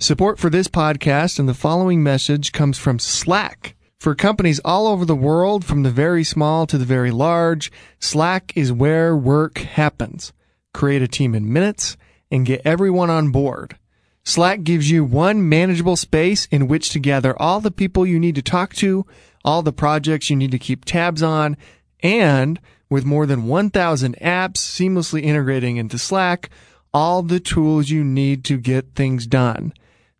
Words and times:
Support 0.00 0.38
for 0.38 0.48
this 0.48 0.68
podcast 0.68 1.40
and 1.40 1.48
the 1.48 1.54
following 1.54 2.04
message 2.04 2.52
comes 2.52 2.78
from 2.78 3.00
Slack. 3.00 3.74
For 3.98 4.14
companies 4.14 4.60
all 4.64 4.86
over 4.86 5.04
the 5.04 5.16
world, 5.16 5.64
from 5.64 5.82
the 5.82 5.90
very 5.90 6.22
small 6.22 6.68
to 6.68 6.78
the 6.78 6.84
very 6.84 7.10
large, 7.10 7.72
Slack 7.98 8.56
is 8.56 8.72
where 8.72 9.16
work 9.16 9.58
happens. 9.58 10.32
Create 10.72 11.02
a 11.02 11.08
team 11.08 11.34
in 11.34 11.52
minutes 11.52 11.96
and 12.30 12.46
get 12.46 12.62
everyone 12.64 13.10
on 13.10 13.32
board. 13.32 13.76
Slack 14.22 14.62
gives 14.62 14.88
you 14.88 15.04
one 15.04 15.48
manageable 15.48 15.96
space 15.96 16.46
in 16.52 16.68
which 16.68 16.90
to 16.90 17.00
gather 17.00 17.36
all 17.36 17.60
the 17.60 17.72
people 17.72 18.06
you 18.06 18.20
need 18.20 18.36
to 18.36 18.42
talk 18.42 18.74
to, 18.74 19.04
all 19.44 19.62
the 19.62 19.72
projects 19.72 20.30
you 20.30 20.36
need 20.36 20.52
to 20.52 20.60
keep 20.60 20.84
tabs 20.84 21.24
on, 21.24 21.56
and 22.04 22.60
with 22.88 23.04
more 23.04 23.26
than 23.26 23.48
1,000 23.48 24.16
apps 24.18 24.58
seamlessly 24.58 25.22
integrating 25.22 25.76
into 25.76 25.98
Slack, 25.98 26.50
all 26.94 27.22
the 27.22 27.40
tools 27.40 27.90
you 27.90 28.04
need 28.04 28.44
to 28.44 28.58
get 28.58 28.94
things 28.94 29.26
done. 29.26 29.72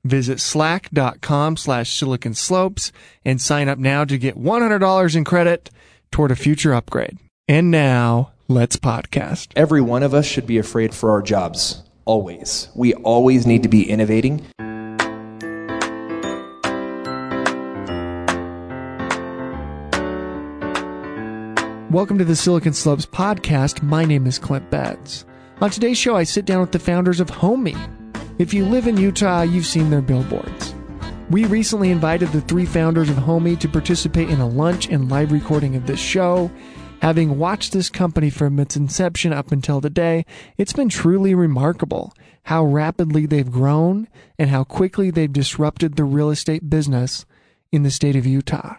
Visit 0.04 0.40
slack.com 0.40 1.56
slash 1.56 1.92
silicon 1.92 2.34
slopes 2.34 2.92
and 3.24 3.40
sign 3.40 3.68
up 3.68 3.78
now 3.78 4.04
to 4.04 4.16
get 4.18 4.38
$100 4.38 5.16
in 5.16 5.24
credit 5.24 5.70
toward 6.10 6.30
a 6.30 6.36
future 6.36 6.72
upgrade. 6.72 7.18
And 7.48 7.70
now, 7.70 8.32
let's 8.46 8.76
podcast. 8.76 9.48
Every 9.56 9.80
one 9.80 10.02
of 10.02 10.14
us 10.14 10.26
should 10.26 10.46
be 10.46 10.58
afraid 10.58 10.94
for 10.94 11.10
our 11.10 11.22
jobs. 11.22 11.82
Always. 12.04 12.68
We 12.74 12.94
always 12.94 13.46
need 13.46 13.62
to 13.64 13.68
be 13.68 13.88
innovating. 13.88 14.46
Welcome 21.90 22.18
to 22.18 22.24
the 22.24 22.36
Silicon 22.36 22.74
Slopes 22.74 23.06
podcast. 23.06 23.82
My 23.82 24.04
name 24.04 24.26
is 24.26 24.38
Clint 24.38 24.70
Betts. 24.70 25.24
On 25.60 25.70
today's 25.70 25.98
show, 25.98 26.16
I 26.16 26.24
sit 26.24 26.44
down 26.44 26.60
with 26.60 26.72
the 26.72 26.78
founders 26.78 27.18
of 27.18 27.28
Homie. 27.28 27.76
If 28.38 28.54
you 28.54 28.64
live 28.66 28.86
in 28.86 28.96
Utah, 28.96 29.42
you've 29.42 29.66
seen 29.66 29.90
their 29.90 30.00
billboards. 30.00 30.72
We 31.28 31.44
recently 31.46 31.90
invited 31.90 32.28
the 32.28 32.40
three 32.40 32.66
founders 32.66 33.10
of 33.10 33.16
Homie 33.16 33.58
to 33.58 33.68
participate 33.68 34.30
in 34.30 34.38
a 34.38 34.48
lunch 34.48 34.88
and 34.88 35.10
live 35.10 35.32
recording 35.32 35.74
of 35.74 35.88
this 35.88 35.98
show. 35.98 36.48
Having 37.02 37.36
watched 37.36 37.72
this 37.72 37.90
company 37.90 38.30
from 38.30 38.60
its 38.60 38.76
inception 38.76 39.32
up 39.32 39.50
until 39.50 39.80
today, 39.80 40.24
it's 40.56 40.72
been 40.72 40.88
truly 40.88 41.34
remarkable 41.34 42.12
how 42.44 42.64
rapidly 42.64 43.26
they've 43.26 43.50
grown 43.50 44.06
and 44.38 44.50
how 44.50 44.62
quickly 44.62 45.10
they've 45.10 45.32
disrupted 45.32 45.96
the 45.96 46.04
real 46.04 46.30
estate 46.30 46.70
business 46.70 47.26
in 47.72 47.82
the 47.82 47.90
state 47.90 48.14
of 48.14 48.24
Utah. 48.24 48.76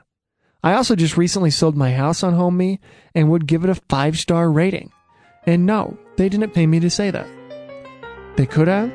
I 0.64 0.74
also 0.74 0.96
just 0.96 1.18
recently 1.18 1.52
sold 1.52 1.76
my 1.76 1.92
house 1.92 2.24
on 2.24 2.34
Homie 2.34 2.80
and 3.14 3.30
would 3.30 3.46
give 3.46 3.66
it 3.66 3.70
a 3.70 3.76
five 3.76 4.18
star 4.18 4.50
rating. 4.50 4.94
And 5.46 5.66
no, 5.66 5.98
they 6.16 6.30
didn't 6.30 6.54
pay 6.54 6.66
me 6.66 6.80
to 6.80 6.90
say 6.90 7.12
that. 7.12 7.28
They 8.38 8.46
could 8.46 8.70
have, 8.70 8.90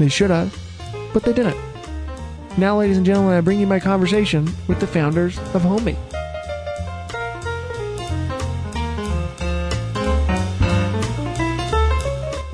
they 0.00 0.08
should 0.08 0.30
have, 0.30 0.56
but 1.12 1.22
they 1.22 1.32
didn't. 1.32 1.56
Now, 2.56 2.78
ladies 2.78 2.96
and 2.96 3.06
gentlemen, 3.06 3.34
I 3.34 3.40
bring 3.40 3.60
you 3.60 3.66
my 3.66 3.78
conversation 3.78 4.50
with 4.66 4.80
the 4.80 4.86
founders 4.86 5.38
of 5.54 5.62
Homie. 5.62 5.96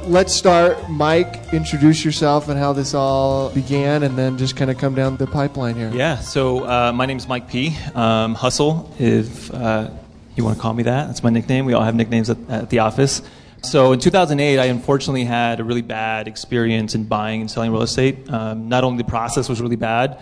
Let's 0.08 0.32
start. 0.32 0.88
Mike, 0.88 1.52
introduce 1.52 2.04
yourself 2.04 2.48
and 2.48 2.58
how 2.58 2.72
this 2.72 2.94
all 2.94 3.50
began, 3.50 4.02
and 4.02 4.16
then 4.16 4.38
just 4.38 4.56
kind 4.56 4.70
of 4.70 4.78
come 4.78 4.94
down 4.94 5.16
the 5.16 5.26
pipeline 5.26 5.74
here. 5.74 5.90
Yeah, 5.92 6.18
so 6.18 6.64
uh, 6.64 6.92
my 6.92 7.06
name 7.06 7.16
is 7.16 7.26
Mike 7.26 7.48
P. 7.48 7.76
Um, 7.94 8.34
Hustle, 8.34 8.92
if 8.98 9.52
uh, 9.52 9.90
you 10.36 10.44
want 10.44 10.56
to 10.56 10.62
call 10.62 10.74
me 10.74 10.84
that. 10.84 11.08
That's 11.08 11.22
my 11.22 11.30
nickname. 11.30 11.64
We 11.64 11.72
all 11.72 11.82
have 11.82 11.94
nicknames 11.94 12.30
at, 12.30 12.38
at 12.48 12.70
the 12.70 12.80
office. 12.80 13.22
So 13.62 13.92
in 13.92 13.98
2008, 13.98 14.58
I 14.58 14.66
unfortunately 14.66 15.24
had 15.24 15.60
a 15.60 15.64
really 15.64 15.82
bad 15.82 16.28
experience 16.28 16.94
in 16.94 17.04
buying 17.04 17.40
and 17.40 17.50
selling 17.50 17.72
real 17.72 17.82
estate. 17.82 18.30
Um, 18.30 18.68
not 18.68 18.84
only 18.84 18.98
the 18.98 19.08
process 19.08 19.48
was 19.48 19.60
really 19.60 19.76
bad, 19.76 20.20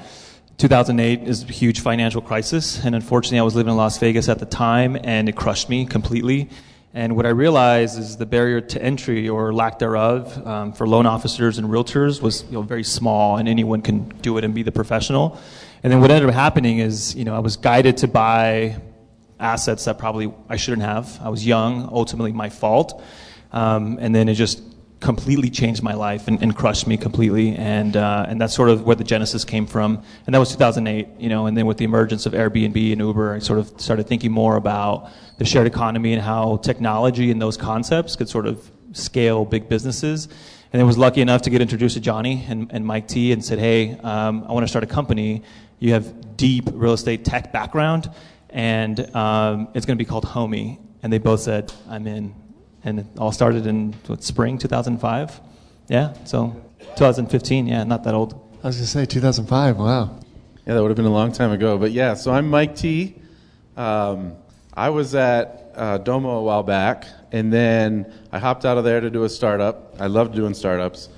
2008 0.58 1.28
is 1.28 1.42
a 1.42 1.46
huge 1.46 1.80
financial 1.80 2.22
crisis, 2.22 2.84
and 2.84 2.94
unfortunately, 2.94 3.40
I 3.40 3.42
was 3.42 3.56
living 3.56 3.72
in 3.72 3.76
Las 3.76 3.98
Vegas 3.98 4.28
at 4.28 4.38
the 4.38 4.46
time, 4.46 4.96
and 5.02 5.28
it 5.28 5.34
crushed 5.36 5.68
me 5.68 5.84
completely. 5.84 6.48
And 6.94 7.16
what 7.16 7.26
I 7.26 7.30
realized 7.30 7.98
is 7.98 8.16
the 8.16 8.24
barrier 8.26 8.60
to 8.60 8.80
entry 8.80 9.28
or 9.28 9.52
lack 9.52 9.80
thereof 9.80 10.46
um, 10.46 10.72
for 10.72 10.86
loan 10.86 11.06
officers 11.06 11.58
and 11.58 11.68
realtors 11.68 12.22
was 12.22 12.44
you 12.44 12.52
know, 12.52 12.62
very 12.62 12.84
small, 12.84 13.36
and 13.36 13.48
anyone 13.48 13.82
can 13.82 14.08
do 14.20 14.38
it 14.38 14.44
and 14.44 14.54
be 14.54 14.62
the 14.62 14.72
professional. 14.72 15.40
And 15.82 15.92
then 15.92 16.00
what 16.00 16.12
ended 16.12 16.28
up 16.28 16.34
happening 16.34 16.78
is, 16.78 17.16
you 17.16 17.24
know, 17.24 17.34
I 17.34 17.40
was 17.40 17.56
guided 17.56 17.96
to 17.98 18.08
buy 18.08 18.80
assets 19.40 19.86
that 19.86 19.98
probably 19.98 20.32
I 20.48 20.56
shouldn't 20.56 20.82
have. 20.82 21.18
I 21.20 21.30
was 21.30 21.44
young, 21.44 21.88
ultimately 21.92 22.32
my 22.32 22.48
fault. 22.48 23.02
Um, 23.54 23.98
and 24.00 24.14
then 24.14 24.28
it 24.28 24.34
just 24.34 24.60
completely 25.00 25.50
changed 25.50 25.82
my 25.82 25.94
life 25.94 26.28
and, 26.28 26.42
and 26.42 26.56
crushed 26.56 26.86
me 26.86 26.96
completely. 26.96 27.54
And, 27.54 27.96
uh, 27.96 28.26
and 28.28 28.40
that's 28.40 28.54
sort 28.54 28.68
of 28.68 28.84
where 28.84 28.96
the 28.96 29.04
genesis 29.04 29.44
came 29.44 29.66
from. 29.66 30.02
And 30.26 30.34
that 30.34 30.38
was 30.38 30.50
2008, 30.50 31.08
you 31.18 31.28
know, 31.28 31.46
and 31.46 31.56
then 31.56 31.66
with 31.66 31.76
the 31.76 31.84
emergence 31.84 32.26
of 32.26 32.32
Airbnb 32.32 32.92
and 32.92 33.00
Uber, 33.00 33.34
I 33.34 33.38
sort 33.38 33.58
of 33.58 33.80
started 33.80 34.08
thinking 34.08 34.32
more 34.32 34.56
about 34.56 35.10
the 35.38 35.44
shared 35.44 35.66
economy 35.66 36.14
and 36.14 36.22
how 36.22 36.56
technology 36.56 37.30
and 37.30 37.40
those 37.40 37.56
concepts 37.56 38.16
could 38.16 38.28
sort 38.28 38.46
of 38.46 38.70
scale 38.92 39.44
big 39.44 39.68
businesses. 39.68 40.28
And 40.72 40.82
I 40.82 40.84
was 40.84 40.98
lucky 40.98 41.20
enough 41.20 41.42
to 41.42 41.50
get 41.50 41.60
introduced 41.60 41.94
to 41.94 42.00
Johnny 42.00 42.44
and, 42.48 42.72
and 42.72 42.84
Mike 42.84 43.06
T 43.06 43.30
and 43.30 43.44
said, 43.44 43.60
hey, 43.60 43.92
um, 44.00 44.44
I 44.48 44.52
want 44.52 44.64
to 44.64 44.68
start 44.68 44.82
a 44.82 44.88
company. 44.88 45.42
You 45.78 45.92
have 45.92 46.36
deep 46.36 46.64
real 46.72 46.94
estate 46.94 47.24
tech 47.24 47.52
background, 47.52 48.10
and 48.50 48.98
um, 49.14 49.68
it's 49.74 49.86
going 49.86 49.96
to 49.96 50.02
be 50.02 50.08
called 50.08 50.24
Homie. 50.24 50.80
And 51.02 51.12
they 51.12 51.18
both 51.18 51.40
said, 51.40 51.72
I'm 51.88 52.06
in 52.06 52.34
and 52.84 53.00
it 53.00 53.06
all 53.18 53.32
started 53.32 53.66
in 53.66 53.94
what, 54.06 54.22
spring 54.22 54.58
2005. 54.58 55.40
Yeah, 55.88 56.12
so 56.24 56.54
2015. 56.96 57.66
Yeah, 57.66 57.84
not 57.84 58.04
that 58.04 58.14
old. 58.14 58.34
I 58.62 58.68
was 58.68 58.76
going 58.76 58.84
to 58.84 58.90
say 58.90 59.06
2005. 59.06 59.78
Wow. 59.78 60.20
Yeah, 60.66 60.74
that 60.74 60.82
would 60.82 60.88
have 60.88 60.96
been 60.96 61.04
a 61.04 61.10
long 61.10 61.32
time 61.32 61.50
ago. 61.50 61.76
But 61.76 61.92
yeah, 61.92 62.14
so 62.14 62.32
I'm 62.32 62.48
Mike 62.48 62.76
T. 62.76 63.16
Um, 63.76 64.34
I 64.72 64.90
was 64.90 65.14
at 65.14 65.72
uh, 65.74 65.98
Domo 65.98 66.30
a 66.30 66.42
while 66.42 66.62
back, 66.62 67.06
and 67.32 67.52
then 67.52 68.12
I 68.32 68.38
hopped 68.38 68.64
out 68.64 68.78
of 68.78 68.84
there 68.84 69.00
to 69.00 69.10
do 69.10 69.24
a 69.24 69.28
startup. 69.28 69.94
I 70.00 70.06
loved 70.06 70.34
doing 70.34 70.54
startups. 70.54 71.08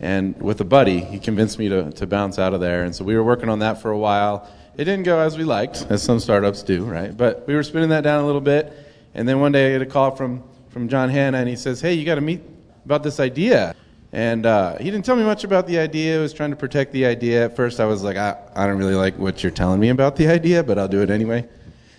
And 0.00 0.40
with 0.42 0.60
a 0.60 0.64
buddy, 0.64 1.00
he 1.00 1.18
convinced 1.18 1.58
me 1.58 1.68
to, 1.68 1.90
to 1.92 2.06
bounce 2.06 2.38
out 2.38 2.54
of 2.54 2.60
there. 2.60 2.82
And 2.82 2.94
so 2.94 3.04
we 3.04 3.14
were 3.14 3.22
working 3.22 3.48
on 3.48 3.60
that 3.60 3.80
for 3.80 3.90
a 3.90 3.98
while. 3.98 4.48
It 4.76 4.84
didn't 4.84 5.04
go 5.04 5.18
as 5.18 5.38
we 5.38 5.44
liked, 5.44 5.86
as 5.90 6.02
some 6.02 6.18
startups 6.18 6.62
do, 6.62 6.84
right? 6.84 7.16
But 7.16 7.46
we 7.46 7.54
were 7.54 7.62
spinning 7.62 7.90
that 7.90 8.02
down 8.02 8.22
a 8.22 8.26
little 8.26 8.40
bit. 8.40 8.72
And 9.14 9.28
then 9.28 9.38
one 9.40 9.52
day 9.52 9.68
I 9.68 9.78
get 9.78 9.82
a 9.82 9.86
call 9.86 10.16
from 10.16 10.42
from 10.72 10.88
John 10.88 11.10
Hanna, 11.10 11.38
and 11.38 11.48
he 11.48 11.56
says, 11.56 11.80
"Hey, 11.80 11.94
you 11.94 12.04
got 12.04 12.16
to 12.16 12.20
meet 12.20 12.40
about 12.84 13.02
this 13.02 13.20
idea." 13.20 13.74
And 14.12 14.44
uh, 14.44 14.76
he 14.76 14.84
didn't 14.84 15.06
tell 15.06 15.16
me 15.16 15.22
much 15.22 15.44
about 15.44 15.66
the 15.66 15.78
idea. 15.78 16.16
He 16.16 16.20
was 16.20 16.34
trying 16.34 16.50
to 16.50 16.56
protect 16.56 16.92
the 16.92 17.06
idea. 17.06 17.46
At 17.46 17.56
first, 17.56 17.80
I 17.80 17.86
was 17.86 18.02
like, 18.02 18.18
I, 18.18 18.36
I 18.54 18.66
don't 18.66 18.76
really 18.76 18.94
like 18.94 19.16
what 19.18 19.42
you're 19.42 19.52
telling 19.52 19.80
me 19.80 19.88
about 19.88 20.16
the 20.16 20.26
idea, 20.28 20.62
but 20.62 20.78
I'll 20.78 20.88
do 20.88 21.00
it 21.00 21.08
anyway. 21.08 21.48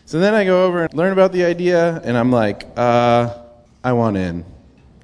So 0.06 0.20
then 0.20 0.36
I 0.36 0.44
go 0.46 0.66
over 0.66 0.84
and 0.84 0.94
learn 0.94 1.12
about 1.12 1.32
the 1.32 1.44
idea, 1.44 2.02
and 2.04 2.16
I'm 2.16 2.32
like, 2.32 2.68
uh, 2.78 3.36
I 3.84 3.94
want 3.94 4.18
in. 4.18 4.46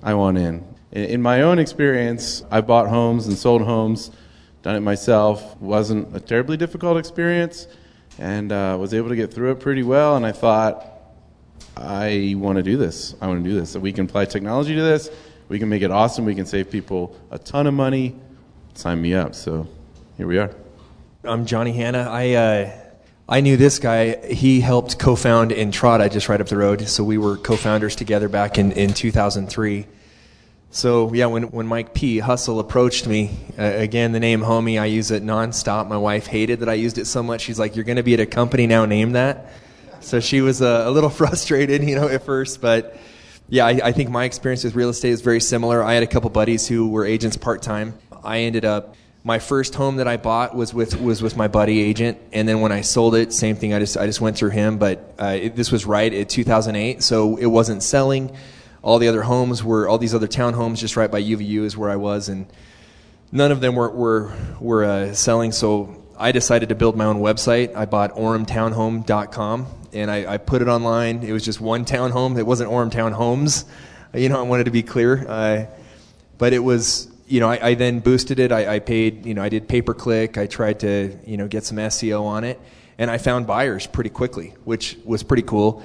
I 0.03 0.13
want 0.13 0.37
in. 0.37 0.63
in. 0.91 1.05
In 1.05 1.21
my 1.21 1.41
own 1.41 1.57
experience, 1.57 2.43
I 2.51 2.61
bought 2.61 2.87
homes 2.89 3.25
and 3.25 3.35
sold 3.35 3.63
homes, 3.63 4.11
done 4.61 4.75
it 4.75 4.81
myself. 4.81 5.57
wasn't 5.59 6.15
a 6.15 6.19
terribly 6.19 6.57
difficult 6.57 6.97
experience, 6.97 7.67
and 8.19 8.51
uh, 8.51 8.77
was 8.79 8.93
able 8.93 9.09
to 9.09 9.15
get 9.15 9.33
through 9.33 9.51
it 9.51 9.59
pretty 9.59 9.83
well. 9.83 10.15
And 10.15 10.27
I 10.27 10.31
thought, 10.31 10.85
I 11.79 12.35
want 12.37 12.57
to 12.57 12.63
do 12.63 12.75
this. 12.75 13.15
I 13.21 13.27
want 13.27 13.43
to 13.43 13.49
do 13.49 13.57
this. 13.57 13.71
So 13.71 13.79
we 13.79 13.93
can 13.93 14.05
apply 14.05 14.25
technology 14.25 14.75
to 14.75 14.81
this. 14.81 15.09
We 15.47 15.59
can 15.59 15.69
make 15.69 15.81
it 15.81 15.91
awesome. 15.91 16.25
We 16.25 16.35
can 16.35 16.45
save 16.45 16.69
people 16.69 17.15
a 17.31 17.39
ton 17.39 17.67
of 17.67 17.73
money. 17.73 18.15
Sign 18.73 19.01
me 19.01 19.13
up. 19.13 19.33
So 19.33 19.67
here 20.17 20.27
we 20.27 20.37
are. 20.37 20.53
I'm 21.23 21.45
Johnny 21.45 21.71
Hanna. 21.71 22.07
I 22.09 22.33
uh, 22.33 22.71
I 23.27 23.41
knew 23.41 23.57
this 23.57 23.79
guy. 23.79 24.25
He 24.25 24.59
helped 24.59 24.99
co-found 24.99 25.51
Entrata 25.51 26.11
just 26.11 26.29
right 26.29 26.41
up 26.41 26.47
the 26.47 26.57
road. 26.57 26.87
So 26.87 27.03
we 27.03 27.17
were 27.17 27.37
co-founders 27.37 27.95
together 27.95 28.27
back 28.27 28.57
in, 28.57 28.71
in 28.71 28.93
2003. 28.93 29.85
So 30.71 31.13
yeah, 31.13 31.27
when 31.27 31.43
when 31.43 31.65
Mike 31.65 31.93
P 31.93 32.19
Hustle 32.19 32.59
approached 32.59 33.07
me, 33.07 33.37
uh, 33.57 33.63
again 33.63 34.11
the 34.11 34.19
name 34.19 34.41
homie 34.41 34.79
I 34.79 34.85
use 34.85 35.11
it 35.11 35.23
nonstop. 35.23 35.87
My 35.87 35.97
wife 35.97 36.27
hated 36.27 36.59
that 36.59 36.69
I 36.69 36.73
used 36.73 36.97
it 36.97 37.05
so 37.05 37.23
much. 37.23 37.41
She's 37.41 37.57
like, 37.57 37.75
"You're 37.75 37.85
going 37.85 37.97
to 37.97 38.03
be 38.03 38.13
at 38.13 38.19
a 38.19 38.25
company 38.25 38.67
now 38.67 38.85
named 38.85 39.15
that." 39.15 39.51
So 40.01 40.19
she 40.19 40.41
was 40.41 40.61
a, 40.61 40.83
a, 40.87 40.91
little 40.91 41.09
frustrated, 41.21 41.83
you 41.83 41.95
know, 41.95 42.07
at 42.07 42.23
first, 42.23 42.61
but 42.61 42.97
yeah, 43.49 43.65
I, 43.65 43.79
I, 43.83 43.91
think 43.91 44.09
my 44.09 44.25
experience 44.25 44.63
with 44.63 44.75
real 44.75 44.89
estate 44.89 45.11
is 45.11 45.21
very 45.21 45.41
similar. 45.41 45.83
I 45.83 45.93
had 45.93 46.03
a 46.03 46.07
couple 46.07 46.29
buddies 46.29 46.67
who 46.67 46.89
were 46.89 47.05
agents 47.05 47.35
part 47.35 47.61
time. 47.61 47.97
I 48.23 48.39
ended 48.41 48.63
up 48.63 48.95
my 49.23 49.39
first 49.39 49.75
home 49.75 49.97
that 49.97 50.07
I 50.07 50.17
bought 50.17 50.55
was 50.55 50.73
with 50.73 50.99
was 50.99 51.21
with 51.21 51.35
my 51.35 51.47
buddy 51.47 51.81
agent, 51.81 52.17
and 52.31 52.47
then 52.47 52.61
when 52.61 52.71
I 52.71 52.81
sold 52.81 53.15
it, 53.15 53.33
same 53.33 53.55
thing. 53.55 53.73
I 53.73 53.79
just 53.79 53.97
I 53.97 54.05
just 54.05 54.21
went 54.21 54.37
through 54.37 54.51
him, 54.51 54.77
but 54.77 55.13
uh, 55.19 55.37
it, 55.41 55.55
this 55.55 55.71
was 55.71 55.85
right 55.85 56.11
at 56.13 56.29
2008, 56.29 57.03
so 57.03 57.35
it 57.37 57.47
wasn't 57.47 57.83
selling. 57.83 58.35
All 58.81 58.97
the 58.97 59.09
other 59.09 59.23
homes 59.23 59.63
were 59.63 59.89
all 59.89 59.97
these 59.97 60.15
other 60.15 60.27
townhomes 60.27 60.77
just 60.77 60.95
right 60.95 61.11
by 61.11 61.21
UVU 61.21 61.63
is 61.63 61.75
where 61.75 61.89
I 61.89 61.97
was, 61.97 62.29
and 62.29 62.47
none 63.31 63.51
of 63.51 63.61
them 63.61 63.75
were 63.75 63.89
were 63.89 64.33
were 64.59 64.85
uh, 64.85 65.13
selling. 65.13 65.51
So 65.51 65.98
I 66.19 66.33
decided 66.33 66.69
to 66.69 66.75
build 66.75 66.97
my 66.97 67.05
own 67.05 67.21
website. 67.21 67.73
I 67.75 67.85
bought 67.85 68.15
oremtownhome.com 68.15 69.67
and 69.93 70.11
I, 70.11 70.33
I, 70.33 70.37
put 70.37 70.61
it 70.61 70.67
online. 70.67 71.23
It 71.23 71.31
was 71.31 71.45
just 71.45 71.61
one 71.61 71.85
townhome. 71.85 72.37
It 72.37 72.45
wasn't 72.45 72.69
Orem 72.69 72.91
Town 72.91 73.13
Homes. 73.13 73.63
You 74.13 74.27
know, 74.27 74.37
I 74.37 74.41
wanted 74.41 74.65
to 74.65 74.71
be 74.71 74.83
clear. 74.83 75.25
Uh, 75.25 75.65
but 76.37 76.51
it 76.51 76.59
was, 76.59 77.07
you 77.25 77.39
know, 77.39 77.49
I, 77.49 77.69
I 77.69 77.73
then 77.75 78.01
boosted 78.01 78.39
it. 78.39 78.51
I, 78.51 78.75
I 78.75 78.79
paid, 78.79 79.25
you 79.25 79.33
know, 79.33 79.41
I 79.41 79.47
did 79.47 79.69
pay 79.69 79.81
per 79.81 79.93
click. 79.93 80.37
I 80.37 80.45
tried 80.45 80.81
to, 80.81 81.17
you 81.25 81.37
know, 81.37 81.47
get 81.47 81.63
some 81.63 81.77
SEO 81.77 82.23
on 82.23 82.43
it, 82.43 82.59
and 82.97 83.09
I 83.09 83.17
found 83.17 83.47
buyers 83.47 83.87
pretty 83.87 84.09
quickly, 84.09 84.53
which 84.65 84.97
was 85.05 85.23
pretty 85.23 85.43
cool. 85.43 85.83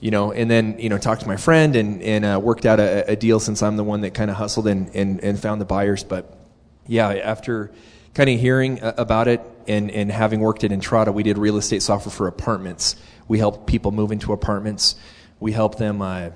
You 0.00 0.10
know, 0.10 0.32
and 0.32 0.50
then 0.50 0.78
you 0.78 0.88
know, 0.88 0.98
talked 0.98 1.22
to 1.22 1.28
my 1.28 1.36
friend 1.36 1.74
and 1.74 2.02
and 2.02 2.24
uh, 2.24 2.40
worked 2.42 2.66
out 2.66 2.78
a, 2.78 3.10
a 3.10 3.16
deal 3.16 3.40
since 3.40 3.62
I'm 3.62 3.76
the 3.76 3.84
one 3.84 4.02
that 4.02 4.14
kind 4.14 4.30
of 4.30 4.36
hustled 4.36 4.68
and, 4.68 4.94
and 4.94 5.22
and 5.22 5.38
found 5.38 5.60
the 5.60 5.64
buyers. 5.64 6.04
But 6.04 6.38
yeah, 6.86 7.08
after 7.08 7.72
kind 8.18 8.30
of 8.30 8.40
hearing 8.40 8.82
uh, 8.82 8.92
about 8.98 9.28
it 9.28 9.40
and 9.68 9.92
and 9.92 10.10
having 10.10 10.40
worked 10.40 10.64
at 10.64 10.72
Entrata, 10.72 11.14
we 11.14 11.22
did 11.22 11.38
real 11.38 11.56
estate 11.56 11.82
software 11.84 12.10
for 12.10 12.26
apartments. 12.26 12.96
We 13.28 13.38
helped 13.38 13.68
people 13.68 13.92
move 13.92 14.10
into 14.10 14.32
apartments. 14.32 14.96
We 15.38 15.52
helped 15.52 15.78
them. 15.78 16.02
Uh, 16.02 16.30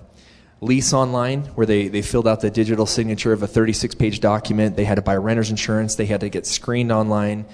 lease 0.61 0.93
online 0.93 1.43
where 1.57 1.67
they, 1.67 1.89
they 1.89 2.03
filled 2.03 2.29
out 2.29 2.41
the 2.41 2.49
digital 2.49 2.87
signature 2.87 3.33
of 3.33 3.43
a 3.43 3.49
36 3.49 3.97
page 3.97 4.21
document. 4.21 4.77
They 4.77 4.85
had 4.85 4.95
to 4.95 5.03
buy 5.03 5.17
renter's 5.17 5.51
insurance. 5.51 5.97
They 5.97 6.07
had 6.07 6.21
to 6.21 6.29
get 6.29 6.47
screened 6.47 6.93
online. 6.93 7.47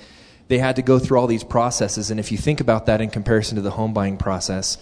They 0.49 0.59
had 0.59 0.77
to 0.77 0.83
go 0.83 0.99
through 0.99 1.19
all 1.19 1.27
these 1.27 1.43
processes. 1.43 2.11
And 2.11 2.21
if 2.21 2.31
you 2.31 2.37
think 2.37 2.61
about 2.61 2.85
that 2.85 3.01
in 3.01 3.09
comparison 3.09 3.57
to 3.57 3.63
the 3.63 3.71
home 3.71 3.95
buying 3.95 4.19
process, 4.19 4.77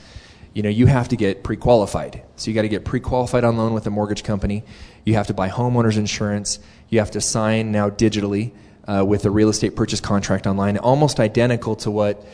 you 0.55 0.65
know, 0.65 0.69
you 0.69 0.87
have 0.87 1.11
to 1.11 1.17
get 1.17 1.45
pre 1.45 1.57
qualified. 1.57 2.25
So 2.35 2.51
you 2.51 2.55
got 2.57 2.63
to 2.63 2.69
get 2.69 2.85
pre 2.85 2.99
qualified 2.99 3.45
on 3.45 3.57
loan 3.57 3.75
with 3.75 3.87
a 3.87 3.91
mortgage 3.91 4.25
company. 4.25 4.65
You 5.05 5.15
have 5.15 5.29
to 5.29 5.35
buy 5.35 5.49
homeowner's 5.49 5.99
insurance. 5.99 6.59
You 6.89 6.99
have 6.99 7.13
to 7.13 7.21
sign 7.21 7.71
now 7.71 7.91
digitally 7.91 8.51
uh, 8.87 9.05
with 9.07 9.25
a 9.25 9.31
real 9.31 9.49
estate 9.49 9.77
purchase 9.77 10.01
contract 10.01 10.47
online, 10.47 10.79
almost 10.79 11.21
identical 11.21 11.77
to 11.77 11.91
what, 11.91 12.25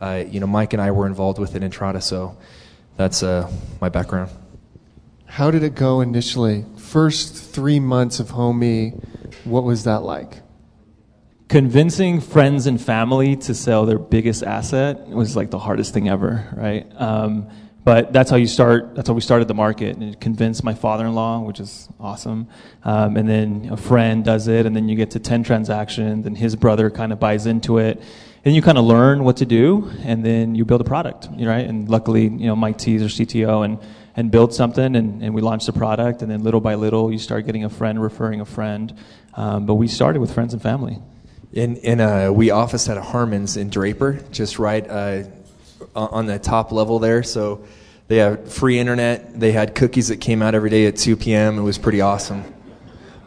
uh, 0.00 0.24
you 0.28 0.40
know, 0.40 0.46
Mike 0.46 0.72
and 0.72 0.82
I 0.82 0.90
were 0.90 1.06
involved 1.06 1.38
with 1.38 1.54
at 1.54 1.62
Entrata. 1.62 2.02
So 2.02 2.36
that's 2.96 3.22
uh, 3.22 3.50
my 3.80 3.88
background. 3.88 4.30
How 5.26 5.50
did 5.50 5.62
it 5.62 5.74
go 5.74 6.00
initially? 6.00 6.64
First 6.76 7.36
three 7.36 7.78
months 7.78 8.18
of 8.18 8.30
Homie, 8.30 9.02
what 9.44 9.62
was 9.62 9.84
that 9.84 10.02
like? 10.02 10.40
Convincing 11.48 12.20
friends 12.20 12.66
and 12.66 12.80
family 12.80 13.36
to 13.36 13.54
sell 13.54 13.86
their 13.86 13.98
biggest 13.98 14.42
asset 14.42 15.08
was 15.08 15.36
like 15.36 15.50
the 15.50 15.58
hardest 15.58 15.94
thing 15.94 16.08
ever, 16.08 16.48
right? 16.56 16.86
Um, 16.96 17.48
but 17.82 18.12
that's 18.12 18.30
how 18.30 18.36
you 18.36 18.46
start. 18.46 18.94
That's 18.94 19.08
how 19.08 19.14
we 19.14 19.20
started 19.20 19.48
the 19.48 19.54
market. 19.54 19.96
And 19.96 20.20
convinced 20.20 20.62
my 20.62 20.74
father-in-law, 20.74 21.40
which 21.40 21.60
is 21.60 21.88
awesome. 21.98 22.48
Um, 22.84 23.16
and 23.16 23.28
then 23.28 23.68
a 23.70 23.76
friend 23.76 24.24
does 24.24 24.48
it, 24.48 24.66
and 24.66 24.76
then 24.76 24.88
you 24.88 24.96
get 24.96 25.12
to 25.12 25.18
ten 25.18 25.42
transactions, 25.42 26.26
and 26.26 26.36
his 26.36 26.56
brother 26.56 26.90
kind 26.90 27.12
of 27.12 27.20
buys 27.20 27.46
into 27.46 27.78
it, 27.78 28.02
and 28.44 28.54
you 28.54 28.62
kind 28.62 28.78
of 28.78 28.84
learn 28.84 29.24
what 29.24 29.38
to 29.38 29.46
do, 29.46 29.90
and 30.02 30.24
then 30.24 30.54
you 30.54 30.64
build 30.64 30.80
a 30.80 30.84
product, 30.84 31.28
right? 31.32 31.66
And 31.66 31.88
luckily, 31.88 32.24
you 32.24 32.46
know, 32.46 32.56
Mike 32.56 32.78
T 32.78 32.96
our 32.98 33.08
CTO, 33.08 33.64
and 33.64 33.78
and 34.16 34.30
build 34.30 34.52
something 34.52 34.96
and, 34.96 35.22
and 35.22 35.34
we 35.34 35.40
launched 35.40 35.66
the 35.66 35.72
product 35.72 36.22
and 36.22 36.30
then 36.30 36.42
little 36.42 36.60
by 36.60 36.74
little 36.74 37.12
you 37.12 37.18
start 37.18 37.46
getting 37.46 37.64
a 37.64 37.70
friend 37.70 38.02
referring 38.02 38.40
a 38.40 38.44
friend 38.44 38.94
um, 39.34 39.66
but 39.66 39.74
we 39.74 39.88
started 39.88 40.20
with 40.20 40.32
friends 40.34 40.52
and 40.52 40.62
family 40.62 40.98
in, 41.52 41.76
in 41.76 42.00
uh, 42.00 42.30
we 42.30 42.50
officed 42.50 42.88
at 42.88 42.96
a 42.96 43.02
harmon's 43.02 43.56
in 43.56 43.70
draper 43.70 44.20
just 44.30 44.58
right 44.58 44.88
uh, 44.88 45.22
on 45.94 46.26
the 46.26 46.38
top 46.38 46.72
level 46.72 46.98
there 46.98 47.22
so 47.22 47.64
they 48.08 48.16
have 48.16 48.52
free 48.52 48.78
internet 48.78 49.38
they 49.38 49.52
had 49.52 49.74
cookies 49.74 50.08
that 50.08 50.18
came 50.18 50.42
out 50.42 50.54
every 50.54 50.70
day 50.70 50.86
at 50.86 50.96
2 50.96 51.16
p.m 51.16 51.58
it 51.58 51.62
was 51.62 51.78
pretty 51.78 52.00
awesome 52.00 52.44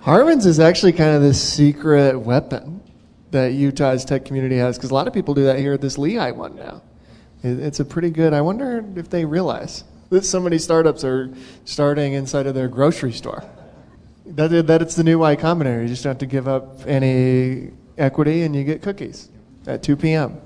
harmon's 0.02 0.46
is 0.46 0.60
actually 0.60 0.92
kind 0.92 1.16
of 1.16 1.22
this 1.22 1.42
secret 1.42 2.18
weapon 2.18 2.82
that 3.32 3.54
utah's 3.54 4.06
tech 4.06 4.26
community 4.26 4.58
has 4.58 4.78
because 4.78 4.92
a 4.92 4.94
lot 4.94 5.08
of 5.08 5.14
people 5.14 5.34
do 5.34 5.44
that 5.44 5.60
here 5.60 5.74
at 5.74 5.82
this 5.82 5.98
Lehi 5.98 6.36
one 6.36 6.56
now 6.56 6.82
it's 7.44 7.80
a 7.80 7.86
pretty 7.86 8.10
good 8.10 8.34
i 8.34 8.42
wonder 8.42 8.86
if 8.96 9.10
they 9.10 9.26
realize 9.26 9.84
that 10.14 10.24
so 10.24 10.40
many 10.40 10.60
startups 10.60 11.04
are 11.04 11.34
starting 11.66 12.14
inside 12.14 12.46
of 12.46 12.54
their 12.54 12.68
grocery 12.68 13.12
store. 13.12 13.44
That, 14.26 14.68
that 14.68 14.82
it's 14.82 14.96
the 14.96 15.04
new 15.04 15.20
Y 15.20 15.36
Combinator. 15.36 15.82
You 15.82 15.88
just 15.88 16.04
have 16.04 16.20
to 16.20 16.26
give 16.26 16.48
up 16.48 16.80
any 16.86 17.72
equity 17.98 18.44
and 18.44 18.56
you 18.56 18.64
get 18.64 18.82
cookies 18.82 19.30
at 19.68 19.84
2 19.84 19.98
p.m. 19.98 20.40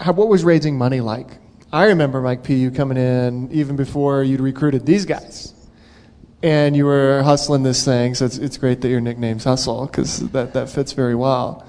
How, 0.00 0.12
what 0.12 0.28
was 0.28 0.44
raising 0.44 0.78
money 0.78 1.00
like? 1.00 1.38
I 1.72 1.84
remember, 1.86 2.20
Mike 2.20 2.42
P., 2.42 2.54
you 2.56 2.70
coming 2.70 2.96
in 2.96 3.50
even 3.52 3.76
before 3.76 4.24
you'd 4.24 4.40
recruited 4.40 4.86
these 4.86 5.04
guys. 5.04 5.54
And 6.42 6.74
you 6.74 6.86
were 6.86 7.22
hustling 7.22 7.62
this 7.62 7.84
thing, 7.84 8.14
so 8.14 8.24
it's, 8.24 8.38
it's 8.38 8.56
great 8.56 8.80
that 8.80 8.88
your 8.88 9.00
nickname's 9.00 9.44
Hustle, 9.44 9.86
because 9.86 10.20
that, 10.30 10.54
that 10.54 10.70
fits 10.70 10.92
very 10.92 11.14
well. 11.14 11.66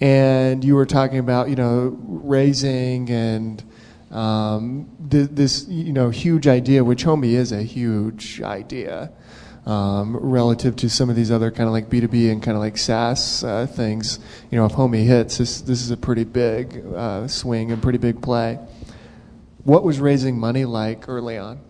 And 0.00 0.64
you 0.64 0.74
were 0.74 0.86
talking 0.86 1.18
about, 1.18 1.50
you 1.50 1.56
know, 1.56 1.96
raising 2.00 3.10
and 3.10 3.62
um, 4.10 4.88
th- 5.10 5.30
this 5.32 5.66
you 5.68 5.92
know 5.92 6.10
huge 6.10 6.46
idea, 6.46 6.84
which 6.84 7.04
Homie 7.04 7.32
is 7.32 7.52
a 7.52 7.62
huge 7.62 8.40
idea 8.42 9.12
um, 9.66 10.16
relative 10.16 10.76
to 10.76 10.88
some 10.88 11.10
of 11.10 11.16
these 11.16 11.30
other 11.30 11.50
kind 11.50 11.66
of 11.66 11.72
like 11.72 11.90
B2B 11.90 12.30
and 12.30 12.42
kind 12.42 12.56
of 12.56 12.62
like 12.62 12.78
SaaS 12.78 13.42
uh, 13.42 13.66
things. 13.66 14.20
You 14.50 14.58
know, 14.58 14.66
if 14.66 14.72
Homie 14.72 15.04
hits, 15.04 15.38
this 15.38 15.60
this 15.60 15.82
is 15.82 15.90
a 15.90 15.96
pretty 15.96 16.24
big 16.24 16.84
uh, 16.94 17.26
swing 17.28 17.72
and 17.72 17.82
pretty 17.82 17.98
big 17.98 18.22
play. 18.22 18.58
What 19.64 19.82
was 19.82 19.98
raising 19.98 20.38
money 20.38 20.64
like 20.64 21.08
early 21.08 21.36
on? 21.38 21.60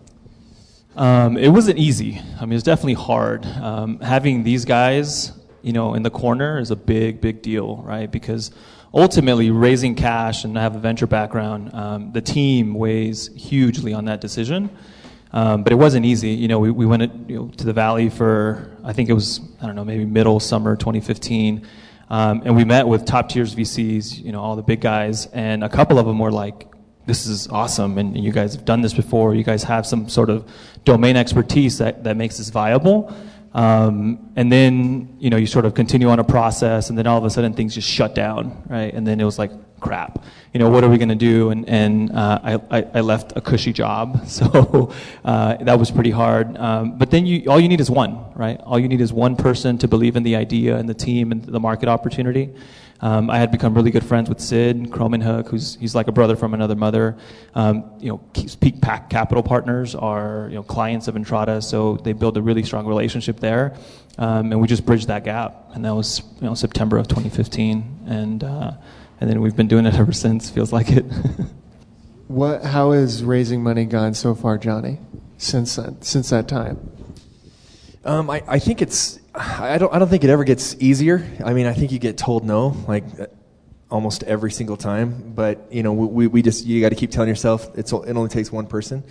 Um, 0.95 1.37
it 1.37 1.49
wasn't 1.49 1.77
easy. 1.77 2.21
I 2.39 2.41
mean, 2.41 2.53
it 2.53 2.55
was 2.55 2.63
definitely 2.63 2.95
hard. 2.95 3.45
Um, 3.45 3.99
having 3.99 4.43
these 4.43 4.65
guys, 4.65 5.31
you 5.61 5.73
know, 5.73 5.93
in 5.93 6.03
the 6.03 6.09
corner 6.09 6.59
is 6.59 6.71
a 6.71 6.75
big, 6.75 7.21
big 7.21 7.41
deal, 7.41 7.77
right? 7.77 8.11
Because 8.11 8.51
ultimately 8.93 9.51
raising 9.51 9.93
cash 9.93 10.43
and 10.43 10.57
I 10.57 10.63
have 10.63 10.75
a 10.75 10.79
venture 10.79 11.05
background, 11.05 11.73
um, 11.73 12.11
the 12.13 12.21
team 12.21 12.73
weighs 12.73 13.27
hugely 13.35 13.93
on 13.93 14.05
that 14.05 14.21
decision. 14.21 14.71
Um, 15.33 15.63
but 15.63 15.73
it 15.73 15.75
wasn't 15.75 16.05
easy. 16.05 16.29
You 16.29 16.47
know, 16.47 16.59
we, 16.59 16.71
we 16.71 16.85
went 16.85 17.29
you 17.29 17.35
know, 17.35 17.47
to 17.49 17.65
the 17.65 17.73
Valley 17.73 18.09
for, 18.09 18.77
I 18.83 18.93
think 18.93 19.09
it 19.09 19.13
was, 19.13 19.41
I 19.61 19.65
don't 19.65 19.75
know, 19.75 19.85
maybe 19.85 20.05
middle 20.05 20.39
summer 20.39 20.75
2015. 20.75 21.67
Um, 22.09 22.41
and 22.45 22.55
we 22.55 22.63
met 22.63 22.87
with 22.87 23.05
top 23.05 23.29
tiers 23.29 23.53
VCs, 23.53 24.23
you 24.23 24.31
know, 24.31 24.41
all 24.41 24.55
the 24.55 24.63
big 24.63 24.79
guys. 24.79 25.25
And 25.27 25.63
a 25.63 25.69
couple 25.69 25.99
of 25.99 26.05
them 26.05 26.19
were 26.19 26.31
like, 26.31 26.71
this 27.05 27.25
is 27.25 27.47
awesome. 27.47 27.97
And 27.97 28.21
you 28.21 28.31
guys 28.31 28.55
have 28.55 28.65
done 28.65 28.81
this 28.81 28.93
before. 28.93 29.35
You 29.35 29.43
guys 29.43 29.63
have 29.63 29.85
some 29.85 30.07
sort 30.09 30.29
of 30.29 30.49
domain 30.83 31.15
expertise 31.15 31.77
that, 31.79 32.03
that 32.03 32.17
makes 32.17 32.37
this 32.37 32.49
viable. 32.49 33.13
Um, 33.57 34.31
and 34.35 34.51
then, 34.51 35.17
you 35.17 35.31
know, 35.31 35.37
you 35.37 35.47
sort 35.47 35.65
of 35.65 35.73
continue 35.73 36.09
on 36.09 36.19
a 36.19 36.23
process, 36.23 36.89
and 36.89 36.97
then 36.97 37.07
all 37.07 37.17
of 37.17 37.25
a 37.25 37.29
sudden 37.31 37.53
things 37.53 37.73
just 37.73 37.89
shut 37.89 38.13
down, 38.13 38.63
right? 38.69 38.93
And 38.93 39.05
then 39.05 39.19
it 39.19 39.23
was 39.23 39.39
like, 39.39 39.51
crap, 39.79 40.23
you 40.53 40.59
know, 40.59 40.69
what 40.69 40.83
are 40.83 40.89
we 40.89 40.99
going 40.99 41.09
to 41.09 41.15
do? 41.15 41.49
And, 41.49 41.67
and 41.67 42.11
uh, 42.11 42.59
I, 42.69 42.85
I, 42.93 43.01
left 43.01 43.33
a 43.35 43.41
cushy 43.41 43.73
job, 43.73 44.27
so 44.27 44.93
uh, 45.25 45.55
that 45.57 45.79
was 45.79 45.89
pretty 45.89 46.11
hard. 46.11 46.55
Um, 46.55 46.99
but 46.99 47.09
then 47.09 47.25
you, 47.25 47.49
all 47.49 47.59
you 47.59 47.67
need 47.67 47.81
is 47.81 47.89
one, 47.89 48.31
right? 48.35 48.59
All 48.61 48.77
you 48.77 48.87
need 48.87 49.01
is 49.01 49.11
one 49.11 49.35
person 49.35 49.79
to 49.79 49.87
believe 49.87 50.15
in 50.15 50.21
the 50.21 50.35
idea 50.35 50.77
and 50.77 50.87
the 50.87 50.93
team 50.93 51.31
and 51.31 51.43
the 51.43 51.59
market 51.59 51.89
opportunity. 51.89 52.53
Um, 52.99 53.29
I 53.29 53.37
had 53.37 53.51
become 53.51 53.73
really 53.73 53.91
good 53.91 54.03
friends 54.03 54.27
with 54.27 54.39
Sid 54.39 54.89
Krommenhoek, 54.89 55.47
who's 55.49 55.75
he's 55.75 55.93
like 55.93 56.07
a 56.07 56.11
brother 56.11 56.35
from 56.35 56.53
another 56.53 56.75
mother. 56.75 57.15
Um, 57.53 57.91
you 57.99 58.09
know, 58.09 58.17
Peak 58.59 58.81
Pack 58.81 59.09
Capital 59.09 59.43
Partners 59.43 59.93
are 59.93 60.47
you 60.49 60.55
know 60.55 60.63
clients 60.63 61.07
of 61.07 61.15
Entrata, 61.15 61.63
so 61.63 61.97
they 61.97 62.13
build 62.13 62.37
a 62.37 62.41
really 62.41 62.63
strong 62.63 62.87
relationship 62.87 63.39
there, 63.39 63.75
um, 64.17 64.51
and 64.51 64.59
we 64.59 64.67
just 64.67 64.85
bridged 64.85 65.07
that 65.09 65.23
gap, 65.23 65.69
and 65.73 65.85
that 65.85 65.93
was 65.93 66.21
you 66.41 66.47
know 66.47 66.55
September 66.55 66.97
of 66.97 67.07
2015, 67.07 68.05
and 68.07 68.43
uh, 68.43 68.71
and 69.21 69.29
then 69.29 69.41
we've 69.41 69.55
been 69.55 69.67
doing 69.67 69.85
it 69.85 69.93
ever 69.99 70.11
since. 70.11 70.49
Feels 70.49 70.73
like 70.73 70.89
it. 70.89 71.05
what? 72.27 72.63
How 72.63 72.91
has 72.91 73.23
raising 73.23 73.61
money 73.61 73.85
gone 73.85 74.15
so 74.15 74.33
far, 74.33 74.57
Johnny? 74.57 74.99
Since 75.37 75.75
that 75.75 76.03
since 76.03 76.31
that 76.31 76.47
time. 76.47 76.79
Um, 78.03 78.29
I, 78.29 78.41
I 78.47 78.57
think 78.57 78.81
it's 78.81 79.19
I 79.37 79.77
don't 79.77 79.93
I 79.93 79.99
don't 79.99 80.09
think 80.09 80.23
it 80.23 80.29
ever 80.29 80.43
gets 80.43 80.75
easier. 80.79 81.25
I 81.45 81.53
mean, 81.53 81.67
I 81.67 81.73
think 81.73 81.91
you 81.91 81.99
get 81.99 82.17
told 82.17 82.43
no 82.43 82.75
like 82.87 83.03
uh, 83.19 83.27
almost 83.89 84.23
every 84.23 84.51
single 84.51 84.77
time. 84.77 85.33
But 85.35 85.71
you 85.71 85.83
know, 85.83 85.93
we 85.93 86.27
we 86.27 86.41
just 86.41 86.65
you 86.65 86.81
got 86.81 86.89
to 86.89 86.95
keep 86.95 87.11
telling 87.11 87.29
yourself 87.29 87.69
it's 87.77 87.91
it 87.91 88.17
only 88.17 88.29
takes 88.29 88.51
one 88.51 88.67
person. 88.67 89.03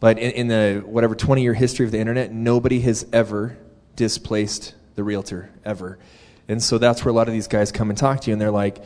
But 0.00 0.18
in, 0.18 0.30
in 0.32 0.48
the 0.48 0.82
whatever 0.86 1.16
20 1.16 1.42
year 1.42 1.54
history 1.54 1.84
of 1.86 1.92
the 1.92 1.98
internet, 1.98 2.32
nobody 2.32 2.80
has 2.82 3.04
ever 3.12 3.58
displaced 3.96 4.74
the 4.94 5.02
realtor 5.02 5.50
ever. 5.64 5.98
And 6.46 6.62
so 6.62 6.78
that's 6.78 7.04
where 7.04 7.10
a 7.10 7.14
lot 7.14 7.26
of 7.26 7.34
these 7.34 7.48
guys 7.48 7.72
come 7.72 7.90
and 7.90 7.98
talk 7.98 8.20
to 8.22 8.30
you, 8.30 8.32
and 8.32 8.40
they're 8.40 8.50
like, 8.50 8.78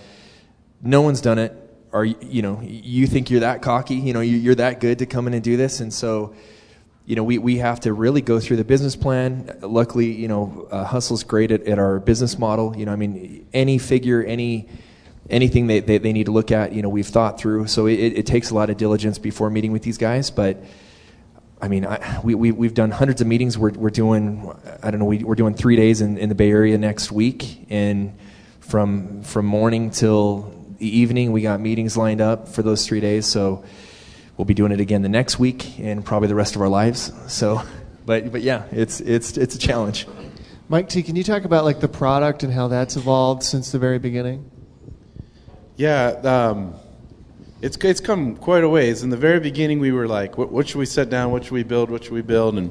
"No 0.81 1.02
one's 1.02 1.21
done 1.21 1.38
it." 1.38 1.59
Or 1.93 2.05
you 2.05 2.41
know, 2.41 2.61
you 2.62 3.07
think 3.07 3.31
you're 3.31 3.41
that 3.41 3.61
cocky? 3.61 3.97
You 3.97 4.14
know, 4.14 4.21
you're 4.21 4.55
that 4.55 4.81
good 4.81 5.00
to 5.00 5.07
come 5.07 5.26
in 5.26 5.35
and 5.35 5.45
do 5.45 5.59
this, 5.59 5.81
and 5.81 5.93
so 5.93 6.35
you 7.04 7.16
know, 7.16 7.25
we, 7.25 7.38
we 7.38 7.59
have 7.59 7.80
to 7.80 7.92
really 7.92 8.21
go 8.21 8.38
through 8.38 8.59
the 8.59 8.64
business 8.64 8.94
plan. 8.94 9.59
Luckily, 9.61 10.12
you 10.12 10.28
know, 10.28 10.68
uh, 10.71 10.85
Hustle's 10.85 11.25
great 11.25 11.50
at, 11.50 11.62
at 11.64 11.78
our 11.78 11.99
business 11.99 12.38
model. 12.38 12.76
You 12.76 12.87
know, 12.87 12.92
I 12.92 12.97
mean, 12.97 13.47
any 13.52 13.78
figure, 13.78 14.23
any 14.23 14.68
anything 15.30 15.66
they, 15.66 15.80
they, 15.80 15.99
they 15.99 16.12
need 16.12 16.26
to 16.26 16.32
look 16.32 16.50
at, 16.50 16.73
you 16.73 16.82
know, 16.82 16.88
we've 16.88 17.06
thought 17.06 17.40
through. 17.40 17.66
So 17.66 17.87
it, 17.87 17.94
it 17.94 18.26
takes 18.26 18.50
a 18.50 18.54
lot 18.54 18.71
of 18.71 18.76
diligence 18.76 19.18
before 19.18 19.50
meeting 19.50 19.73
with 19.73 19.82
these 19.82 19.99
guys. 19.99 20.30
But 20.30 20.62
I 21.61 21.68
mean, 21.68 21.87
I, 21.87 22.21
we, 22.23 22.35
we, 22.35 22.50
we've 22.50 22.75
done 22.75 22.90
hundreds 22.90 23.21
of 23.21 23.26
meetings. 23.26 23.56
We're, 23.56 23.71
we're 23.71 23.90
doing, 23.90 24.52
I 24.82 24.90
don't 24.90 24.99
know, 24.99 25.06
we, 25.06 25.18
we're 25.25 25.37
doing 25.37 25.54
three 25.54 25.76
days 25.76 26.00
in, 26.00 26.18
in 26.18 26.28
the 26.28 26.35
Bay 26.35 26.50
Area 26.50 26.76
next 26.76 27.12
week. 27.12 27.66
And 27.71 28.18
from, 28.61 29.23
from 29.23 29.47
morning 29.47 29.90
till 29.90 30.54
the 30.78 30.99
evening, 30.99 31.32
we 31.32 31.42
got 31.42 31.61
meetings 31.61 31.97
lined 31.97 32.21
up 32.21 32.49
for 32.49 32.62
those 32.62 32.87
three 32.87 33.00
days. 33.00 33.26
So, 33.26 33.64
we'll 34.37 34.45
be 34.45 34.55
doing 34.55 34.73
it 34.73 34.81
again 34.81 35.03
the 35.03 35.09
next 35.09 35.39
week 35.39 35.79
and 35.79 36.05
probably 36.05 36.29
the 36.29 36.35
rest 36.35 36.57
of 36.57 36.62
our 36.62 36.69
lives. 36.69 37.12
So, 37.29 37.62
but 38.07 38.33
but 38.33 38.43
yeah, 38.43 38.65
it's 38.71 39.01
it's 39.01 39.37
it's 39.37 39.55
a 39.55 39.59
challenge. 39.59 40.07
Mike 40.69 40.89
T, 40.89 41.03
can 41.03 41.17
you 41.17 41.25
talk 41.25 41.45
about 41.45 41.65
like 41.65 41.81
the 41.81 41.89
product 41.89 42.43
and 42.43 42.53
how 42.53 42.69
that's 42.69 42.97
evolved 42.97 43.43
since 43.43 43.73
the 43.73 43.79
very 43.79 43.99
beginning? 43.99 44.51
Yeah, 45.77 46.07
um, 46.07 46.75
it's 47.61 47.77
it's 47.79 48.01
come 48.01 48.37
quite 48.37 48.65
a 48.65 48.69
ways. 48.69 49.03
In 49.03 49.11
the 49.11 49.17
very 49.17 49.41
beginning, 49.41 49.81
we 49.81 49.93
were 49.93 50.09
like, 50.09 50.39
what, 50.39 50.51
what 50.51 50.69
should 50.69 50.79
we 50.79 50.87
set 50.87 51.11
down? 51.11 51.31
What 51.31 51.45
should 51.45 51.53
we 51.53 51.62
build? 51.62 51.91
What 51.91 52.05
should 52.05 52.12
we 52.12 52.23
build? 52.23 52.57
And 52.57 52.71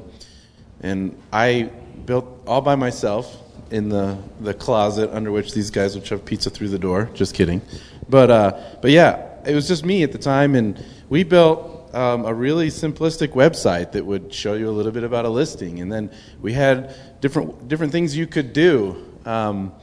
and 0.80 1.20
I 1.32 1.70
built 2.04 2.26
all 2.46 2.60
by 2.60 2.74
myself 2.74 3.38
in 3.70 3.88
the 3.88 4.18
the 4.40 4.52
closet 4.52 5.10
under 5.10 5.30
which 5.30 5.54
these 5.54 5.70
guys 5.70 5.94
would 5.94 6.06
shove 6.06 6.24
pizza 6.24 6.50
through 6.50 6.68
the 6.68 6.78
door. 6.78 7.08
Just 7.14 7.34
kidding, 7.34 7.62
but 8.08 8.30
uh, 8.30 8.60
but 8.80 8.90
yeah, 8.90 9.31
it 9.46 9.54
was 9.54 9.68
just 9.68 9.84
me 9.84 10.02
at 10.02 10.12
the 10.12 10.18
time, 10.18 10.54
and 10.54 10.82
we 11.08 11.24
built. 11.24 11.78
Um, 11.92 12.24
a 12.24 12.32
really 12.32 12.68
simplistic 12.68 13.34
website 13.34 13.92
that 13.92 14.06
would 14.06 14.32
show 14.32 14.54
you 14.54 14.66
a 14.66 14.72
little 14.72 14.92
bit 14.92 15.04
about 15.04 15.26
a 15.26 15.28
listing, 15.28 15.82
and 15.82 15.92
then 15.92 16.10
we 16.40 16.54
had 16.54 16.96
different 17.20 17.68
different 17.68 17.92
things 17.92 18.16
you 18.16 18.26
could 18.26 18.54
do. 18.54 18.96
Um, 19.26 19.74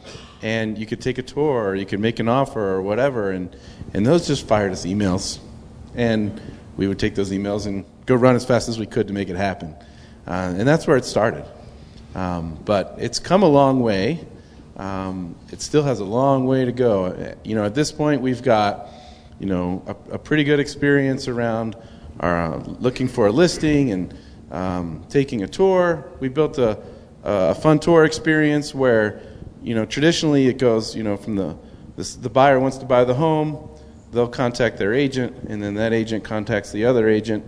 and 0.42 0.78
you 0.78 0.86
could 0.86 1.02
take 1.02 1.18
a 1.18 1.22
tour 1.22 1.70
or 1.70 1.76
you 1.76 1.86
could 1.86 2.00
make 2.00 2.20
an 2.20 2.30
offer 2.30 2.62
or 2.62 2.82
whatever 2.82 3.32
and, 3.32 3.56
and 3.94 4.06
those 4.06 4.28
just 4.28 4.48
fired 4.48 4.72
us 4.72 4.86
emails 4.86 5.40
and 5.96 6.40
we 6.78 6.88
would 6.88 7.00
take 7.00 7.16
those 7.16 7.32
emails 7.32 7.66
and 7.68 7.86
go 8.06 8.16
run 8.16 8.36
as 8.36 8.46
fast 8.46 8.70
as 8.70 8.80
we 8.80 8.86
could 8.86 9.08
to 9.08 9.14
make 9.14 9.30
it 9.30 9.36
happen 9.36 9.76
uh, 10.28 10.54
and 10.58 10.68
that's 10.68 10.88
where 10.88 10.98
it 10.98 11.06
started 11.06 11.46
um, 12.16 12.58
but 12.66 12.96
it's 13.00 13.20
come 13.20 13.44
a 13.44 13.48
long 13.48 13.82
way 13.82 14.26
um, 14.78 15.36
it 15.52 15.62
still 15.62 15.84
has 15.84 16.00
a 16.00 16.06
long 16.06 16.46
way 16.46 16.64
to 16.64 16.72
go 16.72 17.36
you 17.44 17.56
know 17.56 17.66
at 17.66 17.76
this 17.76 17.92
point 17.92 18.22
we've 18.22 18.44
got 18.44 18.88
you 19.40 19.46
know 19.46 19.84
a, 19.88 20.16
a 20.16 20.18
pretty 20.20 20.44
good 20.44 20.60
experience 20.60 21.28
around 21.28 21.76
our, 22.20 22.54
uh, 22.54 22.58
looking 22.80 23.08
for 23.08 23.28
a 23.28 23.32
listing 23.32 23.92
and 23.92 24.18
um, 24.52 25.06
taking 25.10 25.44
a 25.44 25.48
tour. 25.48 26.12
We 26.20 26.30
built 26.30 26.58
a, 26.58 26.80
a 27.24 27.56
fun 27.56 27.80
tour 27.80 28.06
experience 28.06 28.76
where 28.76 29.22
you 29.62 29.76
know, 29.76 29.86
traditionally 29.86 30.48
it 30.48 30.58
goes, 30.58 30.96
you 30.96 31.04
know, 31.04 31.18
from 31.18 31.36
the, 31.36 31.58
the, 31.96 32.04
the 32.22 32.30
buyer 32.30 32.60
wants 32.60 32.78
to 32.78 32.86
buy 32.86 33.04
the 33.04 33.14
home, 33.14 33.70
they'll 34.12 34.28
contact 34.28 34.78
their 34.78 34.94
agent, 34.94 35.36
and 35.50 35.62
then 35.62 35.74
that 35.76 35.94
agent 35.94 36.24
contacts 36.24 36.72
the 36.72 36.86
other 36.86 37.10
agent, 37.10 37.44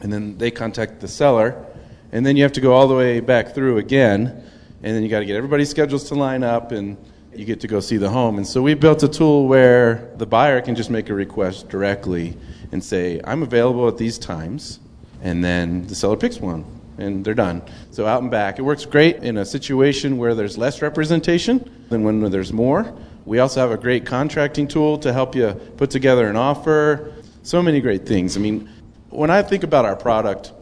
and 0.00 0.12
then 0.12 0.36
they 0.38 0.50
contact 0.50 1.00
the 1.00 1.08
seller, 1.08 1.66
and 2.12 2.24
then 2.24 2.36
you 2.36 2.42
have 2.42 2.52
to 2.52 2.60
go 2.60 2.72
all 2.72 2.88
the 2.88 2.94
way 2.94 3.20
back 3.20 3.54
through 3.54 3.78
again, 3.78 4.44
and 4.82 4.94
then 4.94 5.02
you 5.02 5.08
got 5.08 5.20
to 5.20 5.26
get 5.26 5.36
everybody's 5.36 5.70
schedules 5.70 6.04
to 6.08 6.14
line 6.14 6.42
up, 6.42 6.72
and 6.72 6.96
you 7.40 7.46
get 7.46 7.58
to 7.60 7.66
go 7.66 7.80
see 7.80 7.96
the 7.96 8.10
home. 8.10 8.36
And 8.36 8.46
so 8.46 8.60
we 8.60 8.74
built 8.74 9.02
a 9.02 9.08
tool 9.08 9.48
where 9.48 10.12
the 10.18 10.26
buyer 10.26 10.60
can 10.60 10.74
just 10.74 10.90
make 10.90 11.08
a 11.08 11.14
request 11.14 11.70
directly 11.70 12.36
and 12.70 12.84
say, 12.84 13.18
I'm 13.24 13.42
available 13.42 13.88
at 13.88 13.96
these 13.96 14.18
times, 14.18 14.78
and 15.22 15.42
then 15.42 15.86
the 15.86 15.94
seller 15.94 16.18
picks 16.18 16.38
one 16.38 16.66
and 16.98 17.24
they're 17.24 17.32
done. 17.32 17.62
So 17.92 18.06
out 18.06 18.20
and 18.20 18.30
back. 18.30 18.58
It 18.58 18.62
works 18.62 18.84
great 18.84 19.16
in 19.22 19.38
a 19.38 19.44
situation 19.46 20.18
where 20.18 20.34
there's 20.34 20.58
less 20.58 20.82
representation 20.82 21.86
than 21.88 22.04
when 22.04 22.20
there's 22.30 22.52
more. 22.52 22.94
We 23.24 23.38
also 23.38 23.60
have 23.60 23.70
a 23.70 23.78
great 23.78 24.04
contracting 24.04 24.68
tool 24.68 24.98
to 24.98 25.10
help 25.10 25.34
you 25.34 25.52
put 25.78 25.90
together 25.90 26.28
an 26.28 26.36
offer. 26.36 27.14
So 27.42 27.62
many 27.62 27.80
great 27.80 28.06
things. 28.06 28.36
I 28.36 28.40
mean, 28.40 28.68
when 29.08 29.30
I 29.30 29.40
think 29.40 29.64
about 29.64 29.86
our 29.86 29.96
product 29.96 30.52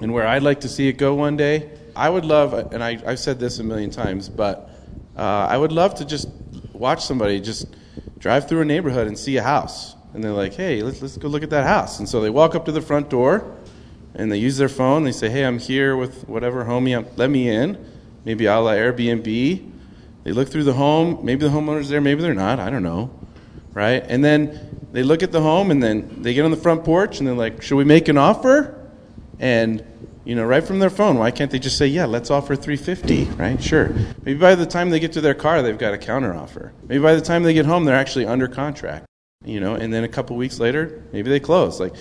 and 0.00 0.12
where 0.12 0.26
I'd 0.26 0.42
like 0.42 0.60
to 0.60 0.68
see 0.68 0.88
it 0.88 0.98
go 0.98 1.14
one 1.14 1.38
day, 1.38 1.70
I 1.96 2.10
would 2.10 2.26
love, 2.26 2.52
and 2.74 2.84
I, 2.84 2.96
have 2.96 3.18
said 3.18 3.40
this 3.40 3.60
a 3.60 3.64
million 3.64 3.90
times, 3.90 4.28
but 4.28 4.68
uh, 5.18 5.46
I 5.50 5.56
would 5.56 5.72
love 5.72 5.96
to 5.96 6.04
just 6.04 6.28
watch 6.72 7.04
somebody 7.04 7.40
just 7.40 7.66
drive 8.18 8.48
through 8.48 8.60
a 8.60 8.64
neighborhood 8.64 9.06
and 9.06 9.18
see 9.18 9.36
a 9.36 9.42
house. 9.42 9.94
And 10.14 10.24
they're 10.24 10.32
like, 10.32 10.54
hey, 10.54 10.82
let's, 10.82 11.02
let's 11.02 11.16
go 11.16 11.28
look 11.28 11.42
at 11.42 11.50
that 11.50 11.66
house. 11.66 11.98
And 11.98 12.08
so 12.08 12.20
they 12.20 12.30
walk 12.30 12.54
up 12.54 12.64
to 12.64 12.72
the 12.72 12.80
front 12.80 13.10
door 13.10 13.58
and 14.18 14.30
they 14.32 14.36
use 14.36 14.56
their 14.56 14.68
phone. 14.68 15.04
They 15.04 15.12
say, 15.12 15.30
"Hey, 15.30 15.44
I'm 15.44 15.58
here 15.58 15.96
with 15.96 16.28
whatever 16.28 16.64
homie. 16.64 17.06
let 17.16 17.30
me 17.30 17.48
in." 17.48 17.78
Maybe 18.24 18.46
a 18.46 18.58
la 18.58 18.72
Airbnb. 18.72 19.70
They 20.24 20.32
look 20.32 20.48
through 20.48 20.64
the 20.64 20.74
home. 20.74 21.20
Maybe 21.22 21.46
the 21.46 21.52
homeowner's 21.52 21.88
there. 21.88 22.00
Maybe 22.00 22.20
they're 22.20 22.34
not. 22.34 22.58
I 22.58 22.68
don't 22.68 22.82
know, 22.82 23.10
right? 23.72 24.04
And 24.06 24.22
then 24.22 24.88
they 24.92 25.02
look 25.02 25.22
at 25.22 25.32
the 25.32 25.40
home, 25.40 25.70
and 25.70 25.82
then 25.82 26.22
they 26.22 26.34
get 26.34 26.44
on 26.44 26.50
the 26.50 26.56
front 26.56 26.84
porch, 26.84 27.18
and 27.18 27.28
they're 27.28 27.34
like, 27.34 27.62
"Should 27.62 27.76
we 27.76 27.84
make 27.84 28.08
an 28.08 28.18
offer?" 28.18 28.74
And 29.38 29.84
you 30.28 30.34
know, 30.34 30.44
right 30.44 30.62
from 30.62 30.78
their 30.78 30.90
phone. 30.90 31.16
Why 31.16 31.30
can't 31.30 31.50
they 31.50 31.58
just 31.58 31.78
say, 31.78 31.86
"Yeah, 31.86 32.04
let's 32.04 32.30
offer 32.30 32.54
350?" 32.54 33.24
Right? 33.38 33.60
Sure. 33.62 33.94
Maybe 34.24 34.38
by 34.38 34.54
the 34.54 34.66
time 34.66 34.90
they 34.90 35.00
get 35.00 35.12
to 35.12 35.22
their 35.22 35.32
car, 35.32 35.62
they've 35.62 35.78
got 35.78 35.94
a 35.94 35.98
counter 35.98 36.34
offer. 36.34 36.72
Maybe 36.86 37.02
by 37.02 37.14
the 37.14 37.22
time 37.22 37.44
they 37.44 37.54
get 37.54 37.64
home, 37.64 37.86
they're 37.86 37.96
actually 37.96 38.26
under 38.26 38.46
contract. 38.46 39.06
You 39.42 39.58
know, 39.58 39.74
and 39.74 39.90
then 39.90 40.04
a 40.04 40.08
couple 40.08 40.36
weeks 40.36 40.60
later, 40.60 41.02
maybe 41.14 41.30
they 41.30 41.40
close. 41.40 41.80
Like 41.80 41.94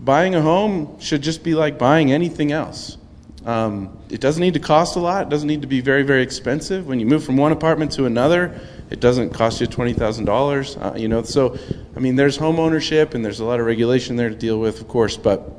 buying 0.00 0.34
a 0.34 0.40
home 0.40 0.98
should 1.00 1.20
just 1.20 1.44
be 1.44 1.54
like 1.54 1.78
buying 1.78 2.12
anything 2.12 2.50
else. 2.50 2.96
Um, 3.44 3.98
it 4.08 4.22
doesn't 4.22 4.40
need 4.40 4.54
to 4.54 4.60
cost 4.60 4.96
a 4.96 5.00
lot. 5.00 5.26
It 5.26 5.28
doesn't 5.28 5.46
need 5.46 5.60
to 5.60 5.68
be 5.68 5.82
very, 5.82 6.02
very 6.02 6.22
expensive. 6.22 6.86
When 6.86 6.98
you 6.98 7.04
move 7.04 7.24
from 7.24 7.36
one 7.36 7.52
apartment 7.52 7.92
to 7.92 8.06
another, 8.06 8.58
it 8.88 9.00
doesn't 9.00 9.34
cost 9.34 9.60
you 9.60 9.66
twenty 9.66 9.92
thousand 9.92 10.26
uh, 10.26 10.32
dollars. 10.32 10.78
You 10.96 11.08
know, 11.08 11.22
so 11.24 11.58
I 11.94 12.00
mean, 12.00 12.16
there's 12.16 12.38
home 12.38 12.58
ownership 12.58 13.12
and 13.12 13.22
there's 13.22 13.40
a 13.40 13.44
lot 13.44 13.60
of 13.60 13.66
regulation 13.66 14.16
there 14.16 14.30
to 14.30 14.34
deal 14.34 14.58
with, 14.58 14.80
of 14.80 14.88
course, 14.88 15.18
but 15.18 15.52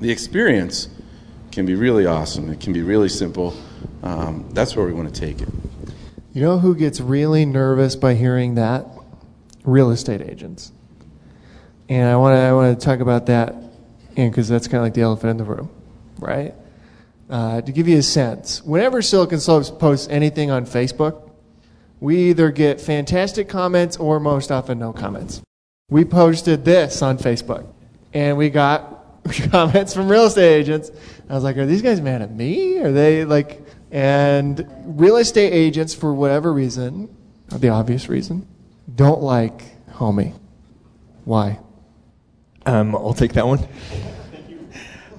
the 0.00 0.12
experience 0.12 0.86
can 1.58 1.66
be 1.66 1.74
really 1.74 2.06
awesome. 2.06 2.48
It 2.50 2.60
can 2.60 2.72
be 2.72 2.82
really 2.82 3.08
simple. 3.08 3.52
Um, 4.04 4.48
that's 4.52 4.76
where 4.76 4.86
we 4.86 4.92
want 4.92 5.12
to 5.12 5.20
take 5.20 5.40
it. 5.40 5.48
You 6.32 6.40
know 6.40 6.60
who 6.60 6.76
gets 6.76 7.00
really 7.00 7.44
nervous 7.44 7.96
by 7.96 8.14
hearing 8.14 8.54
that? 8.54 8.86
Real 9.64 9.90
estate 9.90 10.20
agents. 10.20 10.70
And 11.88 12.08
I 12.08 12.14
want 12.14 12.36
to 12.36 12.38
I 12.38 12.52
want 12.52 12.78
to 12.78 12.86
talk 12.86 13.00
about 13.00 13.26
that 13.26 13.56
because 14.14 14.46
that's 14.46 14.68
kind 14.68 14.76
of 14.76 14.82
like 14.84 14.94
the 14.94 15.00
elephant 15.00 15.32
in 15.32 15.36
the 15.36 15.42
room, 15.42 15.68
right? 16.20 16.54
Uh, 17.28 17.60
to 17.60 17.72
give 17.72 17.88
you 17.88 17.98
a 17.98 18.04
sense, 18.04 18.62
whenever 18.62 19.02
Silicon 19.02 19.40
Slopes 19.40 19.68
posts 19.68 20.06
anything 20.12 20.52
on 20.52 20.64
Facebook, 20.64 21.28
we 21.98 22.30
either 22.30 22.52
get 22.52 22.80
fantastic 22.80 23.48
comments 23.48 23.96
or 23.96 24.20
most 24.20 24.52
often 24.52 24.78
no 24.78 24.92
comments. 24.92 25.42
We 25.90 26.04
posted 26.04 26.64
this 26.64 27.02
on 27.02 27.18
Facebook, 27.18 27.66
and 28.14 28.36
we 28.36 28.48
got 28.48 28.97
comments 29.50 29.94
from 29.94 30.08
real 30.08 30.24
estate 30.24 30.54
agents. 30.60 30.90
I 31.28 31.34
was 31.34 31.44
like, 31.44 31.56
are 31.56 31.66
these 31.66 31.82
guys 31.82 32.00
mad 32.00 32.22
at 32.22 32.30
me? 32.30 32.78
Are 32.78 32.92
they 32.92 33.24
like, 33.24 33.62
and 33.90 34.66
real 34.84 35.16
estate 35.16 35.52
agents, 35.52 35.94
for 35.94 36.12
whatever 36.12 36.52
reason, 36.52 37.14
the 37.48 37.68
obvious 37.68 38.08
reason, 38.08 38.46
don't 38.94 39.22
like 39.22 39.62
homie. 39.92 40.34
Why? 41.24 41.60
Um, 42.66 42.94
I'll 42.94 43.14
take 43.14 43.34
that 43.34 43.46
one. 43.46 43.66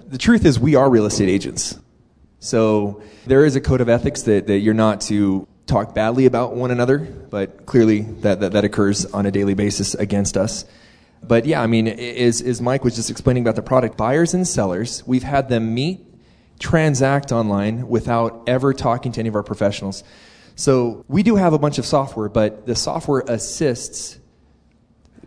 The 0.07 0.17
truth 0.17 0.45
is, 0.45 0.59
we 0.59 0.75
are 0.75 0.89
real 0.89 1.05
estate 1.05 1.29
agents. 1.29 1.77
So 2.39 3.01
there 3.27 3.45
is 3.45 3.55
a 3.55 3.61
code 3.61 3.81
of 3.81 3.89
ethics 3.89 4.23
that, 4.23 4.47
that 4.47 4.59
you're 4.59 4.73
not 4.73 5.01
to 5.01 5.47
talk 5.65 5.93
badly 5.93 6.25
about 6.25 6.55
one 6.55 6.71
another, 6.71 6.97
but 6.97 7.65
clearly 7.65 8.01
that, 8.01 8.39
that, 8.39 8.53
that 8.53 8.63
occurs 8.63 9.05
on 9.05 9.25
a 9.25 9.31
daily 9.31 9.53
basis 9.53 9.93
against 9.93 10.35
us. 10.35 10.65
But 11.21 11.45
yeah, 11.45 11.61
I 11.61 11.67
mean, 11.67 11.87
as, 11.87 12.41
as 12.41 12.61
Mike 12.61 12.83
was 12.83 12.95
just 12.95 13.09
explaining 13.09 13.43
about 13.43 13.55
the 13.55 13.61
product, 13.61 13.97
buyers 13.97 14.33
and 14.33 14.47
sellers, 14.47 15.05
we've 15.05 15.23
had 15.23 15.49
them 15.49 15.73
meet, 15.73 15.99
transact 16.59 17.31
online 17.31 17.87
without 17.87 18.43
ever 18.47 18.73
talking 18.73 19.11
to 19.13 19.19
any 19.19 19.29
of 19.29 19.35
our 19.35 19.43
professionals. 19.43 20.03
So 20.55 21.05
we 21.07 21.23
do 21.23 21.35
have 21.35 21.53
a 21.53 21.59
bunch 21.59 21.77
of 21.77 21.85
software, 21.85 22.29
but 22.29 22.65
the 22.65 22.75
software 22.75 23.23
assists 23.27 24.19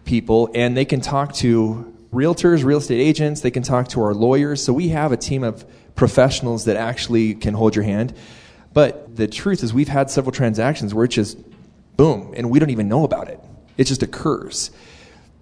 people 0.04 0.50
and 0.54 0.76
they 0.76 0.84
can 0.84 1.00
talk 1.00 1.32
to 1.36 1.94
realtors, 2.12 2.64
real 2.64 2.78
estate 2.78 3.00
agents, 3.00 3.40
they 3.40 3.50
can 3.50 3.62
talk 3.62 3.88
to 3.88 4.02
our 4.02 4.14
lawyers. 4.14 4.62
So 4.62 4.72
we 4.72 4.88
have 4.88 5.12
a 5.12 5.16
team 5.16 5.44
of 5.44 5.64
professionals 5.94 6.66
that 6.66 6.76
actually 6.76 7.34
can 7.34 7.54
hold 7.54 7.74
your 7.74 7.84
hand. 7.84 8.14
But 8.74 9.16
the 9.16 9.26
truth 9.26 9.62
is, 9.62 9.72
we've 9.72 9.88
had 9.88 10.10
several 10.10 10.32
transactions 10.32 10.94
where 10.94 11.04
it 11.04 11.08
just 11.08 11.38
boom, 11.96 12.32
and 12.36 12.50
we 12.50 12.58
don't 12.58 12.70
even 12.70 12.88
know 12.88 13.04
about 13.04 13.28
it. 13.28 13.40
It 13.76 13.84
just 13.84 14.02
occurs. 14.02 14.70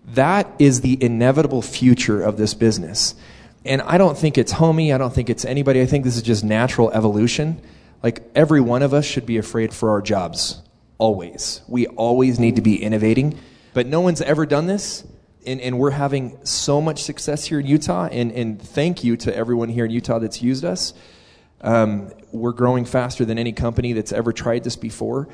That 0.06 0.52
is 0.58 0.80
the 0.80 1.02
inevitable 1.02 1.62
future 1.62 2.22
of 2.22 2.36
this 2.36 2.54
business. 2.54 3.14
And 3.64 3.82
I 3.82 3.98
don't 3.98 4.16
think 4.16 4.38
it's 4.38 4.52
homie. 4.52 4.94
I 4.94 4.98
don't 4.98 5.14
think 5.14 5.30
it's 5.30 5.44
anybody. 5.44 5.80
I 5.80 5.86
think 5.86 6.04
this 6.04 6.16
is 6.16 6.22
just 6.22 6.42
natural 6.42 6.90
evolution. 6.90 7.60
Like 8.02 8.22
every 8.34 8.60
one 8.60 8.82
of 8.82 8.94
us 8.94 9.04
should 9.04 9.26
be 9.26 9.36
afraid 9.36 9.72
for 9.72 9.90
our 9.90 10.00
jobs. 10.00 10.62
Always. 10.98 11.62
We 11.68 11.86
always 11.86 12.38
need 12.38 12.56
to 12.56 12.62
be 12.62 12.82
innovating. 12.82 13.38
But 13.74 13.86
no 13.86 14.00
one's 14.00 14.22
ever 14.22 14.46
done 14.46 14.66
this 14.66 15.04
and, 15.46 15.60
and 15.60 15.78
we're 15.78 15.90
having 15.90 16.38
so 16.44 16.80
much 16.80 17.02
success 17.02 17.44
here 17.46 17.60
in 17.60 17.66
Utah. 17.66 18.08
And, 18.10 18.32
and 18.32 18.60
thank 18.60 19.04
you 19.04 19.16
to 19.18 19.34
everyone 19.34 19.68
here 19.68 19.84
in 19.84 19.90
Utah 19.90 20.18
that's 20.18 20.42
used 20.42 20.64
us. 20.64 20.92
Um, 21.60 22.12
we're 22.32 22.52
growing 22.52 22.84
faster 22.84 23.24
than 23.24 23.38
any 23.38 23.52
company 23.52 23.92
that's 23.92 24.12
ever 24.12 24.32
tried 24.32 24.64
this 24.64 24.76
before. 24.76 25.28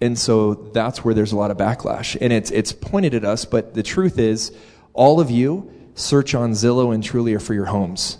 And 0.00 0.18
so 0.18 0.54
that's 0.54 1.04
where 1.04 1.14
there's 1.14 1.32
a 1.32 1.36
lot 1.36 1.50
of 1.50 1.58
backlash. 1.58 2.16
And 2.20 2.32
it's, 2.32 2.50
it's 2.50 2.72
pointed 2.72 3.14
at 3.14 3.24
us, 3.24 3.44
but 3.44 3.74
the 3.74 3.82
truth 3.82 4.18
is, 4.18 4.52
all 4.94 5.20
of 5.20 5.30
you 5.30 5.70
search 5.94 6.34
on 6.34 6.52
Zillow 6.52 6.94
and 6.94 7.04
Trulia 7.04 7.40
for 7.40 7.54
your 7.54 7.66
homes. 7.66 8.18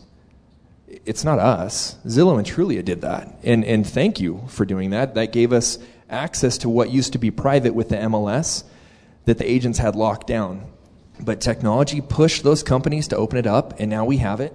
It's 0.86 1.24
not 1.24 1.38
us. 1.38 1.96
Zillow 2.06 2.36
and 2.36 2.46
Trulia 2.46 2.84
did 2.84 3.00
that. 3.00 3.38
And, 3.42 3.64
and 3.64 3.86
thank 3.86 4.20
you 4.20 4.44
for 4.48 4.66
doing 4.66 4.90
that. 4.90 5.14
That 5.14 5.32
gave 5.32 5.52
us 5.52 5.78
access 6.10 6.58
to 6.58 6.68
what 6.68 6.90
used 6.90 7.12
to 7.14 7.18
be 7.18 7.30
private 7.30 7.74
with 7.74 7.88
the 7.88 7.96
MLS 7.96 8.64
that 9.24 9.38
the 9.38 9.50
agents 9.50 9.78
had 9.78 9.96
locked 9.96 10.26
down. 10.26 10.66
But 11.18 11.40
technology 11.40 12.00
pushed 12.00 12.42
those 12.42 12.62
companies 12.62 13.08
to 13.08 13.16
open 13.16 13.38
it 13.38 13.46
up, 13.46 13.78
and 13.78 13.90
now 13.90 14.04
we 14.04 14.18
have 14.18 14.40
it. 14.40 14.54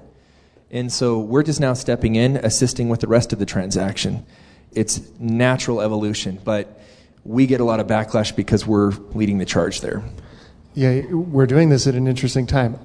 And 0.72 0.92
so 0.92 1.20
we're 1.20 1.44
just 1.44 1.60
now 1.60 1.74
stepping 1.74 2.16
in, 2.16 2.38
assisting 2.38 2.90
with 2.90 3.00
the 3.00 3.08
rest 3.08 3.34
of 3.34 3.40
the 3.40 3.46
transaction. 3.46 4.26
it's 4.72 5.02
natural 5.20 5.80
evolution, 5.80 6.40
but 6.44 6.82
we 7.26 7.48
get 7.48 7.60
a 7.60 7.64
lot 7.64 7.80
of 7.80 7.88
backlash 7.88 8.36
because 8.36 8.66
we're 8.66 8.92
leading 9.14 9.40
the 9.40 9.46
charge 9.46 9.82
there. 9.82 10.04
Yeah, 10.76 11.02
we're 11.12 11.48
doing 11.48 11.70
this 11.70 11.88
at 11.88 11.96
an 11.96 12.08
interesting 12.08 12.46
time. 12.46 12.80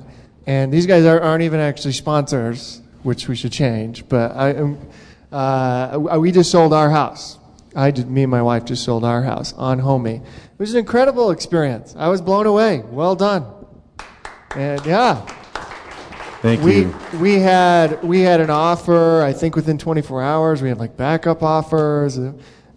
And 0.47 0.73
these 0.73 0.87
guys 0.87 1.05
are, 1.05 1.21
aren't 1.21 1.43
even 1.43 1.61
actually 1.61 1.93
sponsors, 1.93 2.81
which 3.03 3.29
we 3.29 3.37
should 3.37 3.53
change. 3.53 4.09
But 4.09 4.35
I, 4.35 4.55
um, 4.55 4.79
uh, 5.31 6.19
we 6.19 6.33
just 6.33 6.51
sold 6.51 6.73
our 6.73 6.91
house. 6.91 7.39
I 7.77 7.91
did, 7.91 8.11
me 8.11 8.23
and 8.23 8.31
my 8.31 8.43
wife 8.43 8.65
just 8.65 8.85
sold 8.85 9.05
our 9.05 9.23
house 9.23 9.53
on 9.53 9.81
Homie. 9.81 10.21
It 10.21 10.59
was 10.59 10.73
an 10.73 10.81
incredible 10.81 11.31
experience. 11.31 11.95
I 11.97 12.09
was 12.09 12.21
blown 12.21 12.47
away. 12.47 12.83
Well 12.91 13.15
done. 13.15 13.47
And 14.57 14.85
yeah. 14.85 15.25
Thank 16.43 16.63
we, 16.63 16.81
you. 16.81 16.95
We 17.21 17.35
had 17.35 18.03
we 18.03 18.21
had 18.21 18.41
an 18.41 18.49
offer. 18.49 19.23
I 19.23 19.35
think 19.35 19.57
within 19.57 19.77
24 19.77 20.23
hours, 20.23 20.63
we 20.63 20.71
had 20.71 20.79
like 20.79 20.97
backup 20.97 21.43
offers. 21.43 22.19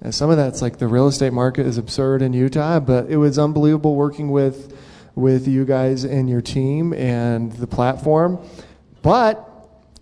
And 0.03 0.13
some 0.13 0.29
of 0.29 0.35
that's 0.35 0.61
like 0.61 0.77
the 0.77 0.87
real 0.87 1.07
estate 1.07 1.31
market 1.31 1.65
is 1.65 1.77
absurd 1.77 2.21
in 2.21 2.33
Utah, 2.33 2.81
but 2.81 3.09
it 3.09 3.17
was 3.17 3.39
unbelievable 3.39 3.95
working 3.95 4.29
with 4.31 4.77
with 5.15 5.47
you 5.47 5.63
guys 5.63 6.03
and 6.03 6.29
your 6.29 6.41
team 6.41 6.91
and 6.93 7.51
the 7.53 7.67
platform. 7.67 8.39
But 9.01 9.49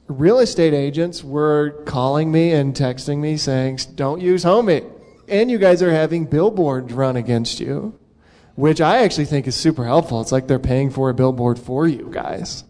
real 0.07 0.39
estate 0.39 0.73
agents 0.73 1.23
were 1.23 1.83
calling 1.85 2.31
me 2.31 2.51
and 2.51 2.73
texting 2.73 3.19
me 3.19 3.37
saying, 3.37 3.79
"Don't 3.93 4.21
use 4.21 4.43
Homie," 4.43 4.85
and 5.27 5.51
you 5.51 5.59
guys 5.59 5.83
are 5.83 5.91
having 5.91 6.25
billboards 6.25 6.91
run 6.93 7.15
against 7.15 7.59
you, 7.59 7.93
which 8.55 8.81
I 8.81 9.03
actually 9.03 9.25
think 9.25 9.47
is 9.47 9.55
super 9.55 9.85
helpful. 9.85 10.19
It's 10.19 10.31
like 10.31 10.47
they're 10.47 10.59
paying 10.59 10.89
for 10.89 11.09
a 11.09 11.13
billboard 11.13 11.59
for 11.59 11.87
you 11.87 12.09
guys 12.11 12.63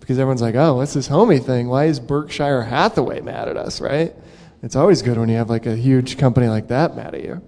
because 0.00 0.18
everyone's 0.18 0.40
like, 0.40 0.54
oh, 0.54 0.76
what's 0.76 0.94
this 0.94 1.08
homie 1.08 1.44
thing? 1.44 1.68
Why 1.68 1.84
is 1.84 2.00
Berkshire 2.00 2.62
Hathaway 2.62 3.20
mad 3.20 3.46
at 3.46 3.58
us, 3.58 3.78
right? 3.78 4.14
It's 4.62 4.76
always 4.76 5.02
good 5.02 5.18
when 5.18 5.28
you 5.28 5.36
have 5.36 5.50
like 5.50 5.66
a 5.66 5.76
huge 5.76 6.18
company 6.18 6.48
like 6.48 6.68
that 6.68 6.96
mad 6.96 7.14
at 7.14 7.22
you. 7.22 7.42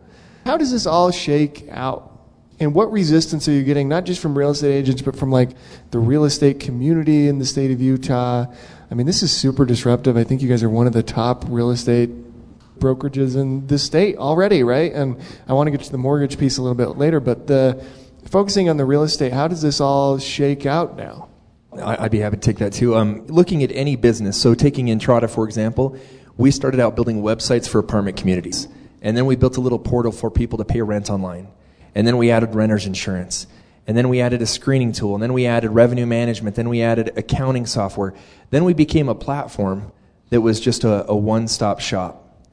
How 0.45 0.57
does 0.57 0.71
this 0.71 0.87
all 0.87 1.11
shake 1.11 1.69
out? 1.71 2.07
And 2.61 2.75
what 2.75 2.93
resistance 2.93 3.49
are 3.49 3.52
you 3.52 3.62
getting, 3.62 3.88
not 3.88 4.05
just 4.05 4.21
from 4.21 4.37
real 4.37 4.50
estate 4.50 4.75
agents, 4.75 5.02
but 5.02 5.17
from 5.17 5.31
like 5.31 5.50
the 5.90 5.99
real 5.99 6.25
estate 6.25 6.61
community 6.61 7.26
in 7.26 7.38
the 7.38 7.47
state 7.47 7.71
of 7.71 7.81
Utah? 7.81 8.47
I 8.90 8.95
mean, 8.95 9.07
this 9.07 9.23
is 9.23 9.33
super 9.33 9.64
disruptive. 9.64 10.17
I 10.17 10.25
think 10.25 10.43
you 10.43 10.49
guys 10.49 10.62
are 10.62 10.69
one 10.69 10.87
of 10.87 10.93
the 10.93 11.02
top 11.02 11.45
real 11.49 11.71
estate 11.71 12.11
brokerages 12.79 13.37
in 13.37 13.67
the 13.67 13.79
state 13.79 14.17
already, 14.17 14.62
right? 14.62 14.93
And 14.93 15.21
I 15.49 15.52
want 15.55 15.69
to 15.69 15.71
get 15.71 15.81
to 15.83 15.93
the 15.93 15.99
mortgage 15.99 16.38
piece 16.38 16.59
a 16.59 16.62
little 16.62 16.75
bit 16.75 16.99
later, 16.99 17.21
but 17.21 17.47
the 17.47 17.85
focusing 18.29 18.69
on 18.69 18.76
the 18.76 18.85
real 18.85 19.02
estate, 19.02 19.33
how 19.33 19.49
does 19.49 19.62
this 19.62 19.81
all 19.81 20.19
shake 20.19 20.67
out 20.67 20.97
now? 20.97 21.29
I'd 21.73 22.11
be 22.11 22.19
happy 22.19 22.37
to 22.37 22.43
take 22.43 22.59
that 22.59 22.73
too. 22.73 22.97
Um, 22.97 23.26
looking 23.29 23.62
at 23.62 23.71
any 23.73 23.95
business, 23.95 24.40
so 24.40 24.55
taking 24.55 24.87
Entrata 24.87 25.31
for 25.31 25.45
example, 25.45 25.97
we 26.40 26.50
started 26.50 26.80
out 26.80 26.94
building 26.94 27.20
websites 27.20 27.68
for 27.68 27.78
apartment 27.78 28.16
communities, 28.16 28.66
and 29.02 29.14
then 29.14 29.26
we 29.26 29.37
built 29.37 29.59
a 29.59 29.61
little 29.61 29.78
portal 29.78 30.11
for 30.11 30.30
people 30.30 30.56
to 30.56 30.64
pay 30.64 30.80
rent 30.80 31.11
online, 31.11 31.47
and 31.94 32.06
then 32.06 32.16
we 32.16 32.30
added 32.30 32.54
renters 32.54 32.87
insurance, 32.87 33.47
and 33.87 33.94
then 33.94 34.09
we 34.09 34.23
added 34.23 34.40
a 34.40 34.47
screening 34.47 34.92
tool, 34.92 35.12
and 35.12 35.23
then 35.23 35.35
we 35.35 35.44
added 35.44 35.70
revenue 35.70 36.06
management, 36.06 36.56
then 36.56 36.70
we 36.70 36.80
added 36.80 37.12
accounting 37.14 37.66
software, 37.66 38.14
then 38.49 38.64
we 38.64 38.73
became 38.73 39.06
a 39.06 39.14
platform 39.14 39.92
that 40.30 40.40
was 40.40 40.61
just 40.61 40.82
a, 40.82 41.06
a 41.11 41.14
one-stop 41.14 41.78
shop. 41.78 42.49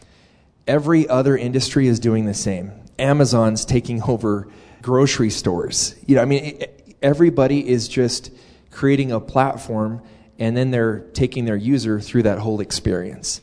Every 0.68 1.08
other 1.08 1.38
industry 1.38 1.88
is 1.88 1.98
doing 1.98 2.26
the 2.26 2.34
same. 2.34 2.74
Amazon's 3.00 3.64
taking 3.64 4.04
over 4.04 4.50
grocery 4.82 5.30
stores. 5.30 5.96
You 6.06 6.16
know, 6.16 6.24
I 6.24 6.26
mean, 6.26 6.62
everybody 7.02 7.66
is 7.66 7.88
just 7.88 8.32
creating 8.70 9.14
a 9.14 9.22
platform, 9.22 10.02
and 10.38 10.58
then 10.58 10.72
they're 10.72 11.00
taking 11.14 11.46
their 11.46 11.56
user 11.56 12.02
through 12.02 12.24
that 12.24 12.40
whole 12.40 12.60
experience. 12.60 13.40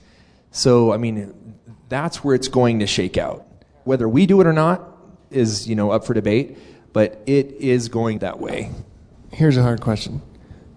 So, 0.55 0.93
I 0.93 0.97
mean, 0.97 1.57
that's 1.89 2.23
where 2.23 2.35
it's 2.35 2.49
going 2.49 2.79
to 2.79 2.87
shake 2.87 3.19
out. 3.19 3.47
Whether 3.85 4.09
we 4.09 4.27
do 4.27 4.41
it 4.41 4.47
or 4.47 4.53
not 4.53 4.89
is, 5.31 5.69
you 5.69 5.75
know, 5.75 5.91
up 5.91 6.07
for 6.07 6.15
debate, 6.15 6.57
but 6.93 7.23
it 7.27 7.53
is 7.53 7.89
going 7.89 8.21
that 8.21 8.39
way. 8.39 8.71
Here's 9.33 9.57
a 9.57 9.63
hard 9.63 9.81
question. 9.81 10.23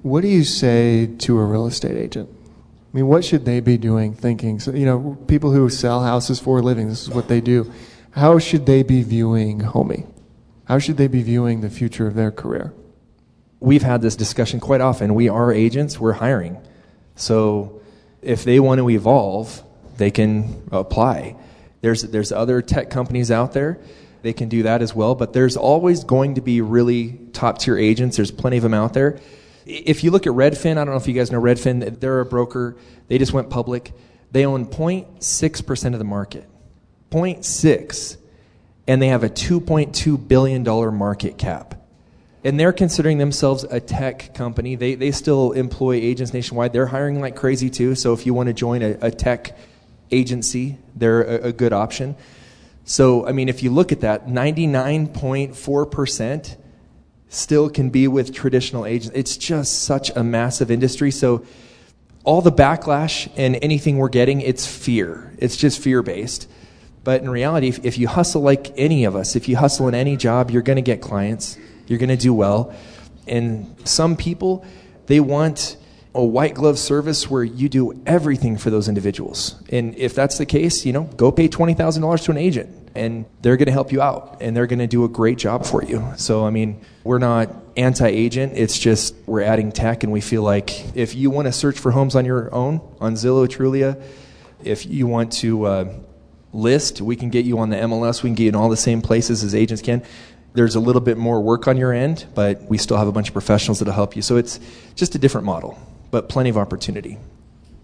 What 0.02 0.22
do 0.22 0.28
you 0.28 0.44
say 0.44 1.08
to 1.20 1.40
a 1.40 1.46
real 1.46 1.68
estate 1.68 1.96
agent? 1.96 2.30
I 2.34 2.98
mean, 2.98 3.08
what 3.08 3.24
should 3.24 3.46
they 3.46 3.60
be 3.60 3.78
doing, 3.78 4.14
thinking? 4.14 4.60
So, 4.60 4.72
you 4.72 4.86
know, 4.86 5.18
people 5.28 5.52
who 5.52 5.70
sell 5.70 6.04
houses 6.04 6.40
for 6.40 6.60
a 6.60 6.62
living, 6.62 6.90
this 6.90 7.04
is 7.04 7.10
what 7.10 7.28
they 7.28 7.40
do. 7.40 7.72
How 8.12 8.40
should 8.40 8.66
they 8.66 8.84
be 8.84 9.04
viewing 9.04 9.60
Homie? 9.60 10.12
How 10.66 10.80
should 10.80 10.98
they 10.98 11.08
be 11.08 11.22
viewing 11.22 11.62
the 11.62 11.70
future 11.70 12.08
of 12.08 12.16
their 12.16 12.32
career? 12.32 12.74
we've 13.60 13.84
had 13.84 14.02
this 14.02 14.16
discussion 14.16 14.60
quite 14.60 14.82
often. 14.82 15.16
We 15.16 15.30
are 15.30 15.52
agents, 15.52 16.00
we're 16.00 16.14
hiring. 16.14 16.58
So 17.16 17.82
if 18.22 18.44
they 18.44 18.60
want 18.60 18.80
to 18.80 18.90
evolve, 18.90 19.64
they 19.98 20.12
can 20.12 20.64
apply. 20.72 21.36
There's, 21.82 22.04
there's 22.04 22.32
other 22.32 22.62
tech 22.62 22.90
companies 22.90 23.32
out 23.32 23.54
there. 23.54 23.80
They 24.22 24.34
can 24.34 24.50
do 24.50 24.64
that 24.64 24.82
as 24.82 24.96
well, 24.96 25.16
but 25.16 25.34
there's 25.34 25.58
always 25.58 26.04
going 26.04 26.36
to 26.36 26.42
be 26.42 26.62
really 26.62 27.20
top 27.34 27.60
tier 27.60 27.78
agents. 27.78 28.18
There's 28.18 28.32
plenty 28.32 28.58
of 28.58 28.64
them 28.64 28.74
out 28.74 28.94
there. 28.94 29.20
If 29.66 30.04
you 30.04 30.12
look 30.12 30.26
at 30.26 30.34
Redfin, 30.34 30.72
I 30.72 30.86
don't 30.86 30.88
know 30.88 30.96
if 30.96 31.08
you 31.08 31.14
guys 31.14 31.32
know 31.32 31.42
Redfin, 31.42 32.00
they're 32.00 32.20
a 32.20 32.26
broker. 32.26 32.78
They 33.08 33.18
just 33.18 33.34
went 33.34 33.50
public. 33.50 33.94
They 34.32 34.46
own 34.46 34.66
0.6% 34.66 35.94
of 35.94 36.00
the 36.00 36.06
market. 36.06 36.48
0.6. 37.12 38.18
And 38.88 39.02
they 39.02 39.08
have 39.10 39.24
a 39.24 39.30
$2.2 39.30 40.28
billion 40.28 40.64
market 40.96 41.38
cap 41.38 41.78
and 42.48 42.58
they're 42.58 42.72
considering 42.72 43.18
themselves 43.18 43.66
a 43.66 43.82
tech 43.82 44.34
company. 44.34 44.76
They, 44.76 44.96
they 44.96 45.12
still 45.12 45.52
employ 45.52 45.96
agents 45.96 46.34
nationwide. 46.34 46.72
They're 46.72 46.88
hiring 46.88 47.20
like 47.20 47.36
crazy 47.36 47.70
too. 47.70 47.94
So 47.94 48.14
if 48.14 48.26
you 48.26 48.34
want 48.34 48.48
to 48.48 48.54
join 48.54 48.82
a, 48.84 48.98
a 49.02 49.12
tech 49.12 49.58
agency, 50.12 50.78
they're 50.96 51.22
a, 51.22 51.48
a, 51.48 51.52
good 51.52 51.74
option. 51.74 52.16
So, 52.86 53.28
I 53.28 53.34
mean, 53.34 53.50
if 53.50 53.64
you 53.64 53.72
look 53.72 53.92
at 53.92 54.02
that, 54.02 54.28
99.4% 54.28 56.58
still 57.30 57.70
can 57.70 57.90
be 57.90 58.08
with 58.08 58.34
traditional 58.34 58.86
agents. 58.86 59.18
It's 59.18 59.36
just 59.38 59.84
such 59.84 60.10
a 60.16 60.24
massive 60.24 60.72
industry. 60.72 61.12
So, 61.12 61.46
all 62.24 62.42
the 62.42 62.52
backlash 62.52 63.30
and 63.38 63.58
anything 63.62 63.98
we're 63.98 64.10
getting, 64.10 64.42
it's 64.42 64.68
fear. 64.68 65.34
It's 65.38 65.56
just 65.56 65.80
fear 65.82 66.02
based. 66.02 66.50
But 67.04 67.22
in 67.22 67.30
reality, 67.30 67.68
if, 67.70 67.86
if 67.86 67.98
you 67.98 68.10
hustle 68.10 68.42
like 68.42 68.74
any 68.78 69.06
of 69.06 69.16
us, 69.16 69.38
if 69.38 69.48
you 69.48 69.56
hustle 69.56 69.88
in 69.88 69.96
any 69.96 70.18
job, 70.18 70.52
you're 70.52 70.62
going 70.62 70.76
to 70.76 70.82
get 70.82 71.02
clients 71.02 71.58
you're 71.88 72.00
going 72.00 72.10
to 72.10 72.18
do 72.18 72.34
well. 72.34 72.74
And 73.28 73.76
some 73.86 74.16
people, 74.16 74.66
they 75.08 75.20
want 75.20 75.78
a 76.18 76.24
white 76.24 76.56
glove 76.56 76.80
service 76.80 77.30
where 77.30 77.44
you 77.44 77.70
do 77.70 78.02
everything 78.08 78.58
for 78.58 78.72
those 78.72 78.90
individuals. 78.90 79.56
And 79.70 79.96
if 79.96 80.16
that's 80.16 80.40
the 80.40 80.48
case, 80.48 80.84
you 80.84 80.92
know, 80.92 81.04
go 81.04 81.32
pay 81.32 81.48
$20,000 81.48 82.24
to 82.24 82.32
an 82.32 82.38
agent 82.38 82.90
and 82.96 83.26
they're 83.44 83.56
going 83.56 83.68
to 83.68 83.72
help 83.72 83.92
you 83.92 84.02
out 84.02 84.38
and 84.42 84.58
they're 84.58 84.66
going 84.66 84.80
to 84.80 84.88
do 84.88 85.04
a 85.04 85.08
great 85.08 85.38
job 85.38 85.64
for 85.64 85.84
you. 85.84 86.04
So, 86.18 86.44
I 86.44 86.50
mean, 86.50 86.82
we're 87.04 87.20
not 87.20 87.50
anti 87.78 88.08
agent, 88.08 88.54
it's 88.56 88.80
just 88.80 89.14
we're 89.28 89.44
adding 89.44 89.72
tech 89.72 90.04
and 90.04 90.12
we 90.12 90.20
feel 90.20 90.42
like 90.42 90.96
if 90.98 91.14
you 91.14 91.30
want 91.30 91.46
to 91.46 91.52
search 91.52 91.78
for 91.78 91.92
homes 91.92 92.16
on 92.16 92.26
your 92.26 92.52
own, 92.52 92.82
on 93.00 93.14
Zillow, 93.14 93.48
Trulia, 93.48 94.02
if 94.64 94.88
you 94.88 95.06
want 95.06 95.32
to 95.34 95.66
uh, 95.66 95.94
list, 96.52 97.00
we 97.00 97.16
can 97.16 97.30
get 97.30 97.46
you 97.46 97.60
on 97.60 97.70
the 97.70 97.78
MLS, 97.78 98.24
we 98.24 98.30
can 98.30 98.36
get 98.36 98.44
you 98.46 98.50
in 98.50 98.56
all 98.56 98.70
the 98.70 98.76
same 98.76 99.04
places 99.04 99.44
as 99.44 99.54
agents 99.54 99.84
can 99.84 100.02
there's 100.54 100.74
a 100.74 100.80
little 100.80 101.02
bit 101.02 101.18
more 101.18 101.40
work 101.40 101.68
on 101.68 101.78
your 101.78 101.94
end, 101.94 102.26
but 102.34 102.64
we 102.64 102.80
still 102.80 102.98
have 102.98 103.08
a 103.08 103.12
bunch 103.12 103.28
of 103.28 103.34
professionals 103.34 103.78
that'll 103.78 103.94
help 103.94 104.16
you. 104.16 104.24
So 104.24 104.38
it's 104.38 104.60
just 104.96 105.14
a 105.14 105.20
different 105.20 105.46
model, 105.46 105.78
but 106.18 106.30
plenty 106.30 106.50
of 106.50 106.58
opportunity. 106.58 107.20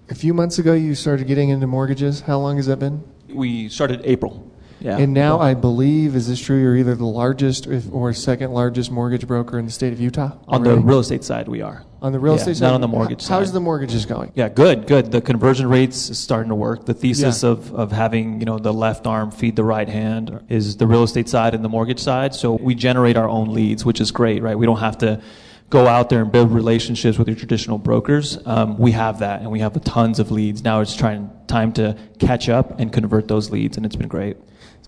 A 0.10 0.16
few 0.16 0.34
months 0.34 0.58
ago, 0.58 0.74
you 0.74 0.96
started 0.96 1.28
getting 1.28 1.50
into 1.50 1.68
mortgages. 1.68 2.22
How 2.22 2.40
long 2.40 2.58
has 2.58 2.66
that 2.66 2.80
been? 2.80 3.04
We 3.30 3.70
started 3.70 4.02
April. 4.06 4.52
Yeah. 4.80 4.98
And 4.98 5.14
now 5.14 5.40
I 5.40 5.54
believe, 5.54 6.16
is 6.16 6.28
this 6.28 6.42
true? 6.42 6.60
You're 6.60 6.76
either 6.76 6.96
the 6.96 7.06
largest 7.06 7.68
or 7.92 8.12
second 8.12 8.52
largest 8.52 8.90
mortgage 8.90 9.28
broker 9.28 9.60
in 9.60 9.66
the 9.66 9.72
state 9.72 9.94
of 9.94 10.00
Utah. 10.00 10.32
On 10.48 10.64
the 10.64 10.76
real 10.78 10.98
estate 10.98 11.24
side, 11.24 11.48
we 11.48 11.62
are. 11.62 11.86
On 12.02 12.12
the 12.12 12.20
real 12.20 12.34
yeah, 12.34 12.40
estate 12.40 12.58
side, 12.58 12.66
not 12.66 12.74
on 12.74 12.82
the 12.82 12.88
mortgage 12.88 13.22
How's 13.22 13.28
side. 13.28 13.36
How's 13.36 13.52
the 13.54 13.62
mortgages 13.62 14.08
going? 14.08 14.32
Yeah, 14.34 14.50
good, 14.50 14.88
good. 14.88 15.12
The 15.12 15.22
conversion 15.22 15.70
rates 15.70 16.10
is 16.10 16.18
starting 16.18 16.50
to 16.50 16.56
work. 16.56 16.86
The 16.88 16.96
thesis 16.96 17.44
Yeah. 17.44 17.52
of, 17.52 17.72
of 17.76 17.92
having 17.92 18.40
you 18.40 18.48
know 18.48 18.58
the 18.58 18.74
left 18.74 19.06
arm 19.06 19.30
feed 19.30 19.56
the 19.56 19.64
right 19.64 19.88
hand 19.88 20.44
is 20.50 20.78
the 20.78 20.88
real 20.88 21.04
estate 21.04 21.30
side 21.30 21.54
and 21.54 21.64
the 21.64 21.70
mortgage 21.70 22.00
side. 22.00 22.34
So 22.34 22.54
we 22.54 22.74
generate 22.74 23.16
our 23.16 23.30
own 23.30 23.54
leads, 23.54 23.86
which 23.86 24.02
is 24.02 24.10
great, 24.12 24.42
right? 24.42 24.58
We 24.58 24.66
don't 24.66 24.80
have 24.80 24.98
to 24.98 25.22
go 25.70 25.88
out 25.88 26.10
there 26.10 26.22
and 26.22 26.32
build 26.32 26.52
relationships 26.52 27.18
with 27.18 27.28
your 27.28 27.38
traditional 27.38 27.78
brokers. 27.78 28.38
Um, 28.46 28.78
we 28.78 28.92
have 28.92 29.20
that, 29.20 29.42
and 29.42 29.52
we 29.52 29.60
have 29.60 29.82
tons 29.84 30.20
of 30.20 30.32
leads. 30.32 30.64
Now 30.64 30.82
it's 30.82 30.96
trying 30.96 31.32
time 31.48 31.74
to 31.74 31.98
catch 32.20 32.50
up 32.50 32.80
and 32.80 32.94
convert 32.94 33.28
those 33.28 33.50
leads, 33.50 33.78
and 33.78 33.86
it's 33.86 33.96
been 33.96 34.08
great. 34.08 34.38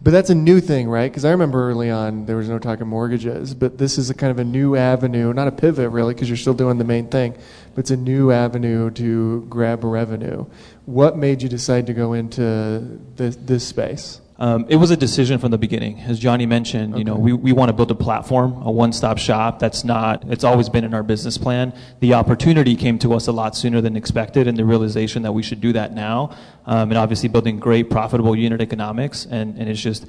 But 0.04 0.12
that's 0.12 0.30
a 0.30 0.36
new 0.36 0.60
thing, 0.60 0.88
right? 0.88 1.10
Because 1.10 1.26
I 1.26 1.32
remember 1.32 1.70
early 1.70 1.90
on 1.90 2.26
there 2.28 2.36
was 2.36 2.50
no 2.50 2.60
talk 2.60 2.82
of 2.82 2.88
mortgages, 2.88 3.56
but 3.56 3.78
this 3.78 3.98
is 3.98 4.10
a 4.10 4.14
kind 4.14 4.30
of 4.30 4.38
a 4.38 4.44
new 4.44 4.76
avenue, 4.76 5.34
not 5.34 5.48
a 5.48 5.52
pivot 5.52 5.90
really, 5.90 6.14
because 6.14 6.30
you're 6.30 6.38
still 6.38 6.54
doing 6.54 6.78
the 6.78 6.84
main 6.84 7.08
thing, 7.08 7.36
but 7.74 7.80
it's 7.80 7.92
a 7.92 7.98
new 7.98 8.32
avenue 8.32 8.92
to 8.92 9.46
grab 9.50 9.84
revenue. 9.84 10.46
What 10.86 11.18
made 11.18 11.42
you 11.42 11.50
decide 11.50 11.88
to 11.88 11.94
go 11.94 12.14
into 12.14 13.00
this, 13.16 13.36
this 13.38 13.68
space? 13.68 14.22
Um, 14.38 14.66
it 14.68 14.76
was 14.76 14.92
a 14.92 14.98
decision 14.98 15.40
from 15.40 15.52
the 15.52 15.58
beginning. 15.58 16.02
As 16.02 16.20
Johnny 16.20 16.46
mentioned, 16.46 16.94
okay. 16.94 17.00
you 17.00 17.06
know, 17.06 17.16
we, 17.16 17.32
we 17.32 17.54
want 17.54 17.70
to 17.70 17.74
build 17.74 17.90
a 17.92 17.96
platform, 17.96 18.62
a 18.64 18.72
one-stop 18.72 19.18
shop. 19.18 19.60
That's 19.60 19.86
not, 19.86 20.26
it's 20.28 20.44
always 20.44 20.68
been 20.68 20.84
in 20.84 20.94
our 20.94 21.04
business 21.04 21.38
plan. 21.38 21.74
The 22.02 22.16
opportunity 22.16 22.76
came 22.76 23.00
to 23.00 23.14
us 23.14 23.28
a 23.28 23.32
lot 23.32 23.56
sooner 23.56 23.80
than 23.80 23.96
expected 23.96 24.48
and 24.48 24.58
the 24.58 24.66
realization 24.66 25.24
that 25.24 25.32
we 25.32 25.42
should 25.42 25.62
do 25.62 25.72
that 25.74 25.94
now. 25.94 26.36
Um, 26.66 26.92
and 26.92 26.98
obviously 26.98 27.30
building 27.30 27.60
great 27.60 27.90
profitable 27.90 28.36
unit 28.36 28.60
economics. 28.60 29.26
And, 29.26 29.58
and 29.58 29.70
it's 29.70 29.80
just, 29.80 30.06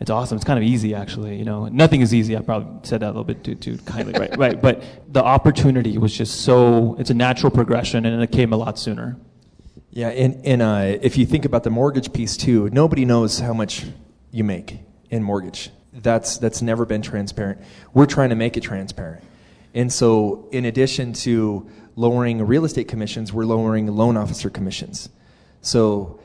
it's 0.00 0.10
awesome. 0.10 0.34
It's 0.34 0.44
kind 0.44 0.58
of 0.58 0.64
easy, 0.64 0.96
actually. 0.96 1.36
You 1.36 1.44
know, 1.44 1.68
nothing 1.68 2.00
is 2.00 2.12
easy. 2.12 2.36
I 2.36 2.40
probably 2.40 2.80
said 2.82 3.00
that 3.00 3.06
a 3.06 3.14
little 3.14 3.22
bit 3.22 3.44
too, 3.44 3.54
too 3.54 3.78
kindly, 3.86 4.14
right? 4.18 4.36
right. 4.36 4.60
But 4.60 4.82
the 5.12 5.22
opportunity 5.22 5.98
was 5.98 6.12
just 6.12 6.40
so, 6.40 6.96
it's 6.98 7.10
a 7.10 7.14
natural 7.14 7.52
progression 7.52 8.06
and 8.06 8.20
it 8.20 8.32
came 8.32 8.52
a 8.52 8.56
lot 8.56 8.76
sooner. 8.76 9.16
Yeah, 9.94 10.08
and, 10.08 10.42
and 10.46 10.62
uh, 10.62 10.96
if 11.02 11.18
you 11.18 11.26
think 11.26 11.44
about 11.44 11.64
the 11.64 11.70
mortgage 11.70 12.14
piece 12.14 12.38
too, 12.38 12.70
nobody 12.70 13.04
knows 13.04 13.40
how 13.40 13.52
much 13.52 13.84
you 14.30 14.42
make 14.42 14.78
in 15.10 15.22
mortgage. 15.22 15.68
That's, 15.92 16.38
that's 16.38 16.62
never 16.62 16.86
been 16.86 17.02
transparent. 17.02 17.60
We're 17.92 18.06
trying 18.06 18.30
to 18.30 18.34
make 18.34 18.56
it 18.56 18.62
transparent. 18.62 19.22
And 19.74 19.92
so, 19.92 20.48
in 20.50 20.64
addition 20.64 21.12
to 21.12 21.68
lowering 21.94 22.42
real 22.46 22.64
estate 22.64 22.88
commissions, 22.88 23.34
we're 23.34 23.44
lowering 23.44 23.86
loan 23.86 24.16
officer 24.16 24.48
commissions. 24.48 25.10
So, 25.60 26.20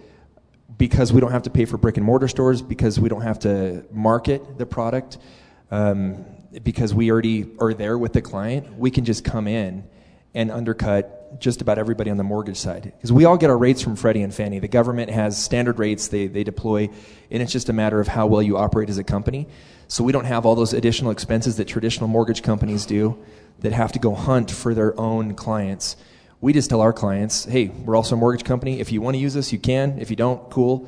because 0.78 1.12
we 1.12 1.20
don't 1.20 1.32
have 1.32 1.44
to 1.44 1.50
pay 1.50 1.66
for 1.66 1.78
brick 1.78 1.98
and 1.98 2.06
mortar 2.06 2.30
stores, 2.30 2.62
because 2.62 3.02
we 3.02 3.10
don't 3.10 3.22
have 3.22 3.40
to 3.40 3.86
market 3.92 4.58
the 4.58 4.66
product, 4.66 5.18
um, 5.72 6.26
because 6.64 6.94
we 6.94 7.12
already 7.12 7.48
are 7.60 7.74
there 7.74 7.98
with 7.98 8.14
the 8.14 8.22
client, 8.22 8.78
we 8.78 8.92
can 8.92 9.04
just 9.04 9.26
come 9.26 9.46
in 9.46 9.84
and 10.34 10.52
undercut 10.52 11.17
just 11.40 11.62
about 11.62 11.78
everybody 11.78 12.10
on 12.10 12.18
the 12.18 12.24
mortgage 12.24 12.58
side. 12.58 12.84
Because 12.84 13.12
we 13.12 13.26
all 13.26 13.38
get 13.38 13.50
our 13.50 13.58
rates 13.58 13.82
from 13.82 13.96
Freddie 13.96 14.22
and 14.22 14.34
Fannie. 14.34 14.60
The 14.60 14.68
government 14.68 15.10
has 15.12 15.42
standard 15.42 15.80
rates 15.80 16.08
they, 16.08 16.28
they 16.28 16.44
deploy, 16.44 16.90
and 17.30 17.44
it's 17.44 17.52
just 17.52 17.70
a 17.70 17.74
matter 17.74 18.00
of 18.00 18.08
how 18.08 18.28
well 18.28 18.42
you 18.42 18.58
operate 18.58 18.90
as 18.90 18.98
a 18.98 19.04
company. 19.04 19.48
So 19.88 20.04
we 20.04 20.12
don't 20.12 20.26
have 20.26 20.46
all 20.46 20.56
those 20.56 20.74
additional 20.74 21.12
expenses 21.12 21.58
that 21.58 21.66
traditional 21.66 22.08
mortgage 22.08 22.44
companies 22.44 22.86
do 22.86 23.18
that 23.60 23.74
have 23.74 23.92
to 23.94 24.00
go 24.00 24.14
hunt 24.14 24.52
for 24.52 24.74
their 24.74 25.00
own 25.00 25.34
clients. 25.36 25.96
We 26.42 26.54
just 26.54 26.70
tell 26.70 26.82
our 26.82 26.94
clients, 26.94 27.46
hey, 27.46 27.68
we're 27.68 27.96
also 27.96 28.16
a 28.16 28.18
mortgage 28.18 28.46
company. 28.46 28.80
If 28.80 28.92
you 28.92 29.02
want 29.02 29.16
to 29.16 29.20
use 29.20 29.36
us, 29.36 29.52
you 29.52 29.60
can. 29.60 29.98
If 30.00 30.10
you 30.10 30.16
don't, 30.16 30.50
cool. 30.52 30.88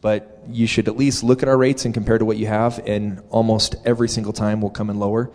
But 0.00 0.42
you 0.48 0.66
should 0.66 0.88
at 0.88 0.96
least 0.96 1.22
look 1.22 1.42
at 1.42 1.48
our 1.48 1.56
rates 1.56 1.84
and 1.84 1.94
compare 1.94 2.18
to 2.18 2.24
what 2.24 2.36
you 2.36 2.46
have, 2.46 2.80
and 2.86 3.22
almost 3.30 3.76
every 3.84 4.08
single 4.08 4.32
time 4.32 4.60
we'll 4.60 4.70
come 4.70 4.90
in 4.90 4.98
lower. 4.98 5.30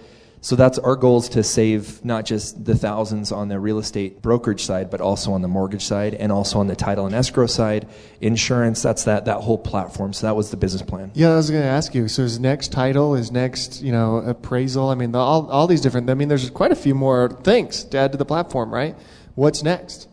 So 0.46 0.56
that's 0.56 0.78
our 0.78 0.96
goal 0.96 1.18
is 1.18 1.30
to 1.30 1.42
save 1.42 2.06
not 2.06 2.24
just 2.24 2.66
the 2.66 2.76
thousands 2.76 3.32
on 3.32 3.48
the 3.48 3.60
real 3.60 3.80
estate 3.80 4.22
brokerage 4.22 4.64
side, 4.64 4.92
but 4.92 5.02
also 5.02 5.34
on 5.34 5.42
the 5.42 5.48
mortgage 5.48 5.84
side 5.84 6.14
and 6.14 6.32
also 6.32 6.60
on 6.60 6.68
the 6.68 6.76
title 6.76 7.08
and 7.08 7.16
escrow 7.16 7.48
side, 7.48 7.88
insurance. 8.22 8.84
That's 8.84 9.06
that 9.06 9.26
that 9.26 9.38
whole 9.38 9.58
platform. 9.58 10.14
So 10.14 10.28
that 10.28 10.36
was 10.36 10.52
the 10.52 10.58
business 10.58 10.84
plan. 10.84 11.10
Yeah, 11.16 11.32
I 11.32 11.38
was 11.38 11.50
going 11.50 11.64
to 11.64 11.68
ask 11.68 11.96
you. 11.96 12.08
So 12.08 12.22
is 12.22 12.40
next 12.40 12.72
title 12.72 13.16
is 13.16 13.32
next 13.32 13.82
you 13.82 13.92
know 13.92 14.18
appraisal? 14.18 14.90
I 14.90 14.94
mean, 14.94 15.14
the, 15.14 15.18
all 15.18 15.50
all 15.50 15.66
these 15.66 15.82
different. 15.82 16.12
I 16.12 16.14
mean, 16.14 16.28
there's 16.28 16.48
quite 16.52 16.72
a 16.72 16.76
few 16.76 16.94
more 16.94 17.30
things 17.42 17.84
to 17.86 17.98
add 17.98 18.12
to 18.12 18.18
the 18.20 18.26
platform, 18.26 18.72
right? 18.72 18.96
What's 19.34 19.64
next? 19.64 20.08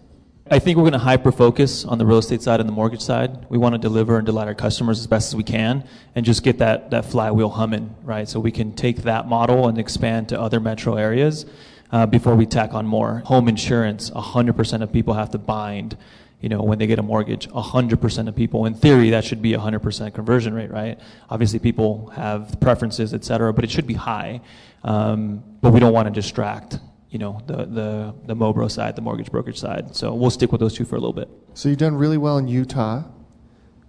I 0.53 0.59
think 0.59 0.77
we're 0.77 0.83
going 0.83 0.93
to 0.93 0.99
hyper 0.99 1.33
focus 1.33 1.87
on 1.87 1.97
the 1.97 2.05
real 2.05 2.19
estate 2.19 2.43
side 2.43 2.61
and 2.61 2.69
the 2.69 2.75
mortgage 2.75 3.01
side. 3.01 3.47
We 3.49 3.57
want 3.57 3.75
to 3.75 3.79
deliver 3.79 4.19
and 4.19 4.27
delight 4.27 4.49
our 4.49 4.55
customers 4.55 5.01
as 5.01 5.07
best 5.07 5.29
as 5.29 5.35
we 5.35 5.45
can 5.45 5.89
and 6.15 6.27
just 6.27 6.43
get 6.43 6.59
that, 6.59 6.91
that 6.91 7.07
flywheel 7.07 7.49
humming, 7.49 7.97
right? 8.03 8.29
So 8.29 8.39
we 8.39 8.51
can 8.51 8.75
take 8.75 8.99
that 9.05 9.27
model 9.27 9.67
and 9.67 9.79
expand 9.79 10.29
to 10.29 10.39
other 10.39 10.61
metro 10.61 10.97
areas 10.97 11.47
uh, 11.91 12.05
before 12.05 12.35
we 12.35 12.45
tack 12.45 12.75
on 12.75 12.87
more. 12.87 13.21
Home 13.25 13.49
insurance, 13.49 14.11
100% 14.11 14.83
of 14.83 14.93
people 14.93 15.15
have 15.15 15.31
to 15.31 15.39
bind, 15.39 15.97
you 16.43 16.51
know, 16.51 16.61
when 16.61 16.79
they 16.79 16.87
get 16.87 16.99
a 16.99 17.03
mortgage. 17.03 17.49
100% 17.49 18.29
of 18.29 18.37
people, 18.37 18.67
in 18.67 18.75
theory, 18.75 19.09
that 19.09 19.25
should 19.25 19.41
be 19.41 19.55
a 19.55 19.59
100% 19.59 20.13
conversion 20.13 20.53
rate, 20.53 20.71
right? 20.71 21.01
Obviously, 21.31 21.61
people 21.61 22.11
have 22.11 22.61
preferences, 22.61 23.15
et 23.15 23.25
cetera, 23.25 23.55
but 23.55 23.65
it 23.65 23.71
should 23.71 23.87
be 23.87 23.95
high. 23.95 24.43
Um, 24.85 25.43
but 25.63 25.73
we 25.73 25.81
don't 25.81 25.95
want 25.95 26.09
to 26.09 26.13
distract 26.13 26.79
you 27.13 27.19
know, 27.19 27.39
the, 27.47 27.67
the, 27.67 28.15
the 28.25 28.35
Mobro 28.35 28.71
side, 28.71 28.97
the 28.97 29.03
mortgage 29.03 29.31
brokerage 29.31 29.59
side. 29.61 29.95
So 29.95 30.15
we'll 30.15 30.31
stick 30.31 30.51
with 30.51 30.63
those 30.63 30.73
two 30.73 30.87
for 30.87 30.97
a 30.97 30.99
little 30.99 31.13
bit. 31.13 31.29
So 31.53 31.69
you've 31.69 31.79
done 31.79 31.95
really 31.95 32.17
well 32.17 32.39
in 32.39 32.49
Utah. 32.49 33.05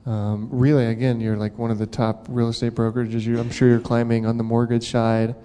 Um, 0.05 0.49
really, 0.51 0.85
again, 0.87 1.21
you're 1.21 1.37
like 1.37 1.57
one 1.57 1.71
of 1.71 1.77
the 1.77 1.87
top 1.87 2.25
real 2.29 2.49
estate 2.49 2.73
brokerages. 2.73 3.21
You, 3.21 3.39
I'm 3.39 3.49
sure 3.49 3.69
you're 3.69 3.79
climbing 3.79 4.25
on 4.25 4.37
the 4.37 4.43
mortgage 4.43 4.91
side. 4.91 5.35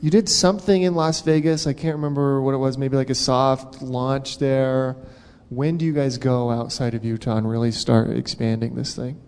You 0.00 0.10
did 0.10 0.28
something 0.28 0.82
in 0.82 0.96
Las 0.96 1.22
Vegas. 1.22 1.68
I 1.68 1.74
can't 1.74 1.94
remember 1.94 2.42
what 2.42 2.54
it 2.54 2.58
was. 2.58 2.76
Maybe 2.76 2.96
like 2.96 3.10
a 3.10 3.14
soft 3.14 3.80
launch 3.80 4.38
there. 4.38 4.96
When 5.48 5.76
do 5.78 5.84
you 5.84 5.92
guys 5.92 6.18
go 6.18 6.50
outside 6.50 6.92
of 6.94 7.04
Utah 7.04 7.36
and 7.36 7.48
really 7.48 7.70
start 7.70 8.10
expanding 8.10 8.74
this 8.74 8.96
thing? 8.96 9.20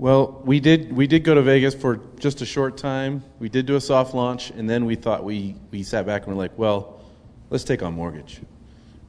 Well, 0.00 0.40
we 0.46 0.60
did 0.60 0.96
we 0.96 1.06
did 1.06 1.24
go 1.24 1.34
to 1.34 1.42
Vegas 1.42 1.74
for 1.74 2.00
just 2.18 2.40
a 2.40 2.46
short 2.46 2.78
time. 2.78 3.22
We 3.38 3.50
did 3.50 3.66
do 3.66 3.76
a 3.76 3.80
soft 3.82 4.14
launch, 4.14 4.48
and 4.48 4.68
then 4.68 4.86
we 4.86 4.94
thought 4.94 5.24
we 5.24 5.56
we 5.70 5.82
sat 5.82 6.06
back 6.06 6.26
and 6.26 6.34
we're 6.34 6.40
like, 6.42 6.56
well, 6.56 7.02
let's 7.50 7.64
take 7.64 7.82
on 7.82 7.92
mortgage. 7.92 8.40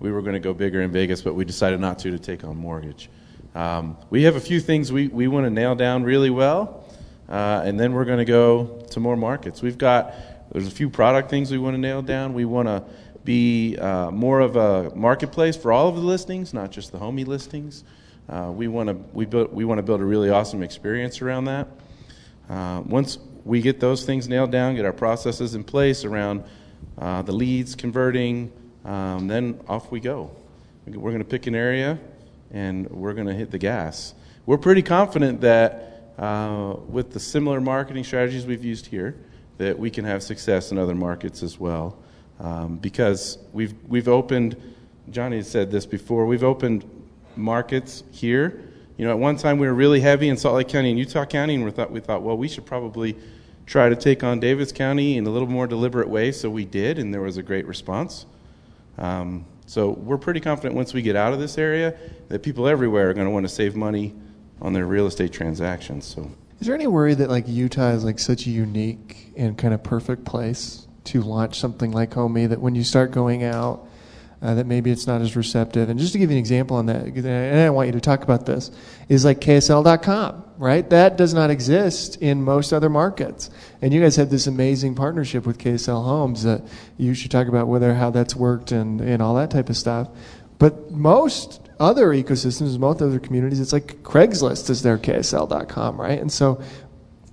We 0.01 0.12
were 0.12 0.21
going 0.21 0.34
to 0.34 0.41
go 0.41 0.54
bigger 0.54 0.82
in 0.82 0.91
Vegas, 0.91 1.21
but 1.21 1.34
we 1.34 1.45
decided 1.45 1.80
not 1.80 1.97
to 1.99 2.12
to 2.12 2.19
take 2.19 2.43
on 2.43 2.58
mortgage. 2.58 3.10
Um, 3.56 3.95
we 4.10 4.23
have 4.23 4.36
a 4.36 4.41
few 4.41 4.60
things 4.60 4.91
we, 4.91 5.08
we 5.08 5.30
want 5.30 5.45
to 5.45 5.49
nail 5.49 5.75
down 5.75 6.04
really 6.04 6.30
well, 6.30 6.84
uh, 7.30 7.62
and 7.63 7.80
then 7.80 7.93
we're 7.93 8.04
going 8.04 8.19
to 8.19 8.25
go 8.25 8.86
to 8.91 8.99
more 8.99 9.15
markets. 9.15 9.62
We've 9.62 9.77
got 9.77 10.13
there's 10.51 10.67
a 10.67 10.71
few 10.71 10.89
product 10.89 11.30
things 11.30 11.51
we 11.51 11.58
want 11.58 11.75
to 11.75 11.80
nail 11.80 12.01
down. 12.01 12.34
We 12.34 12.43
want 12.43 12.67
to 12.67 12.84
be 13.23 13.77
uh, 13.77 14.12
more 14.12 14.41
of 14.41 14.58
a 14.58 14.93
marketplace 14.93 15.56
for 15.56 15.71
all 15.71 15.88
of 15.88 15.95
the 15.95 16.01
listings, 16.01 16.54
not 16.54 16.69
just 16.69 16.91
the 16.91 16.99
homie 16.99 17.25
listings. 17.25 17.86
Uh, 18.30 18.52
we 18.54 18.68
want 18.68 18.88
to 18.88 18.94
we 19.14 19.26
build 19.26 19.54
we 19.54 19.66
want 19.66 19.78
to 19.78 19.84
build 19.84 20.02
a 20.02 20.06
really 20.06 20.30
awesome 20.30 20.64
experience 20.64 21.22
around 21.22 21.46
that. 21.46 21.68
Uh, 22.50 22.82
once 22.86 23.18
we 23.46 23.62
get 23.62 23.80
those 23.80 24.06
things 24.06 24.28
nailed 24.28 24.52
down, 24.52 24.76
get 24.76 24.86
our 24.86 24.94
processes 24.94 25.56
in 25.56 25.64
place 25.64 26.06
around 26.06 26.44
uh, 26.98 27.22
the 27.22 27.32
leads 27.32 27.76
converting, 27.76 28.52
um, 28.86 29.28
then 29.28 29.60
off 29.68 29.92
we 29.92 30.00
go. 30.00 30.32
We're 30.86 31.12
going 31.12 31.24
to 31.24 31.30
pick 31.30 31.48
an 31.48 31.56
area 31.56 32.00
and 32.52 32.90
we're 32.90 33.14
going 33.14 33.28
to 33.28 33.34
hit 33.34 33.52
the 33.52 33.58
gas. 33.58 34.14
We're 34.46 34.58
pretty 34.58 34.82
confident 34.82 35.42
that 35.42 36.14
uh, 36.18 36.76
with 36.88 37.12
the 37.14 37.20
similar 37.20 37.62
marketing 37.62 38.04
strategies 38.04 38.46
we've 38.46 38.66
used 38.66 38.88
here, 38.88 39.16
that 39.58 39.78
we 39.78 39.90
can 39.90 40.06
have 40.06 40.24
success 40.24 40.72
in 40.72 40.78
other 40.78 40.96
markets 40.96 41.44
as 41.44 41.60
well. 41.60 41.98
Um, 42.40 42.78
because 42.78 43.38
we've 43.54 43.76
we've 43.88 44.08
opened. 44.08 44.58
Johnny 45.12 45.42
said 45.44 45.72
this 45.72 45.86
before. 45.86 46.26
We've 46.26 46.44
opened 46.44 46.86
markets 47.38 48.04
here. 48.12 48.62
You 48.98 49.06
know, 49.06 49.12
at 49.12 49.20
one 49.20 49.38
time 49.38 49.58
we 49.58 49.67
were 49.67 49.74
really 49.74 50.00
heavy 50.00 50.30
in 50.30 50.38
Salt 50.38 50.56
Lake 50.56 50.67
County 50.67 50.89
and 50.89 51.00
Utah 51.00 51.26
County, 51.26 51.56
and 51.56 51.65
we 51.65 51.72
thought, 51.72 51.91
we 51.91 52.00
thought, 52.00 52.22
well, 52.22 52.38
we 52.38 52.48
should 52.48 52.65
probably 52.65 53.15
try 53.65 53.89
to 53.89 53.96
take 53.96 54.24
on 54.24 54.39
Davis 54.39 54.72
County 54.72 55.17
in 55.17 55.26
a 55.26 55.30
little 55.30 55.48
more 55.48 55.65
deliberate 55.65 56.10
way. 56.10 56.32
So 56.32 56.50
we 56.50 56.65
did, 56.65 57.00
and 57.00 57.13
there 57.13 57.22
was 57.22 57.38
a 57.38 57.44
great 57.44 57.65
response. 57.65 58.26
Um, 58.98 59.46
so 59.65 59.91
we're 59.91 60.17
pretty 60.17 60.39
confident 60.41 60.76
once 60.76 60.94
we 60.94 61.02
get 61.02 61.15
out 61.15 61.34
of 61.34 61.39
this 61.39 61.58
area 61.58 61.98
that 62.28 62.44
people 62.44 62.67
everywhere 62.67 63.10
are 63.10 63.13
going 63.13 63.28
to 63.28 63.32
want 63.32 63.46
to 63.46 63.54
save 63.54 63.76
money 63.76 64.13
on 64.62 64.74
their 64.74 64.86
real 64.86 65.08
estate 65.08 65.32
transactions. 65.32 66.06
So, 66.06 66.30
is 66.60 66.67
there 66.67 66.76
any 66.76 66.88
worry 66.88 67.13
that 67.15 67.30
like 67.30 67.48
Utah 67.48 67.89
is 67.91 68.04
like 68.04 68.20
such 68.20 68.46
a 68.46 68.50
unique 68.50 69.32
and 69.36 69.58
kind 69.58 69.74
of 69.74 69.82
perfect 69.82 70.26
place 70.26 70.88
to 71.06 71.22
launch 71.22 71.60
something 71.60 71.91
like 71.91 72.12
Homie 72.12 72.50
that 72.50 72.62
when 72.62 72.76
you 72.76 72.84
start 72.84 73.12
going 73.12 73.44
out 73.44 73.88
uh, 74.41 74.56
that 74.56 74.65
maybe 74.65 74.89
it's 74.89 75.06
not 75.06 75.21
as 75.21 75.36
receptive. 75.36 75.89
And 75.89 75.99
just 75.99 76.13
to 76.13 76.19
give 76.19 76.32
you 76.32 76.36
an 76.36 76.39
example 76.39 76.77
on 76.77 76.88
that, 76.88 77.06
and 77.06 77.60
I 77.60 77.69
want 77.69 77.88
you 77.88 77.93
to 77.93 78.01
talk 78.01 78.23
about 78.23 78.45
this, 78.45 78.71
is 79.08 79.23
like 79.23 79.39
KSL.com, 79.39 80.43
right? 80.58 80.89
That 80.89 81.15
does 81.15 81.34
not 81.34 81.51
exist 81.51 82.21
in 82.21 82.41
most 82.41 82.73
other 82.73 82.89
markets. 82.89 83.51
And 83.82 83.93
you 83.93 84.01
guys 84.01 84.15
have 84.15 84.30
this 84.30 84.47
amazing 84.47 84.95
partnership 84.95 85.45
with 85.45 85.60
KSL 85.60 86.04
Homes 86.04 86.43
that 86.43 86.63
you 86.97 87.13
should 87.13 87.30
talk 87.30 87.47
about 87.47 87.67
whether 87.67 87.93
how 87.93 88.10
that's 88.10 88.36
worked 88.36 88.71
and, 88.71 88.99
and 88.99 89.21
all 89.21 89.36
that 89.36 89.51
type 89.51 89.69
of 89.69 89.77
stuff. 89.77 90.10
But 90.58 90.91
most 90.91 91.69
other 91.80 92.08
ecosystems, 92.10 92.77
most 92.80 93.01
other 93.01 93.19
communities, 93.19 93.60
it's 93.60 93.73
like 93.73 94.01
Craigslist 94.04 94.69
is 94.69 94.82
their 94.82 94.97
KSL.com, 94.97 95.99
right? 95.99 96.19
And 96.19 96.32
so, 96.32 96.62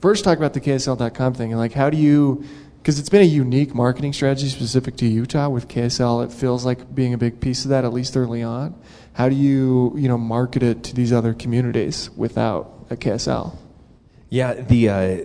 first 0.01 0.25
talk 0.25 0.39
about 0.39 0.55
the 0.55 0.61
KSL.com 0.61 1.35
thing 1.35 1.53
and 1.53 1.59
like 1.59 1.73
how 1.73 1.91
do 1.91 1.97
you 1.97 2.45
because 2.89 2.99
it's 2.99 3.11
been 3.11 3.21
a 3.21 3.25
unique 3.25 3.75
marketing 3.75 4.15
strategy 4.15 4.49
specific 4.49 4.97
to 4.97 5.07
Utah 5.07 5.51
with 5.51 5.69
KSL. 5.69 6.25
It 6.25 6.33
feels 6.33 6.65
like 6.65 6.95
being 6.95 7.13
a 7.13 7.19
big 7.19 7.39
piece 7.39 7.65
of 7.65 7.69
that, 7.69 7.85
at 7.85 7.93
least 7.93 8.17
early 8.17 8.43
on. 8.43 8.81
How 9.13 9.29
do 9.29 9.35
you, 9.35 9.93
you 9.95 10.09
know, 10.09 10.17
market 10.17 10.63
it 10.63 10.85
to 10.85 10.95
these 10.95 11.13
other 11.13 11.35
communities 11.35 12.09
without 12.17 12.87
a 12.89 12.97
KSL? 12.97 13.59
Yeah, 14.31 14.55
the 14.55 14.89
uh, 14.89 15.19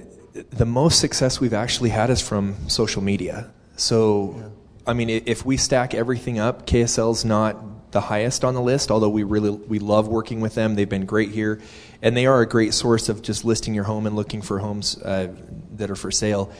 the 0.49 0.65
most 0.65 0.99
success 0.99 1.39
we've 1.39 1.53
actually 1.53 1.91
had 1.91 2.09
is 2.09 2.19
from 2.21 2.67
social 2.67 3.01
media. 3.01 3.49
So, 3.77 4.35
yeah. 4.37 4.49
I 4.85 4.93
mean, 4.93 5.09
if 5.09 5.45
we 5.45 5.55
stack 5.55 5.93
everything 5.93 6.39
up, 6.39 6.67
KSL's 6.67 7.23
not 7.23 7.93
the 7.93 8.01
highest 8.01 8.43
on 8.43 8.55
the 8.55 8.61
list. 8.61 8.91
Although 8.91 9.07
we 9.07 9.23
really 9.23 9.51
we 9.51 9.79
love 9.79 10.09
working 10.09 10.41
with 10.41 10.53
them, 10.53 10.75
they've 10.75 10.89
been 10.89 11.05
great 11.05 11.29
here, 11.29 11.61
and 12.01 12.17
they 12.17 12.25
are 12.25 12.41
a 12.41 12.45
great 12.45 12.73
source 12.73 13.07
of 13.07 13.21
just 13.21 13.45
listing 13.45 13.73
your 13.73 13.85
home 13.85 14.05
and 14.05 14.17
looking 14.17 14.41
for 14.41 14.59
homes 14.59 15.01
uh, 15.01 15.33
that 15.77 15.89
are 15.89 15.95
for 15.95 16.11
sale. 16.11 16.51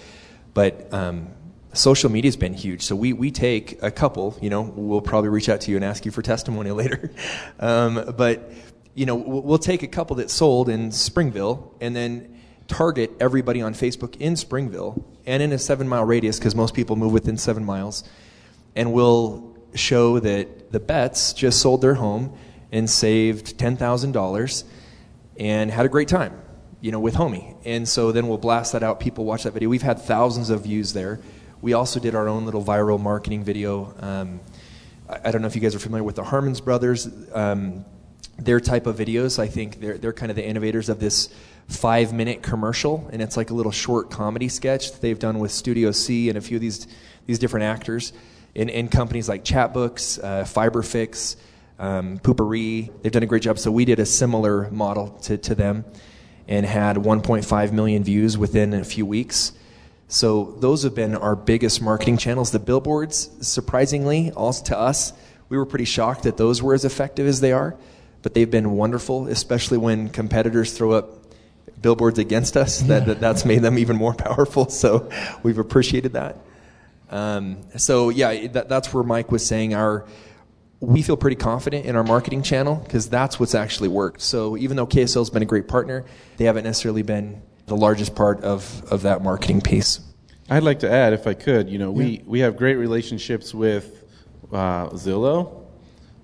But 0.53 0.93
um, 0.93 1.29
social 1.73 2.09
media 2.09 2.27
has 2.27 2.37
been 2.37 2.53
huge. 2.53 2.83
So 2.83 2.95
we, 2.95 3.13
we 3.13 3.31
take 3.31 3.81
a 3.81 3.91
couple, 3.91 4.37
you 4.41 4.49
know, 4.49 4.61
we'll 4.61 5.01
probably 5.01 5.29
reach 5.29 5.49
out 5.49 5.61
to 5.61 5.71
you 5.71 5.77
and 5.77 5.85
ask 5.85 6.05
you 6.05 6.11
for 6.11 6.21
testimony 6.21 6.71
later. 6.81 7.11
um, 7.59 8.13
but 8.15 8.51
you 8.95 9.05
know, 9.05 9.15
we'll 9.15 9.57
take 9.57 9.81
a 9.81 9.87
couple 9.87 10.17
that 10.17 10.29
sold 10.29 10.69
in 10.69 10.91
Springville 10.91 11.73
and 11.81 11.95
then 11.95 12.39
target 12.67 13.11
everybody 13.19 13.61
on 13.61 13.73
Facebook 13.73 14.15
in 14.19 14.35
Springville 14.35 15.03
and 15.25 15.41
in 15.41 15.51
a 15.51 15.57
seven 15.57 15.87
mile 15.87 16.05
radius 16.05 16.37
because 16.37 16.55
most 16.55 16.73
people 16.73 16.95
move 16.95 17.11
within 17.11 17.37
seven 17.37 17.65
miles, 17.65 18.03
and 18.75 18.93
we'll 18.93 19.55
show 19.73 20.19
that 20.19 20.71
the 20.71 20.79
Betts 20.79 21.33
just 21.33 21.59
sold 21.59 21.81
their 21.81 21.95
home 21.95 22.37
and 22.71 22.89
saved 22.89 23.57
ten 23.57 23.77
thousand 23.77 24.11
dollars 24.11 24.63
and 25.39 25.71
had 25.71 25.85
a 25.85 25.89
great 25.89 26.07
time, 26.07 26.39
you 26.83 26.91
know, 26.91 26.99
with 26.99 27.15
Homie. 27.15 27.55
And 27.63 27.87
so 27.87 28.11
then 28.11 28.27
we'll 28.27 28.37
blast 28.37 28.73
that 28.73 28.83
out. 28.83 28.99
People 28.99 29.23
watch 29.23 29.43
that 29.43 29.53
video. 29.53 29.69
We've 29.69 29.81
had 29.81 29.99
thousands 30.01 30.49
of 30.49 30.63
views 30.63 30.91
there. 30.91 31.21
We 31.61 31.71
also 31.71 31.97
did 31.97 32.13
our 32.13 32.27
own 32.27 32.43
little 32.43 32.61
viral 32.61 32.99
marketing 32.99 33.45
video. 33.45 33.95
Um, 34.01 34.41
I, 35.07 35.31
don't 35.31 35.41
know 35.41 35.47
if 35.47 35.55
you 35.55 35.61
guys 35.61 35.75
are 35.75 35.79
familiar 35.79 36.03
with 36.03 36.17
the 36.17 36.25
Harmons 36.25 36.59
brothers. 36.59 37.07
Um, 37.33 37.85
their 38.37 38.59
type 38.59 38.85
of 38.85 38.97
videos, 38.97 39.39
I 39.39 39.47
think 39.47 39.79
they're, 39.79 39.97
they're 39.97 40.11
kind 40.11 40.29
of 40.29 40.35
the 40.35 40.45
innovators 40.45 40.89
of 40.89 40.99
this 40.99 41.33
five 41.69 42.11
minute 42.11 42.43
commercial, 42.43 43.09
and 43.13 43.21
it's 43.21 43.37
like 43.37 43.49
a 43.49 43.53
little 43.53 43.71
short 43.71 44.11
comedy 44.11 44.49
sketch 44.49 44.91
that 44.91 44.99
they've 44.99 45.17
done 45.17 45.39
with 45.39 45.51
Studio 45.51 45.91
C 45.91 46.27
and 46.27 46.37
a 46.37 46.41
few 46.41 46.57
of 46.57 46.61
these, 46.61 46.85
these 47.25 47.39
different 47.39 47.63
actors 47.63 48.11
in, 48.55 48.67
in 48.67 48.89
companies 48.89 49.29
like 49.29 49.45
Chatbooks, 49.45 50.21
uh, 50.21 50.43
Fiberfix, 50.43 51.37
um, 51.79 52.17
Poo-Pourri. 52.17 52.91
They've 53.01 53.11
done 53.11 53.23
a 53.23 53.27
great 53.27 53.43
job. 53.43 53.57
So 53.57 53.71
we 53.71 53.85
did 53.85 53.99
a 53.99 54.05
similar 54.05 54.69
model 54.69 55.11
to, 55.21 55.37
to 55.37 55.55
them 55.55 55.85
and 56.47 56.65
had 56.65 56.97
1.5 56.97 57.71
million 57.71 58.03
views 58.03 58.37
within 58.37 58.73
a 58.73 58.83
few 58.83 59.05
weeks. 59.05 59.53
So 60.07 60.55
those 60.59 60.83
have 60.83 60.93
been 60.93 61.15
our 61.15 61.35
biggest 61.35 61.81
marketing 61.81 62.17
channels. 62.17 62.51
The 62.51 62.59
billboards, 62.59 63.29
surprisingly, 63.41 64.31
also 64.31 64.63
to 64.65 64.77
us, 64.77 65.13
we 65.49 65.57
were 65.57 65.65
pretty 65.65 65.85
shocked 65.85 66.23
that 66.23 66.37
those 66.37 66.61
were 66.61 66.73
as 66.73 66.85
effective 66.85 67.27
as 67.27 67.41
they 67.41 67.51
are, 67.51 67.75
but 68.21 68.33
they've 68.33 68.49
been 68.49 68.71
wonderful, 68.71 69.27
especially 69.27 69.77
when 69.77 70.09
competitors 70.09 70.73
throw 70.73 70.91
up 70.91 71.09
billboards 71.81 72.19
against 72.19 72.57
us. 72.57 72.81
That, 72.81 73.05
that 73.05 73.19
that's 73.19 73.45
made 73.45 73.61
them 73.61 73.77
even 73.77 73.95
more 73.95 74.13
powerful. 74.15 74.69
So 74.69 75.09
we've 75.43 75.57
appreciated 75.57 76.13
that. 76.13 76.37
Um, 77.09 77.57
so 77.77 78.09
yeah, 78.09 78.47
that, 78.47 78.69
that's 78.69 78.93
where 78.93 79.03
Mike 79.03 79.31
was 79.31 79.45
saying 79.45 79.75
our 79.75 80.05
we 80.83 81.01
feel 81.01 81.15
pretty 81.15 81.37
confident 81.37 81.85
in 81.85 81.95
our 81.95 82.03
marketing 82.03 82.43
channel 82.43 82.75
because 82.75 83.09
that's 83.09 83.39
what's 83.39 83.55
actually 83.55 83.87
worked. 83.87 84.21
So 84.21 84.57
even 84.57 84.75
though 84.75 84.85
KSL 84.85 85.21
has 85.21 85.29
been 85.29 85.41
a 85.41 85.45
great 85.45 85.67
partner, 85.67 86.03
they 86.35 86.43
haven't 86.43 86.65
necessarily 86.65 87.03
been 87.03 87.41
the 87.67 87.77
largest 87.77 88.15
part 88.15 88.43
of, 88.43 88.83
of 88.91 89.03
that 89.03 89.23
marketing 89.23 89.61
piece. 89.61 90.01
I'd 90.49 90.63
like 90.63 90.79
to 90.79 90.91
add, 90.91 91.13
if 91.13 91.25
I 91.25 91.35
could, 91.35 91.69
you 91.69 91.77
know, 91.77 91.89
we, 91.89 92.21
we 92.25 92.41
have 92.41 92.57
great 92.57 92.75
relationships 92.75 93.53
with 93.53 94.03
uh, 94.51 94.89
Zillow. 94.89 95.63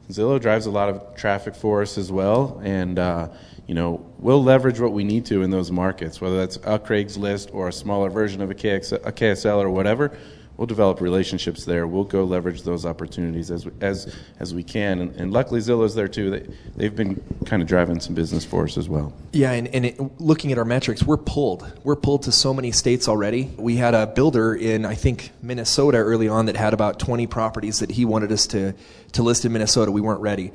Zillow 0.10 0.42
drives 0.42 0.66
a 0.66 0.72
lot 0.72 0.90
of 0.90 1.16
traffic 1.16 1.56
for 1.56 1.82
us 1.82 1.98
as 1.98 2.12
well, 2.12 2.60
and 2.62 3.00
uh, 3.00 3.30
you 3.66 3.76
know, 3.76 4.06
we'll 4.18 4.44
leverage 4.44 4.80
what 4.80 4.92
we 4.92 5.06
need 5.06 5.26
to 5.28 5.42
in 5.42 5.52
those 5.52 5.72
markets, 5.72 6.20
whether 6.20 6.36
that's 6.36 6.58
a 6.58 6.80
Craigslist 6.80 7.54
or 7.54 7.70
a 7.70 7.74
smaller 7.74 8.10
version 8.10 8.42
of 8.42 8.52
a, 8.52 8.56
KX, 8.56 8.92
a 8.92 9.12
KSL 9.12 9.60
or 9.60 9.70
whatever 9.70 10.18
we'll 10.60 10.68
develop 10.68 11.00
relationships 11.00 11.64
there. 11.64 11.88
We'll 11.88 12.04
go 12.04 12.26
leverage 12.26 12.64
those 12.64 12.86
opportunities 12.86 13.50
as 13.50 13.66
as 13.80 14.14
as 14.40 14.54
we 14.54 14.62
can. 14.62 15.00
And, 15.00 15.16
and 15.16 15.34
luckily, 15.34 15.62
Zillow's 15.62 15.96
there 15.96 16.10
too. 16.10 16.30
They 16.30 16.46
they've 16.76 16.96
been 16.96 17.24
kind 17.46 17.62
of 17.62 17.68
driving 17.68 18.02
some 18.02 18.14
business 18.14 18.44
for 18.44 18.66
us 18.66 18.78
as 18.78 18.90
well. 18.90 19.14
Yeah, 19.32 19.52
and, 19.54 19.68
and 19.70 19.86
it, 19.86 20.22
looking 20.22 20.52
at 20.52 20.58
our 20.58 20.66
metrics, 20.66 21.02
we're 21.02 21.18
pulled. 21.18 21.72
We're 21.84 21.96
pulled 21.96 22.24
to 22.24 22.32
so 22.32 22.54
many 22.54 22.72
states 22.72 23.08
already. 23.08 23.50
We 23.58 23.78
had 23.78 23.96
a 23.96 24.06
builder 24.06 24.54
in 24.54 24.86
I 24.86 24.96
think 24.96 25.32
Minnesota 25.42 25.98
early 25.98 26.28
on 26.28 26.48
that 26.48 26.58
had 26.58 26.74
about 26.74 27.00
20 27.00 27.26
properties 27.28 27.80
that 27.80 27.92
he 27.92 28.04
wanted 28.04 28.32
us 28.32 28.46
to 28.48 28.74
to 29.14 29.24
list 29.24 29.46
in 29.46 29.54
Minnesota. 29.54 29.92
We 29.92 30.02
weren't 30.02 30.22
ready. 30.22 30.52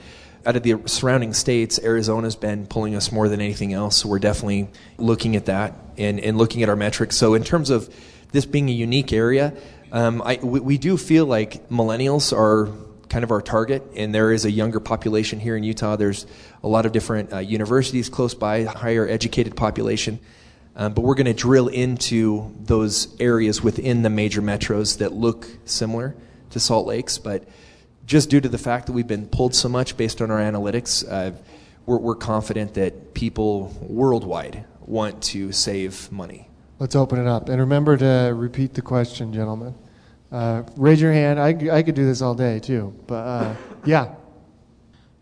Out 0.46 0.56
of 0.56 0.62
the 0.62 0.82
surrounding 0.84 1.32
states, 1.32 1.80
Arizona's 1.82 2.36
been 2.36 2.66
pulling 2.66 2.94
us 2.94 3.10
more 3.10 3.30
than 3.30 3.40
anything 3.40 3.72
else. 3.72 3.96
So 3.96 4.10
we're 4.10 4.18
definitely 4.18 4.68
looking 4.98 5.36
at 5.36 5.46
that 5.46 5.72
and, 5.96 6.20
and 6.20 6.36
looking 6.36 6.62
at 6.62 6.68
our 6.68 6.76
metrics. 6.76 7.16
So 7.16 7.32
in 7.32 7.44
terms 7.44 7.70
of 7.70 7.88
this 8.34 8.44
being 8.44 8.68
a 8.68 8.72
unique 8.72 9.12
area, 9.12 9.54
um, 9.94 10.22
I, 10.22 10.40
we, 10.42 10.58
we 10.58 10.76
do 10.76 10.96
feel 10.96 11.24
like 11.24 11.68
millennials 11.68 12.36
are 12.36 12.68
kind 13.08 13.22
of 13.22 13.30
our 13.30 13.40
target, 13.40 13.84
and 13.94 14.12
there 14.12 14.32
is 14.32 14.44
a 14.44 14.50
younger 14.50 14.80
population 14.80 15.38
here 15.38 15.56
in 15.56 15.62
Utah. 15.62 15.94
There's 15.94 16.26
a 16.64 16.68
lot 16.68 16.84
of 16.84 16.90
different 16.90 17.32
uh, 17.32 17.38
universities 17.38 18.08
close 18.08 18.34
by, 18.34 18.64
higher 18.64 19.08
educated 19.08 19.56
population. 19.56 20.18
Um, 20.74 20.94
but 20.94 21.02
we're 21.02 21.14
going 21.14 21.26
to 21.26 21.32
drill 21.32 21.68
into 21.68 22.52
those 22.58 23.14
areas 23.20 23.62
within 23.62 24.02
the 24.02 24.10
major 24.10 24.42
metros 24.42 24.98
that 24.98 25.12
look 25.12 25.46
similar 25.64 26.16
to 26.50 26.58
Salt 26.58 26.88
Lakes. 26.88 27.18
But 27.18 27.46
just 28.04 28.30
due 28.30 28.40
to 28.40 28.48
the 28.48 28.58
fact 28.58 28.86
that 28.86 28.92
we've 28.94 29.06
been 29.06 29.28
pulled 29.28 29.54
so 29.54 29.68
much 29.68 29.96
based 29.96 30.20
on 30.20 30.32
our 30.32 30.40
analytics, 30.40 31.08
uh, 31.08 31.36
we're, 31.86 31.98
we're 31.98 32.16
confident 32.16 32.74
that 32.74 33.14
people 33.14 33.72
worldwide 33.80 34.64
want 34.80 35.22
to 35.22 35.52
save 35.52 36.10
money. 36.10 36.48
Let's 36.80 36.96
open 36.96 37.20
it 37.20 37.28
up. 37.28 37.48
And 37.48 37.60
remember 37.60 37.96
to 37.96 38.34
repeat 38.34 38.74
the 38.74 38.82
question, 38.82 39.32
gentlemen. 39.32 39.76
Uh, 40.34 40.64
raise 40.76 41.00
your 41.00 41.12
hand. 41.12 41.38
I, 41.38 41.50
I 41.70 41.84
could 41.84 41.94
do 41.94 42.04
this 42.04 42.20
all 42.20 42.34
day 42.34 42.58
too, 42.58 42.92
but 43.06 43.14
uh, 43.24 43.54
yeah. 43.84 44.16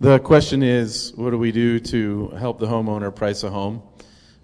The 0.00 0.18
question 0.18 0.62
is, 0.62 1.12
what 1.16 1.32
do 1.32 1.38
we 1.38 1.52
do 1.52 1.78
to 1.80 2.28
help 2.38 2.58
the 2.58 2.66
homeowner 2.66 3.14
price 3.14 3.42
a 3.42 3.50
home? 3.50 3.82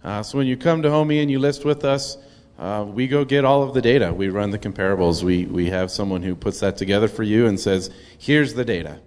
Uh, 0.04 0.22
so 0.22 0.36
when 0.36 0.46
you 0.46 0.58
come 0.58 0.82
to 0.82 0.90
Homie 0.90 1.22
and 1.22 1.30
you 1.30 1.38
list 1.38 1.64
with 1.64 1.86
us, 1.86 2.18
uh, 2.58 2.84
we 2.86 3.08
go 3.08 3.24
get 3.24 3.46
all 3.46 3.62
of 3.62 3.72
the 3.72 3.80
data. 3.80 4.12
We 4.12 4.28
run 4.28 4.50
the 4.50 4.58
comparables. 4.58 5.22
We 5.22 5.46
we 5.46 5.70
have 5.70 5.90
someone 5.90 6.22
who 6.22 6.34
puts 6.34 6.60
that 6.60 6.76
together 6.76 7.08
for 7.08 7.22
you 7.22 7.46
and 7.46 7.58
says, 7.58 7.88
"Here's 8.18 8.52
the 8.52 8.64
data," 8.64 9.00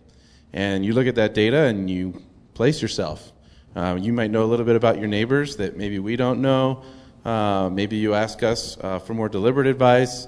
and 0.54 0.84
you 0.84 0.94
look 0.94 1.06
at 1.06 1.14
that 1.14 1.36
data 1.36 1.66
and 1.66 1.88
you 1.88 2.24
place 2.56 2.82
yourself. 2.82 3.34
Uh, 3.76 4.00
you 4.02 4.14
might 4.14 4.32
know 4.32 4.44
a 4.44 4.50
little 4.50 4.66
bit 4.66 4.76
about 4.76 4.98
your 4.98 5.08
neighbors 5.08 5.58
that 5.58 5.78
maybe 5.78 6.00
we 6.00 6.16
don't 6.16 6.42
know. 6.42 6.82
Uh, 7.24 7.70
maybe 7.72 7.98
you 7.98 8.16
ask 8.16 8.42
us 8.42 8.78
for 9.06 9.14
more 9.14 9.30
deliberate 9.30 9.68
advice 9.68 10.26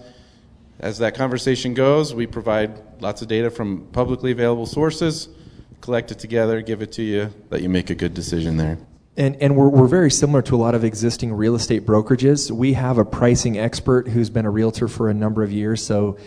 as 0.80 0.98
that 1.00 1.16
conversation 1.16 1.74
goes, 1.74 2.14
we 2.14 2.28
provide 2.28 3.02
lots 3.02 3.22
of 3.22 3.28
data 3.28 3.50
from 3.50 3.88
publicly 3.88 4.32
available 4.32 4.66
sources, 4.66 5.30
collect 5.82 6.12
it 6.12 6.20
together, 6.20 6.62
give 6.62 6.82
it 6.82 6.92
to 6.94 7.04
you, 7.04 7.30
let 7.50 7.62
you 7.62 7.70
make 7.70 7.90
a 7.90 7.96
good 7.96 8.14
decision 8.14 8.58
there. 8.58 8.78
And, 9.16 9.36
and 9.36 9.56
we're, 9.56 9.70
we're 9.70 9.88
very 9.88 10.10
similar 10.10 10.42
to 10.44 10.56
a 10.56 10.58
lot 10.58 10.74
of 10.74 10.84
existing 10.84 11.34
real 11.34 11.54
estate 11.56 11.86
brokerages. 11.86 12.50
We 12.50 12.74
have 12.74 12.98
a 12.98 13.06
pricing 13.06 13.60
expert 13.60 14.08
who's 14.08 14.30
been 14.30 14.46
a 14.46 14.50
realtor 14.50 14.88
for 14.88 15.10
a 15.10 15.14
number 15.14 15.44
of 15.44 15.52
years. 15.52 15.86
So, 15.86 16.18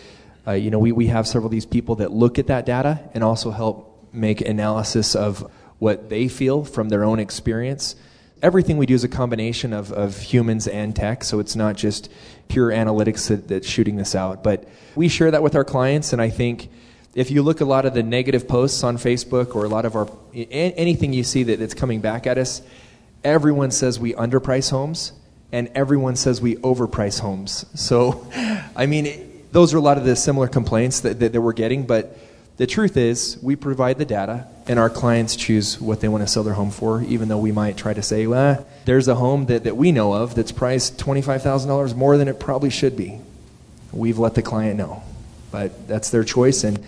uh, 0.47 0.53
you 0.53 0.71
know, 0.71 0.79
we, 0.79 0.93
we 0.93 1.07
have 1.07 1.27
several 1.27 1.47
of 1.47 1.51
these 1.51 1.65
people 1.65 1.95
that 1.95 2.11
look 2.11 2.39
at 2.39 2.47
that 2.47 2.65
data 2.65 3.01
and 3.13 3.23
also 3.23 3.51
help 3.51 4.07
make 4.13 4.39
analysis 4.39 5.15
of 5.15 5.51
what 5.79 6.09
they 6.09 6.29
feel 6.29 6.63
from 6.63 6.87
their 6.87 7.03
own 7.03 7.19
experience 7.19 7.95
everything 8.41 8.77
we 8.77 8.85
do 8.85 8.93
is 8.93 9.03
a 9.03 9.09
combination 9.09 9.73
of, 9.73 9.91
of 9.91 10.17
humans 10.17 10.67
and 10.67 10.95
tech, 10.95 11.23
so 11.23 11.39
it's 11.39 11.55
not 11.55 11.75
just 11.75 12.11
pure 12.47 12.71
analytics 12.71 13.27
that, 13.27 13.47
that's 13.47 13.67
shooting 13.67 13.95
this 13.95 14.15
out. 14.15 14.43
But 14.43 14.67
we 14.95 15.07
share 15.07 15.31
that 15.31 15.43
with 15.43 15.55
our 15.55 15.63
clients, 15.63 16.13
and 16.13 16.21
I 16.21 16.29
think 16.29 16.69
if 17.15 17.31
you 17.31 17.41
look 17.41 17.61
a 17.61 17.65
lot 17.65 17.85
of 17.85 17.93
the 17.93 18.03
negative 18.03 18.47
posts 18.47 18.83
on 18.83 18.97
Facebook 18.97 19.55
or 19.55 19.65
a 19.65 19.69
lot 19.69 19.85
of 19.85 19.95
our 19.95 20.07
anything 20.33 21.13
you 21.13 21.23
see 21.23 21.43
that, 21.43 21.59
that's 21.59 21.73
coming 21.73 21.99
back 21.99 22.27
at 22.27 22.37
us, 22.37 22.61
everyone 23.23 23.71
says 23.71 23.99
we 23.99 24.13
underprice 24.13 24.69
homes, 24.69 25.13
and 25.51 25.69
everyone 25.73 26.15
says 26.15 26.41
we 26.41 26.55
overprice 26.57 27.19
homes. 27.19 27.65
So, 27.73 28.27
I 28.75 28.85
mean, 28.85 29.43
those 29.51 29.73
are 29.73 29.77
a 29.77 29.81
lot 29.81 29.97
of 29.97 30.05
the 30.05 30.15
similar 30.15 30.47
complaints 30.47 31.01
that, 31.01 31.19
that, 31.19 31.33
that 31.33 31.41
we're 31.41 31.53
getting, 31.53 31.85
but 31.85 32.17
the 32.57 32.67
truth 32.67 32.97
is, 32.97 33.37
we 33.41 33.55
provide 33.55 33.99
the 33.99 34.05
data, 34.05 34.47
and 34.67 34.79
our 34.79 34.89
clients 34.89 35.35
choose 35.35 35.79
what 35.79 36.01
they 36.01 36.07
want 36.07 36.23
to 36.23 36.27
sell 36.27 36.43
their 36.43 36.55
home 36.55 36.71
for, 36.71 37.01
even 37.03 37.27
though 37.27 37.37
we 37.37 37.51
might 37.51 37.77
try 37.77 37.93
to 37.93 38.01
say, 38.01 38.25
well, 38.25 38.67
there's 38.85 39.07
a 39.07 39.15
home 39.15 39.45
that, 39.45 39.63
that 39.63 39.77
we 39.77 39.91
know 39.91 40.13
of 40.13 40.33
that's 40.33 40.51
priced 40.51 40.97
$25,000 40.97 41.95
more 41.95 42.17
than 42.17 42.27
it 42.27 42.39
probably 42.39 42.71
should 42.71 42.97
be. 42.97 43.19
We've 43.91 44.17
let 44.17 44.33
the 44.33 44.41
client 44.41 44.77
know. 44.77 45.03
But 45.51 45.87
that's 45.87 46.09
their 46.09 46.23
choice, 46.23 46.63
and 46.63 46.83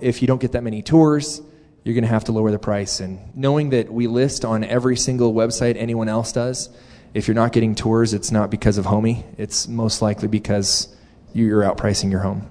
if 0.00 0.22
you 0.22 0.28
don't 0.28 0.40
get 0.40 0.52
that 0.52 0.62
many 0.62 0.82
tours, 0.82 1.42
you're 1.84 1.94
going 1.94 2.04
to 2.04 2.08
have 2.08 2.24
to 2.24 2.32
lower 2.32 2.50
the 2.50 2.58
price. 2.58 3.00
And 3.00 3.20
knowing 3.34 3.70
that 3.70 3.92
we 3.92 4.06
list 4.06 4.44
on 4.44 4.64
every 4.64 4.96
single 4.96 5.34
website 5.34 5.76
anyone 5.76 6.08
else 6.08 6.32
does, 6.32 6.68
if 7.14 7.28
you're 7.28 7.34
not 7.34 7.52
getting 7.52 7.74
tours, 7.74 8.14
it's 8.14 8.30
not 8.30 8.50
because 8.50 8.78
of 8.78 8.86
Homie. 8.86 9.24
It's 9.36 9.68
most 9.68 10.00
likely 10.00 10.28
because 10.28 10.94
you're 11.34 11.62
outpricing 11.62 12.10
your 12.10 12.20
home. 12.20 12.48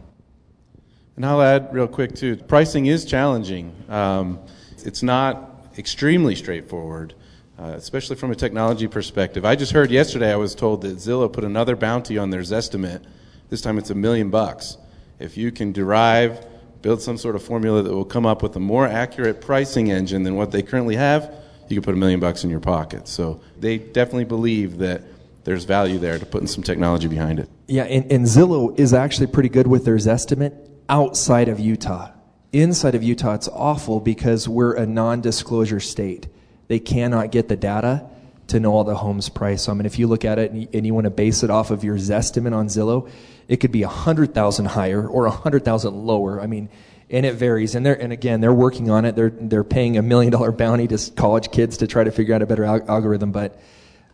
And 1.16 1.26
I'll 1.26 1.42
add 1.42 1.74
real 1.74 1.88
quick 1.88 2.16
too 2.16 2.38
pricing 2.38 2.86
is 2.86 3.06
challenging. 3.06 3.76
Um, 3.90 4.40
it's 4.84 5.04
not 5.04 5.68
extremely 5.78 6.36
straightforward, 6.36 7.14
uh, 7.60 7.74
especially 7.76 8.16
from 8.16 8.32
a 8.32 8.36
technology 8.36 8.88
perspective. 8.88 9.46
I 9.46 9.56
just 9.56 9.72
heard 9.72 9.92
yesterday 9.92 10.32
I 10.32 10.38
was 10.38 10.56
told 10.56 10.82
that 10.82 10.98
Zillow 10.98 11.32
put 11.32 11.44
another 11.44 11.76
bounty 11.76 12.18
on 12.18 12.30
their 12.30 12.42
Zestimate. 12.42 13.04
This 13.50 13.62
time 13.62 13.78
it's 13.78 13.90
a 13.90 13.96
million 13.96 14.30
bucks. 14.30 14.78
If 15.20 15.38
you 15.38 15.52
can 15.52 15.72
derive, 15.72 16.46
build 16.82 17.02
some 17.02 17.18
sort 17.18 17.36
of 17.36 17.44
formula 17.44 17.84
that 17.84 17.94
will 17.94 18.06
come 18.06 18.26
up 18.26 18.42
with 18.42 18.56
a 18.56 18.60
more 18.60 18.88
accurate 18.88 19.42
pricing 19.42 19.92
engine 19.92 20.24
than 20.24 20.36
what 20.36 20.52
they 20.52 20.64
currently 20.64 20.96
have, 20.96 21.32
you 21.68 21.76
can 21.76 21.84
put 21.84 21.94
a 21.94 21.98
million 21.98 22.20
bucks 22.20 22.44
in 22.44 22.50
your 22.50 22.60
pocket. 22.60 23.08
So 23.08 23.42
they 23.60 23.78
definitely 23.78 24.26
believe 24.26 24.78
that 24.80 25.04
there's 25.44 25.64
value 25.64 26.00
there 26.00 26.20
to 26.20 26.26
putting 26.26 26.48
some 26.48 26.64
technology 26.64 27.08
behind 27.08 27.40
it. 27.40 27.50
Yeah, 27.68 27.84
and, 27.84 28.12
and 28.12 28.26
Zillow 28.26 28.78
is 28.80 28.94
actually 28.94 29.28
pretty 29.28 29.50
good 29.50 29.68
with 29.68 29.86
their 29.86 29.96
Zestimate 29.96 30.71
outside 30.92 31.48
of 31.48 31.60
Utah. 31.60 32.12
Inside 32.52 32.96
of 32.96 33.02
Utah, 33.02 33.34
it's 33.34 33.48
awful 33.48 34.02
because 34.02 34.48
we're 34.48 34.74
a 34.74 34.86
non 34.86 35.22
disclosure 35.22 35.80
state. 35.80 36.28
they 36.68 36.80
cannot 36.80 37.32
get 37.32 37.48
the 37.48 37.56
data 37.56 38.06
to 38.48 38.60
know 38.60 38.74
all 38.74 38.84
the 38.84 38.96
homes 38.96 39.30
price. 39.30 39.70
I 39.70 39.74
mean, 39.74 39.86
if 39.86 39.98
you 39.98 40.08
look 40.08 40.26
at 40.26 40.38
it 40.38 40.52
and 40.52 40.86
you, 40.86 40.94
want 40.94 41.06
to 41.06 41.10
base 41.10 41.44
it 41.44 41.50
off 41.50 41.72
of 41.72 41.84
your 41.84 41.96
Zestimate 41.96 42.54
on 42.54 42.68
Zillow, 42.68 43.10
it 43.48 43.58
could 43.58 43.72
be 43.72 43.84
a 43.84 43.88
hundred 43.88 44.34
thousand 44.34 44.66
higher 44.66 45.08
or 45.08 45.26
a 45.26 45.32
hundred 45.32 45.64
thousand 45.64 45.94
lower. 45.96 46.42
I 46.42 46.48
mean, 46.48 46.70
and 47.10 47.26
it 47.26 47.36
varies. 47.36 47.76
And 47.76 47.86
they're 47.86 48.00
and 48.00 48.12
again, 48.12 48.42
they're 48.42 48.54
working 48.54 48.90
on 48.90 49.06
it. 49.06 49.16
They're 49.16 49.30
they're 49.30 49.64
paying 49.64 49.98
a 49.98 50.02
million 50.02 50.32
dollar 50.32 50.52
bounty 50.52 50.88
to 50.88 51.12
college 51.16 51.52
kids 51.52 51.78
to 51.78 51.88
try 51.88 52.04
to 52.04 52.12
figure 52.12 52.36
out 52.36 52.42
a 52.42 52.46
better 52.46 52.66
al- 52.66 52.90
algorithm. 52.90 53.32
But 53.32 53.60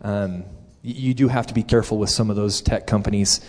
um, 0.01 0.45
you 0.83 1.15
do 1.15 1.27
have 1.27 1.47
to 1.47 1.55
be 1.55 1.63
careful 1.63 1.97
with 1.97 2.11
some 2.11 2.29
of 2.29 2.35
those 2.35 2.61
tech 2.61 2.85
companies 2.85 3.41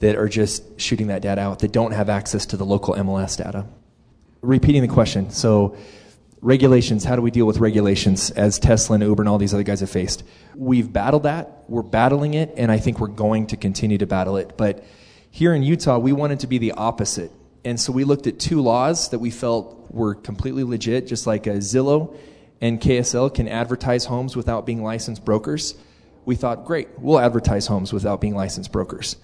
that 0.00 0.16
are 0.16 0.28
just 0.28 0.80
shooting 0.80 1.06
that 1.08 1.22
data 1.22 1.40
out 1.40 1.60
that 1.60 1.72
don't 1.72 1.92
have 1.92 2.08
access 2.08 2.46
to 2.46 2.56
the 2.56 2.64
local 2.64 2.94
MLS 2.94 3.36
data. 3.36 3.66
Repeating 4.42 4.82
the 4.82 4.88
question, 4.88 5.30
so 5.30 5.76
regulations, 6.42 7.04
how 7.04 7.16
do 7.16 7.22
we 7.22 7.30
deal 7.30 7.46
with 7.46 7.58
regulations 7.58 8.30
as 8.30 8.58
Tesla 8.58 8.94
and 8.94 9.02
Uber 9.02 9.22
and 9.22 9.28
all 9.28 9.38
these 9.38 9.54
other 9.54 9.62
guys 9.62 9.80
have 9.80 9.90
faced? 9.90 10.22
We've 10.54 10.92
battled 10.92 11.24
that, 11.24 11.64
we're 11.68 11.82
battling 11.82 12.34
it, 12.34 12.52
and 12.56 12.70
I 12.70 12.78
think 12.78 13.00
we're 13.00 13.08
going 13.08 13.48
to 13.48 13.56
continue 13.56 13.98
to 13.98 14.06
battle 14.06 14.36
it. 14.36 14.56
But 14.56 14.84
here 15.30 15.54
in 15.54 15.62
Utah, 15.62 15.98
we 15.98 16.12
wanted 16.12 16.40
to 16.40 16.46
be 16.46 16.58
the 16.58 16.72
opposite. 16.72 17.32
And 17.64 17.80
so 17.80 17.92
we 17.92 18.04
looked 18.04 18.26
at 18.26 18.38
two 18.38 18.60
laws 18.60 19.08
that 19.10 19.18
we 19.18 19.30
felt 19.30 19.90
were 19.90 20.14
completely 20.14 20.62
legit, 20.62 21.06
just 21.06 21.26
like 21.26 21.44
Zillow 21.44 22.16
and 22.60 22.80
KSL 22.80 23.34
can 23.34 23.48
advertise 23.48 24.04
homes 24.04 24.36
without 24.36 24.66
being 24.66 24.82
licensed 24.82 25.24
brokers. 25.24 25.74
We 26.24 26.36
thought, 26.36 26.64
great, 26.64 26.88
we'll 26.98 27.20
advertise 27.20 27.66
homes 27.66 27.92
without 27.92 28.20
being 28.20 28.34
licensed 28.34 28.72
brokers. 28.72 29.16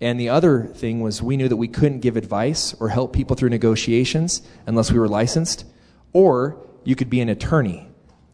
And 0.00 0.20
the 0.20 0.28
other 0.28 0.64
thing 0.64 1.00
was 1.00 1.22
we 1.22 1.36
knew 1.36 1.48
that 1.48 1.56
we 1.56 1.68
couldn't 1.68 2.00
give 2.00 2.16
advice 2.16 2.74
or 2.74 2.90
help 2.90 3.12
people 3.12 3.34
through 3.34 3.48
negotiations 3.48 4.42
unless 4.66 4.92
we 4.92 4.98
were 4.98 5.08
licensed, 5.08 5.64
or 6.12 6.58
you 6.84 6.94
could 6.94 7.08
be 7.08 7.20
an 7.20 7.28
attorney. 7.28 7.88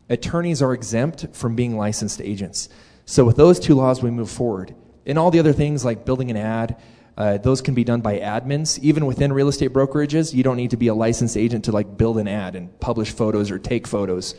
Attorneys 0.09 0.61
are 0.61 0.75
exempt 0.75 1.29
from 1.33 1.55
being 1.55 1.77
licensed 1.77 2.20
agents. 2.20 2.68
So 3.07 3.25
with 3.25 3.37
those 3.37 3.61
two 3.61 3.75
laws, 3.75 4.03
we 4.03 4.11
move 4.11 4.31
forward. 4.31 4.75
And 5.07 5.18
all 5.18 5.31
the 5.31 5.38
other 5.38 5.53
things 5.53 5.85
like 5.85 6.05
building 6.05 6.31
an 6.31 6.37
ad, 6.37 6.81
uh, 7.16 7.38
those 7.38 7.62
can 7.62 7.75
be 7.75 7.85
done 7.85 8.01
by 8.01 8.18
admins. 8.18 8.79
Even 8.81 9.07
within 9.07 9.33
real 9.33 9.48
estate 9.48 9.72
brokerages, 9.72 10.35
you 10.35 10.42
don't 10.42 10.57
need 10.57 10.70
to 10.70 10.77
be 10.77 10.88
a 10.88 10.94
licensed 10.94 11.37
agent 11.37 11.64
to 11.66 11.72
like 11.72 11.96
build 11.96 12.18
an 12.18 12.29
ad 12.29 12.57
and 12.57 12.79
publish 12.81 13.12
photos 13.12 13.51
or 13.51 13.59
take 13.59 13.87
photos. 13.87 14.35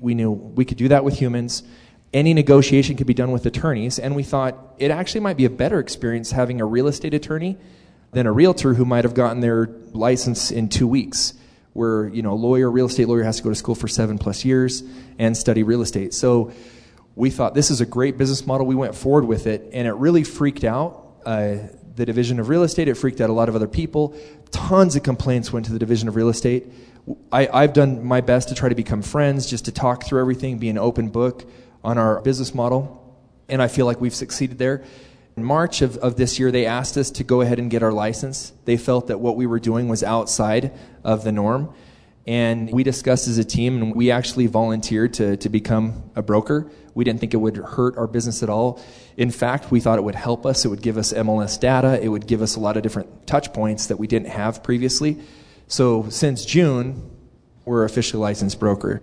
We 0.00 0.14
knew 0.14 0.30
we 0.30 0.64
could 0.64 0.78
do 0.78 0.88
that 0.88 1.04
with 1.04 1.18
humans 1.18 1.64
any 2.12 2.32
negotiation 2.32 2.96
could 2.96 3.06
be 3.06 3.14
done 3.14 3.32
with 3.32 3.44
attorneys, 3.44 3.98
and 3.98 4.16
we 4.16 4.22
thought 4.22 4.74
it 4.78 4.90
actually 4.90 5.20
might 5.20 5.36
be 5.36 5.44
a 5.44 5.50
better 5.50 5.78
experience 5.78 6.30
having 6.30 6.60
a 6.60 6.64
real 6.64 6.86
estate 6.86 7.12
attorney 7.12 7.56
than 8.12 8.26
a 8.26 8.32
realtor 8.32 8.74
who 8.74 8.84
might 8.84 9.04
have 9.04 9.14
gotten 9.14 9.40
their 9.40 9.68
license 9.92 10.50
in 10.50 10.68
two 10.68 10.88
weeks, 10.88 11.34
where 11.74 12.08
you 12.08 12.22
know 12.22 12.32
a 12.32 12.34
lawyer, 12.34 12.70
real 12.70 12.86
estate 12.86 13.08
lawyer, 13.08 13.22
has 13.22 13.36
to 13.36 13.42
go 13.42 13.50
to 13.50 13.54
school 13.54 13.74
for 13.74 13.88
seven 13.88 14.16
plus 14.16 14.44
years 14.44 14.82
and 15.18 15.36
study 15.36 15.62
real 15.62 15.82
estate. 15.82 16.14
So 16.14 16.52
we 17.14 17.30
thought 17.30 17.54
this 17.54 17.70
is 17.70 17.80
a 17.80 17.86
great 17.86 18.16
business 18.16 18.46
model. 18.46 18.66
We 18.66 18.74
went 18.74 18.94
forward 18.94 19.26
with 19.26 19.46
it, 19.46 19.68
and 19.72 19.86
it 19.86 19.92
really 19.92 20.24
freaked 20.24 20.64
out 20.64 21.04
uh, 21.26 21.56
the 21.94 22.06
division 22.06 22.40
of 22.40 22.48
real 22.48 22.62
estate. 22.62 22.88
It 22.88 22.94
freaked 22.94 23.20
out 23.20 23.28
a 23.28 23.34
lot 23.34 23.50
of 23.50 23.54
other 23.54 23.68
people. 23.68 24.16
Tons 24.50 24.96
of 24.96 25.02
complaints 25.02 25.52
went 25.52 25.66
to 25.66 25.72
the 25.72 25.78
division 25.78 26.08
of 26.08 26.16
real 26.16 26.30
estate. 26.30 26.68
I, 27.30 27.48
I've 27.52 27.74
done 27.74 28.04
my 28.04 28.22
best 28.22 28.48
to 28.48 28.54
try 28.54 28.70
to 28.70 28.74
become 28.74 29.02
friends, 29.02 29.46
just 29.46 29.66
to 29.66 29.72
talk 29.72 30.04
through 30.04 30.20
everything, 30.20 30.58
be 30.58 30.70
an 30.70 30.78
open 30.78 31.08
book 31.08 31.44
on 31.84 31.98
our 31.98 32.20
business 32.22 32.54
model, 32.54 33.16
and 33.48 33.62
I 33.62 33.68
feel 33.68 33.86
like 33.86 34.00
we've 34.00 34.14
succeeded 34.14 34.58
there. 34.58 34.84
In 35.36 35.44
March 35.44 35.82
of, 35.82 35.96
of 35.98 36.16
this 36.16 36.38
year, 36.38 36.50
they 36.50 36.66
asked 36.66 36.96
us 36.96 37.12
to 37.12 37.24
go 37.24 37.40
ahead 37.40 37.58
and 37.58 37.70
get 37.70 37.82
our 37.82 37.92
license. 37.92 38.52
They 38.64 38.76
felt 38.76 39.06
that 39.06 39.20
what 39.20 39.36
we 39.36 39.46
were 39.46 39.60
doing 39.60 39.88
was 39.88 40.02
outside 40.02 40.72
of 41.04 41.22
the 41.22 41.30
norm. 41.30 41.72
And 42.26 42.70
we 42.70 42.82
discussed 42.82 43.26
as 43.26 43.38
a 43.38 43.44
team, 43.44 43.80
and 43.80 43.94
we 43.94 44.10
actually 44.10 44.48
volunteered 44.48 45.14
to, 45.14 45.36
to 45.38 45.48
become 45.48 46.10
a 46.14 46.22
broker. 46.22 46.70
We 46.94 47.04
didn't 47.04 47.20
think 47.20 47.32
it 47.32 47.38
would 47.38 47.56
hurt 47.56 47.96
our 47.96 48.06
business 48.06 48.42
at 48.42 48.50
all. 48.50 48.82
In 49.16 49.30
fact, 49.30 49.70
we 49.70 49.80
thought 49.80 49.98
it 49.98 50.02
would 50.02 50.14
help 50.14 50.44
us. 50.44 50.64
It 50.64 50.68
would 50.68 50.82
give 50.82 50.98
us 50.98 51.12
MLS 51.12 51.58
data. 51.58 51.98
It 52.02 52.08
would 52.08 52.26
give 52.26 52.42
us 52.42 52.56
a 52.56 52.60
lot 52.60 52.76
of 52.76 52.82
different 52.82 53.26
touch 53.26 53.52
points 53.52 53.86
that 53.86 53.96
we 53.96 54.06
didn't 54.06 54.28
have 54.28 54.62
previously. 54.62 55.18
So 55.68 56.10
since 56.10 56.44
June, 56.44 57.10
we're 57.64 57.84
officially 57.84 58.20
licensed 58.20 58.58
broker. 58.58 59.02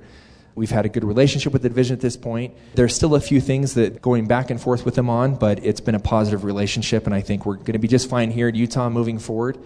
We've 0.55 0.71
had 0.71 0.85
a 0.85 0.89
good 0.89 1.03
relationship 1.03 1.51
with 1.51 1.63
the 1.63 1.69
division 1.69 1.95
at 1.95 2.01
this 2.01 2.15
point. 2.15 2.53
There's 2.75 2.95
still 2.95 3.15
a 3.15 3.19
few 3.19 3.41
things 3.41 3.73
that 3.73 4.01
going 4.01 4.25
back 4.25 4.49
and 4.49 4.59
forth 4.59 4.85
with 4.85 4.95
them 4.95 5.09
on, 5.09 5.35
but 5.35 5.63
it's 5.65 5.81
been 5.81 5.95
a 5.95 5.99
positive 5.99 6.45
relationship, 6.45 7.05
and 7.05 7.13
I 7.13 7.19
think 7.19 7.45
we're 7.45 7.55
going 7.55 7.73
to 7.73 7.79
be 7.79 7.89
just 7.89 8.09
fine 8.09 8.31
here 8.31 8.47
in 8.47 8.55
Utah 8.55 8.89
moving 8.89 9.19
forward 9.19 9.57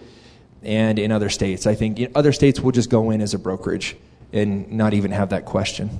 and 0.64 0.98
in 0.98 1.12
other 1.12 1.28
states. 1.28 1.66
I 1.66 1.76
think 1.76 2.00
in 2.00 2.12
other 2.16 2.32
states 2.32 2.58
will 2.58 2.72
just 2.72 2.90
go 2.90 3.10
in 3.10 3.20
as 3.20 3.34
a 3.34 3.38
brokerage 3.38 3.96
and 4.32 4.70
not 4.72 4.92
even 4.92 5.12
have 5.12 5.30
that 5.30 5.44
question. 5.44 5.90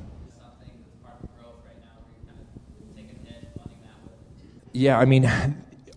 Yeah, 4.72 4.98
I 4.98 5.04
mean, 5.04 5.30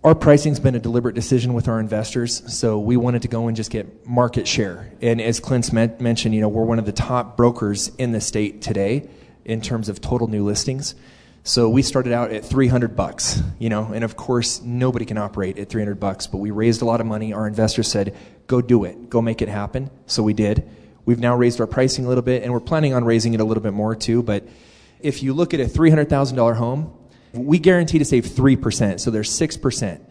our 0.03 0.13
pricing's 0.13 0.59
been 0.59 0.75
a 0.75 0.79
deliberate 0.79 1.15
decision 1.15 1.53
with 1.53 1.69
our 1.69 1.79
investors, 1.79 2.43
so 2.53 2.77
we 2.77 2.97
wanted 2.97 3.21
to 3.21 3.29
go 3.29 3.47
and 3.47 3.55
just 3.55 3.71
get 3.71 4.05
market 4.05 4.47
share. 4.47 4.91
And 5.01 5.21
as 5.21 5.39
Clint's 5.39 5.71
mentioned, 5.71 6.35
you 6.35 6.41
know, 6.41 6.49
we're 6.49 6.65
one 6.65 6.77
of 6.77 6.85
the 6.85 6.91
top 6.91 7.37
brokers 7.37 7.87
in 7.97 8.11
the 8.11 8.19
state 8.19 8.61
today 8.61 9.09
in 9.45 9.61
terms 9.61 9.87
of 9.87 10.01
total 10.01 10.27
new 10.27 10.43
listings. 10.43 10.93
So 11.45 11.69
we 11.69 11.81
started 11.81 12.11
out 12.11 12.31
at 12.31 12.43
300 12.43 12.97
bucks, 12.97 13.41
you 13.59 13.69
know, 13.69 13.91
and 13.93 14.03
of 14.03 14.17
course 14.17 14.61
nobody 14.61 15.05
can 15.05 15.17
operate 15.17 15.57
at 15.57 15.69
300 15.69 15.99
bucks, 15.99 16.27
but 16.27 16.37
we 16.37 16.51
raised 16.51 16.81
a 16.81 16.85
lot 16.85 16.99
of 16.99 17.07
money. 17.07 17.31
Our 17.33 17.47
investors 17.47 17.89
said, 17.89 18.15
"Go 18.47 18.61
do 18.61 18.83
it. 18.85 19.09
Go 19.09 19.21
make 19.21 19.41
it 19.41 19.49
happen." 19.49 19.89
So 20.05 20.23
we 20.23 20.33
did. 20.33 20.63
We've 21.05 21.19
now 21.19 21.35
raised 21.35 21.59
our 21.59 21.67
pricing 21.67 22.05
a 22.05 22.07
little 22.07 22.23
bit 22.23 22.43
and 22.43 22.53
we're 22.53 22.61
planning 22.61 22.93
on 22.93 23.03
raising 23.03 23.33
it 23.33 23.41
a 23.41 23.43
little 23.43 23.63
bit 23.63 23.73
more 23.73 23.93
too, 23.93 24.23
but 24.23 24.47
if 25.01 25.21
you 25.21 25.33
look 25.33 25.53
at 25.53 25.59
a 25.59 25.65
$300,000 25.65 26.55
home, 26.55 26.91
we 27.33 27.59
guarantee 27.59 27.97
to 27.97 28.05
save 28.05 28.25
3%, 28.25 28.99
so 28.99 29.11
there's 29.11 29.29
6%. 29.31 30.01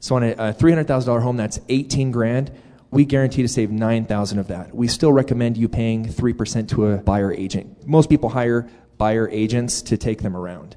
So 0.00 0.16
on 0.16 0.22
a, 0.22 0.30
a 0.32 0.54
$300,000 0.54 1.22
home, 1.22 1.36
that's 1.36 1.60
18 1.68 2.10
grand. 2.10 2.50
We 2.90 3.04
guarantee 3.04 3.42
to 3.42 3.48
save 3.48 3.70
9,000 3.70 4.38
of 4.38 4.48
that. 4.48 4.74
We 4.74 4.88
still 4.88 5.12
recommend 5.12 5.56
you 5.56 5.68
paying 5.68 6.06
3% 6.06 6.68
to 6.70 6.86
a 6.86 6.96
buyer 6.96 7.32
agent. 7.32 7.86
Most 7.86 8.08
people 8.08 8.30
hire 8.30 8.68
buyer 8.98 9.28
agents 9.28 9.82
to 9.82 9.96
take 9.96 10.22
them 10.22 10.36
around. 10.36 10.76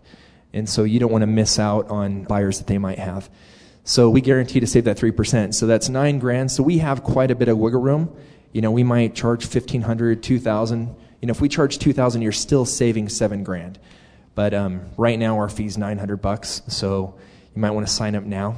And 0.54 0.70
so 0.70 0.84
you 0.84 1.00
don't 1.00 1.12
want 1.12 1.24
to 1.24 1.28
miss 1.28 1.58
out 1.58 1.90
on 1.90 2.24
buyers 2.24 2.60
that 2.60 2.68
they 2.68 2.78
might 2.78 3.00
have. 3.00 3.30
So 3.86 4.10
we 4.10 4.22
guarantee 4.22 4.60
to 4.60 4.68
save 4.68 4.84
that 4.86 4.98
3%. 4.98 5.54
So 5.54 5.66
that's 5.66 5.90
9 5.90 6.20
grand. 6.20 6.52
So 6.52 6.64
we 6.64 6.78
have 6.78 7.04
quite 7.04 7.32
a 7.32 7.36
bit 7.36 7.48
of 7.48 7.58
wiggle 7.58 7.82
room. 7.82 8.16
You 8.52 8.62
know, 8.62 8.72
we 8.72 8.84
might 8.84 9.16
charge 9.16 9.44
1500, 9.44 10.22
2000. 10.22 10.96
You 11.22 11.28
know, 11.28 11.32
if 11.32 11.42
we 11.42 11.50
charge 11.50 11.80
2000, 11.80 12.22
you're 12.22 12.32
still 12.32 12.66
saving 12.66 13.10
7 13.10 13.44
grand. 13.44 13.80
But 14.36 14.54
um, 14.54 14.82
right 14.98 15.18
now 15.18 15.38
our 15.38 15.50
fee's 15.50 15.78
900 15.78 16.18
bucks, 16.18 16.62
so 16.68 17.16
you 17.56 17.62
might 17.62 17.72
want 17.72 17.88
to 17.88 17.94
sign 17.94 18.16
up 18.16 18.24
now. 18.24 18.56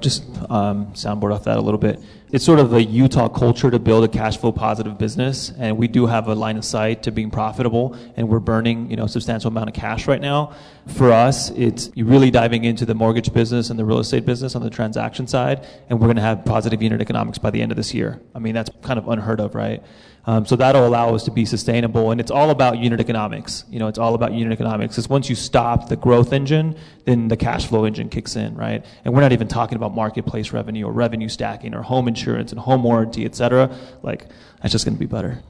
Just 0.00 0.24
um, 0.50 0.86
soundboard 0.94 1.34
off 1.34 1.44
that 1.44 1.56
a 1.56 1.60
little 1.60 1.78
bit. 1.78 2.00
It's 2.34 2.44
sort 2.44 2.58
of 2.58 2.72
a 2.72 2.82
Utah 2.82 3.28
culture 3.28 3.70
to 3.70 3.78
build 3.78 4.02
a 4.02 4.08
cash 4.08 4.38
flow 4.38 4.50
positive 4.50 4.98
business, 4.98 5.52
and 5.56 5.78
we 5.78 5.86
do 5.86 6.06
have 6.06 6.26
a 6.26 6.34
line 6.34 6.56
of 6.56 6.64
sight 6.64 7.04
to 7.04 7.12
being 7.12 7.30
profitable, 7.30 7.96
and 8.16 8.28
we're 8.28 8.40
burning 8.40 8.90
you 8.90 8.96
know 8.96 9.04
a 9.04 9.08
substantial 9.08 9.46
amount 9.46 9.68
of 9.68 9.74
cash 9.76 10.08
right 10.08 10.20
now. 10.20 10.52
For 10.88 11.12
us, 11.12 11.50
it's 11.50 11.92
really 11.96 12.32
diving 12.32 12.64
into 12.64 12.86
the 12.86 12.94
mortgage 12.96 13.32
business 13.32 13.70
and 13.70 13.78
the 13.78 13.84
real 13.84 14.00
estate 14.00 14.26
business 14.26 14.56
on 14.56 14.62
the 14.62 14.70
transaction 14.70 15.28
side, 15.28 15.64
and 15.88 16.00
we're 16.00 16.08
going 16.08 16.16
to 16.16 16.22
have 16.22 16.44
positive 16.44 16.82
unit 16.82 17.00
economics 17.00 17.38
by 17.38 17.52
the 17.52 17.62
end 17.62 17.70
of 17.70 17.76
this 17.76 17.94
year. 17.94 18.20
I 18.34 18.40
mean, 18.40 18.52
that's 18.54 18.70
kind 18.82 18.98
of 18.98 19.06
unheard 19.06 19.38
of, 19.38 19.54
right? 19.54 19.80
Um, 20.26 20.46
so 20.46 20.56
that'll 20.56 20.86
allow 20.86 21.14
us 21.14 21.24
to 21.24 21.30
be 21.30 21.44
sustainable. 21.44 22.10
And 22.10 22.18
it's 22.20 22.30
all 22.30 22.48
about 22.50 22.78
unit 22.78 22.98
economics. 22.98 23.64
You 23.68 23.78
know, 23.78 23.88
it's 23.88 23.98
all 23.98 24.14
about 24.14 24.32
unit 24.32 24.52
economics. 24.52 24.94
Because 24.94 25.08
once 25.08 25.28
you 25.28 25.36
stop 25.36 25.88
the 25.88 25.96
growth 25.96 26.32
engine, 26.32 26.76
then 27.04 27.28
the 27.28 27.36
cash 27.36 27.66
flow 27.66 27.84
engine 27.84 28.08
kicks 28.08 28.34
in, 28.34 28.54
right? 28.56 28.84
And 29.04 29.12
we're 29.12 29.20
not 29.20 29.32
even 29.32 29.48
talking 29.48 29.76
about 29.76 29.94
marketplace 29.94 30.50
revenue 30.50 30.86
or 30.86 30.92
revenue 30.92 31.28
stacking 31.28 31.74
or 31.74 31.82
home 31.82 32.08
insurance 32.08 32.23
and 32.32 32.60
home 32.60 32.82
warranty, 32.82 33.24
et 33.24 33.34
cetera. 33.34 33.76
Like, 34.02 34.26
that's 34.60 34.72
just 34.72 34.84
going 34.84 34.96
to 34.96 35.00
be 35.00 35.06
better. 35.06 35.42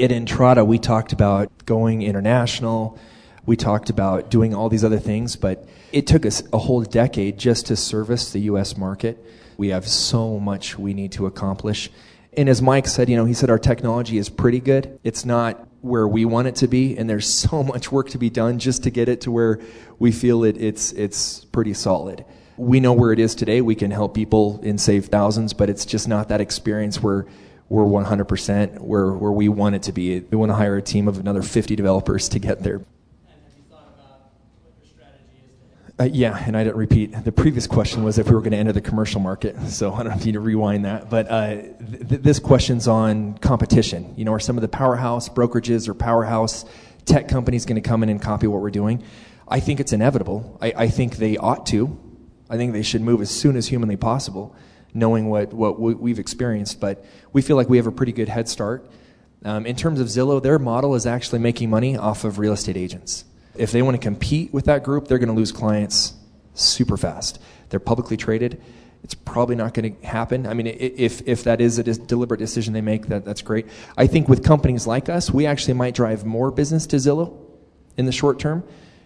At 0.00 0.10
Entrata, 0.10 0.66
we 0.66 0.78
talked 0.78 1.12
about 1.12 1.66
going 1.66 2.02
international. 2.02 2.98
We 3.46 3.56
talked 3.56 3.90
about 3.90 4.30
doing 4.30 4.54
all 4.54 4.68
these 4.68 4.84
other 4.84 4.98
things, 4.98 5.36
but 5.36 5.68
it 5.92 6.06
took 6.06 6.24
us 6.24 6.42
a 6.52 6.58
whole 6.58 6.82
decade 6.82 7.38
just 7.38 7.66
to 7.66 7.76
service 7.76 8.32
the 8.32 8.40
U.S. 8.40 8.76
market. 8.76 9.22
We 9.56 9.68
have 9.68 9.86
so 9.88 10.38
much 10.38 10.78
we 10.78 10.94
need 10.94 11.12
to 11.12 11.26
accomplish 11.26 11.90
and 12.38 12.48
as 12.48 12.62
Mike 12.62 12.86
said, 12.86 13.08
you 13.08 13.16
know, 13.16 13.24
he 13.24 13.34
said 13.34 13.50
our 13.50 13.58
technology 13.58 14.16
is 14.16 14.28
pretty 14.28 14.60
good. 14.60 15.00
It's 15.02 15.24
not 15.24 15.66
where 15.80 16.06
we 16.06 16.24
want 16.24 16.46
it 16.46 16.54
to 16.56 16.68
be, 16.68 16.96
and 16.96 17.10
there's 17.10 17.28
so 17.50 17.64
much 17.64 17.90
work 17.90 18.10
to 18.10 18.18
be 18.18 18.30
done 18.30 18.60
just 18.60 18.84
to 18.84 18.90
get 18.90 19.08
it 19.08 19.22
to 19.22 19.32
where 19.32 19.60
we 19.98 20.12
feel 20.12 20.44
it, 20.44 20.56
it's, 20.56 20.92
it's 20.92 21.44
pretty 21.46 21.74
solid. 21.74 22.24
We 22.58 22.80
know 22.80 22.92
where 22.92 23.12
it 23.12 23.18
is 23.18 23.34
today. 23.34 23.60
We 23.60 23.74
can 23.74 23.90
help 23.90 24.14
people 24.14 24.60
and 24.62 24.80
save 24.80 25.06
thousands, 25.06 25.52
but 25.52 25.70
it's 25.70 25.86
just 25.86 26.08
not 26.08 26.28
that 26.28 26.40
experience 26.40 27.02
where 27.02 27.26
we're 27.68 27.84
100% 27.84 28.78
where, 28.80 29.12
where 29.12 29.32
we 29.32 29.48
want 29.48 29.74
it 29.74 29.82
to 29.84 29.92
be. 29.92 30.20
We 30.20 30.36
want 30.36 30.50
to 30.50 30.56
hire 30.56 30.76
a 30.76 30.82
team 30.82 31.06
of 31.06 31.18
another 31.18 31.42
50 31.42 31.76
developers 31.76 32.28
to 32.30 32.38
get 32.38 32.62
there. 32.62 32.82
Uh, 36.00 36.04
yeah, 36.04 36.40
and 36.46 36.56
I 36.56 36.62
didn't 36.62 36.76
repeat. 36.76 37.24
The 37.24 37.32
previous 37.32 37.66
question 37.66 38.04
was 38.04 38.18
if 38.18 38.28
we 38.28 38.34
were 38.34 38.40
going 38.40 38.52
to 38.52 38.56
enter 38.56 38.70
the 38.70 38.80
commercial 38.80 39.20
market, 39.20 39.60
so 39.66 39.92
I 39.92 40.04
don't 40.04 40.24
need 40.24 40.32
to 40.32 40.40
rewind 40.40 40.84
that. 40.84 41.10
But 41.10 41.28
uh, 41.28 41.54
th- 41.56 42.22
this 42.22 42.38
question's 42.38 42.86
on 42.86 43.36
competition. 43.38 44.14
You 44.16 44.24
know, 44.24 44.32
are 44.32 44.38
some 44.38 44.56
of 44.56 44.62
the 44.62 44.68
powerhouse 44.68 45.28
brokerages 45.28 45.88
or 45.88 45.94
powerhouse 45.94 46.64
tech 47.04 47.26
companies 47.26 47.66
going 47.66 47.82
to 47.82 47.88
come 47.88 48.04
in 48.04 48.10
and 48.10 48.22
copy 48.22 48.46
what 48.46 48.62
we're 48.62 48.70
doing. 48.70 49.02
I 49.48 49.58
think 49.58 49.80
it's 49.80 49.92
inevitable. 49.92 50.56
I, 50.62 50.72
I 50.76 50.88
think 50.88 51.16
they 51.16 51.36
ought 51.36 51.66
to. 51.66 51.98
I 52.50 52.56
think 52.56 52.72
they 52.72 52.82
should 52.82 53.02
move 53.02 53.20
as 53.20 53.30
soon 53.30 53.56
as 53.56 53.68
humanly 53.68 53.96
possible, 53.96 54.54
knowing 54.94 55.28
what, 55.28 55.52
what 55.52 55.78
we've 55.78 56.18
experienced. 56.18 56.80
But 56.80 57.04
we 57.32 57.42
feel 57.42 57.56
like 57.56 57.68
we 57.68 57.76
have 57.76 57.86
a 57.86 57.92
pretty 57.92 58.12
good 58.12 58.28
head 58.28 58.48
start. 58.48 58.90
Um, 59.44 59.66
in 59.66 59.76
terms 59.76 60.00
of 60.00 60.08
Zillow, 60.08 60.42
their 60.42 60.58
model 60.58 60.94
is 60.94 61.06
actually 61.06 61.38
making 61.38 61.70
money 61.70 61.96
off 61.96 62.24
of 62.24 62.38
real 62.38 62.52
estate 62.52 62.76
agents. 62.76 63.24
If 63.54 63.72
they 63.72 63.82
want 63.82 63.96
to 63.96 64.02
compete 64.02 64.52
with 64.52 64.64
that 64.66 64.82
group, 64.82 65.08
they're 65.08 65.18
going 65.18 65.28
to 65.28 65.34
lose 65.34 65.52
clients 65.52 66.14
super 66.54 66.96
fast. 66.96 67.40
They're 67.68 67.80
publicly 67.80 68.16
traded. 68.16 68.60
It's 69.04 69.14
probably 69.14 69.54
not 69.54 69.74
going 69.74 69.94
to 69.94 70.06
happen. 70.06 70.46
I 70.46 70.54
mean, 70.54 70.66
if, 70.66 71.26
if 71.26 71.44
that 71.44 71.60
is 71.60 71.78
a 71.78 71.84
deliberate 71.84 72.38
decision 72.38 72.72
they 72.72 72.80
make, 72.80 73.06
that, 73.06 73.24
that's 73.24 73.42
great. 73.42 73.66
I 73.96 74.06
think 74.06 74.28
with 74.28 74.44
companies 74.44 74.86
like 74.86 75.08
us, 75.08 75.30
we 75.30 75.46
actually 75.46 75.74
might 75.74 75.94
drive 75.94 76.24
more 76.24 76.50
business 76.50 76.86
to 76.88 76.96
Zillow 76.96 77.38
in 77.96 78.06
the 78.06 78.12
short 78.12 78.38
term 78.38 78.64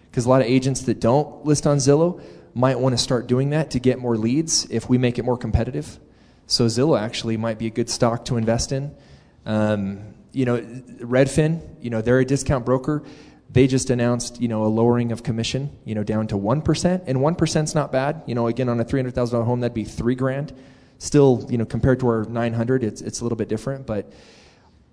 because 0.09 0.25
a 0.25 0.29
lot 0.29 0.41
of 0.41 0.47
agents 0.47 0.81
that 0.83 0.99
don't 0.99 1.45
list 1.45 1.67
on 1.67 1.77
Zillow 1.77 2.21
might 2.53 2.79
want 2.79 2.93
to 2.93 2.97
start 2.97 3.27
doing 3.27 3.49
that 3.51 3.71
to 3.71 3.79
get 3.79 3.99
more 3.99 4.17
leads 4.17 4.65
if 4.69 4.89
we 4.89 4.97
make 4.97 5.17
it 5.17 5.23
more 5.23 5.37
competitive. 5.37 5.99
So 6.45 6.65
Zillow 6.65 6.99
actually 6.99 7.37
might 7.37 7.57
be 7.57 7.67
a 7.67 7.71
good 7.71 7.89
stock 7.89 8.25
to 8.25 8.37
invest 8.37 8.71
in. 8.71 8.95
Um, 9.45 10.13
you 10.31 10.45
know, 10.45 10.59
Redfin, 10.59 11.61
you 11.81 11.89
know, 11.89 12.01
they're 12.01 12.19
a 12.19 12.25
discount 12.25 12.65
broker. 12.65 13.03
They 13.49 13.67
just 13.67 13.89
announced, 13.89 14.41
you 14.41 14.47
know, 14.47 14.63
a 14.63 14.67
lowering 14.67 15.11
of 15.11 15.21
commission, 15.21 15.77
you 15.85 15.93
know, 15.93 16.03
down 16.03 16.27
to 16.27 16.35
1%. 16.35 17.03
And 17.05 17.19
1% 17.19 17.63
is 17.63 17.75
not 17.75 17.91
bad. 17.91 18.23
You 18.25 18.33
know, 18.33 18.47
again, 18.47 18.67
on 18.67 18.79
a 18.79 18.85
$300,000 18.85 19.45
home, 19.45 19.59
that'd 19.59 19.75
be 19.75 19.83
three 19.83 20.15
grand. 20.15 20.53
Still, 20.97 21.45
you 21.49 21.57
know, 21.57 21.65
compared 21.65 21.99
to 21.99 22.07
our 22.07 22.23
900, 22.23 22.83
it's, 22.83 23.01
it's 23.01 23.19
a 23.19 23.23
little 23.23 23.35
bit 23.35 23.49
different. 23.49 23.85
But 23.85 24.11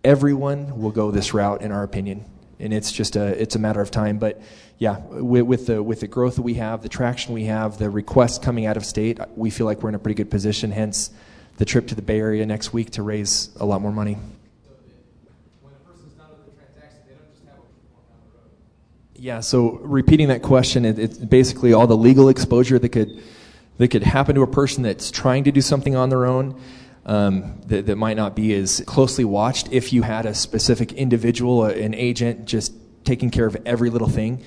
everyone 0.05 0.79
will 0.79 0.91
go 0.91 1.11
this 1.11 1.33
route, 1.33 1.63
in 1.63 1.73
our 1.73 1.83
opinion. 1.83 2.27
And 2.59 2.75
it's 2.75 2.93
just 2.93 3.17
a, 3.17 3.41
it's 3.41 3.57
a 3.57 3.59
matter 3.59 3.81
of 3.81 3.91
time. 3.91 4.19
But 4.19 4.43
yeah, 4.81 4.99
with, 5.11 5.43
with, 5.43 5.67
the, 5.67 5.83
with 5.83 6.01
the 6.01 6.09
growth 6.09 6.37
that 6.37 6.43
we 6.43 6.55
have, 6.55 6.83
the 6.83 6.89
traction 6.89 7.35
we 7.35 7.45
have, 7.45 7.77
the 7.77 7.91
requests 7.91 8.39
coming 8.39 8.65
out 8.65 8.79
of 8.79 8.85
state, 8.87 9.21
we 9.37 9.51
feel 9.51 9.67
like 9.67 9.83
we're 9.83 9.91
in 9.91 9.95
a 9.95 9.99
pretty 9.99 10.15
good 10.15 10.31
position. 10.31 10.71
Hence, 10.71 11.11
the 11.59 11.67
trip 11.67 11.87
to 11.89 11.95
the 11.95 12.01
Bay 12.01 12.19
Area 12.19 12.47
next 12.47 12.73
week 12.73 12.91
to 12.93 13.03
raise 13.03 13.51
a 13.61 13.67
lot 13.67 13.83
more 13.83 13.93
money. 13.93 14.17
Yeah, 19.15 19.41
so 19.41 19.73
repeating 19.83 20.29
that 20.29 20.41
question, 20.41 20.87
it, 20.87 20.99
it's 20.99 21.19
basically 21.19 21.75
all 21.75 21.87
the 21.87 21.97
legal 21.97 22.31
exposure 22.31 22.79
that 22.79 22.89
could 22.89 23.23
that 23.77 23.89
could 23.89 24.03
happen 24.03 24.35
to 24.35 24.43
a 24.43 24.47
person 24.47 24.83
that's 24.83 25.11
trying 25.11 25.45
to 25.45 25.53
do 25.53 25.61
something 25.61 25.95
on 25.95 26.09
their 26.09 26.25
own 26.25 26.59
um, 27.05 27.61
that, 27.67 27.85
that 27.85 27.97
might 27.97 28.17
not 28.17 28.35
be 28.35 28.55
as 28.55 28.83
closely 28.87 29.27
watched 29.27 29.71
if 29.73 29.93
you 29.93 30.01
had 30.01 30.25
a 30.25 30.35
specific 30.35 30.95
individual, 30.95 31.67
an 31.67 31.93
agent, 31.95 32.47
just 32.47 32.73
taking 33.05 33.31
care 33.31 33.45
of 33.45 33.59
every 33.67 33.91
little 33.91 34.09
thing. 34.09 34.43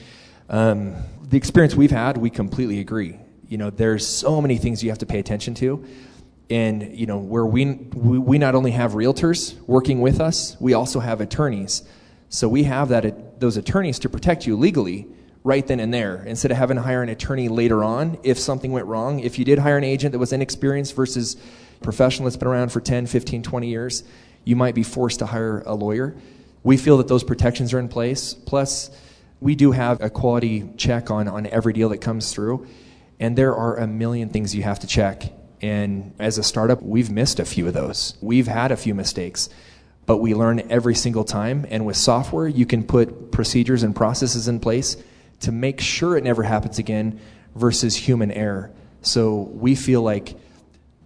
Um, 0.53 0.95
the 1.23 1.37
experience 1.37 1.75
we've 1.75 1.91
had, 1.91 2.17
we 2.17 2.29
completely 2.29 2.79
agree. 2.79 3.19
You 3.49 3.57
know, 3.57 3.69
there's 3.69 4.07
so 4.07 4.41
many 4.41 4.57
things 4.57 4.83
you 4.83 4.89
have 4.91 4.99
to 4.99 5.05
pay 5.05 5.19
attention 5.19 5.55
to. 5.55 5.83
And, 6.49 6.95
you 6.97 7.07
know, 7.07 7.17
where 7.17 7.45
we, 7.45 7.65
we, 7.65 8.19
we 8.19 8.37
not 8.37 8.53
only 8.53 8.71
have 8.71 8.91
realtors 8.91 9.59
working 9.67 9.99
with 9.99 10.21
us, 10.21 10.55
we 10.59 10.73
also 10.73 10.99
have 10.99 11.21
attorneys 11.21 11.83
so 12.33 12.49
we 12.49 12.63
have 12.63 12.89
that 12.89 13.39
those 13.39 13.57
attorneys 13.57 13.99
to 13.99 14.09
protect 14.09 14.47
you 14.47 14.55
legally 14.55 15.05
right 15.43 15.67
then 15.67 15.79
and 15.79 15.93
there 15.93 16.23
instead 16.23 16.49
of 16.49 16.57
having 16.57 16.77
to 16.77 16.81
hire 16.81 17.03
an 17.03 17.09
attorney 17.09 17.47
later 17.47 17.83
on 17.83 18.17
if 18.23 18.39
something 18.39 18.71
went 18.71 18.87
wrong. 18.87 19.19
If 19.19 19.37
you 19.37 19.45
did 19.45 19.59
hire 19.59 19.77
an 19.77 19.83
agent 19.83 20.13
that 20.13 20.17
was 20.17 20.33
inexperienced 20.33 20.95
versus 20.95 21.37
professional 21.83 22.25
that's 22.25 22.37
been 22.37 22.47
around 22.47 22.71
for 22.71 22.81
10, 22.81 23.05
15, 23.05 23.43
20 23.43 23.67
years, 23.67 24.03
you 24.45 24.55
might 24.55 24.73
be 24.73 24.81
forced 24.81 25.19
to 25.19 25.27
hire 25.27 25.61
a 25.67 25.75
lawyer. 25.75 26.15
We 26.63 26.75
feel 26.75 26.97
that 26.97 27.07
those 27.07 27.23
protections 27.23 27.71
are 27.71 27.79
in 27.79 27.87
place. 27.87 28.33
Plus, 28.33 28.89
we 29.43 29.55
do 29.55 29.71
have 29.71 30.01
a 30.01 30.09
quality 30.09 30.69
check 30.77 31.11
on, 31.11 31.27
on 31.27 31.45
every 31.47 31.73
deal 31.73 31.89
that 31.89 31.99
comes 31.99 32.31
through. 32.31 32.65
And 33.19 33.37
there 33.37 33.55
are 33.55 33.77
a 33.77 33.87
million 33.87 34.29
things 34.29 34.55
you 34.55 34.63
have 34.63 34.79
to 34.79 34.87
check. 34.87 35.31
And 35.61 36.13
as 36.19 36.37
a 36.37 36.43
startup, 36.43 36.81
we've 36.81 37.11
missed 37.11 37.39
a 37.39 37.45
few 37.45 37.67
of 37.67 37.73
those. 37.73 38.17
We've 38.21 38.47
had 38.47 38.71
a 38.71 38.77
few 38.77 38.95
mistakes 38.95 39.49
but 40.05 40.17
we 40.17 40.33
learn 40.33 40.71
every 40.71 40.95
single 40.95 41.23
time. 41.23 41.65
And 41.69 41.85
with 41.85 41.97
software, 41.97 42.47
you 42.47 42.65
can 42.65 42.83
put 42.83 43.31
procedures 43.31 43.83
and 43.83 43.95
processes 43.95 44.47
in 44.47 44.59
place 44.59 44.97
to 45.41 45.51
make 45.51 45.79
sure 45.81 46.17
it 46.17 46.23
never 46.23 46.43
happens 46.43 46.79
again 46.79 47.19
versus 47.55 47.95
human 47.95 48.31
error. 48.31 48.71
So 49.01 49.35
we 49.53 49.75
feel 49.75 50.01
like 50.01 50.35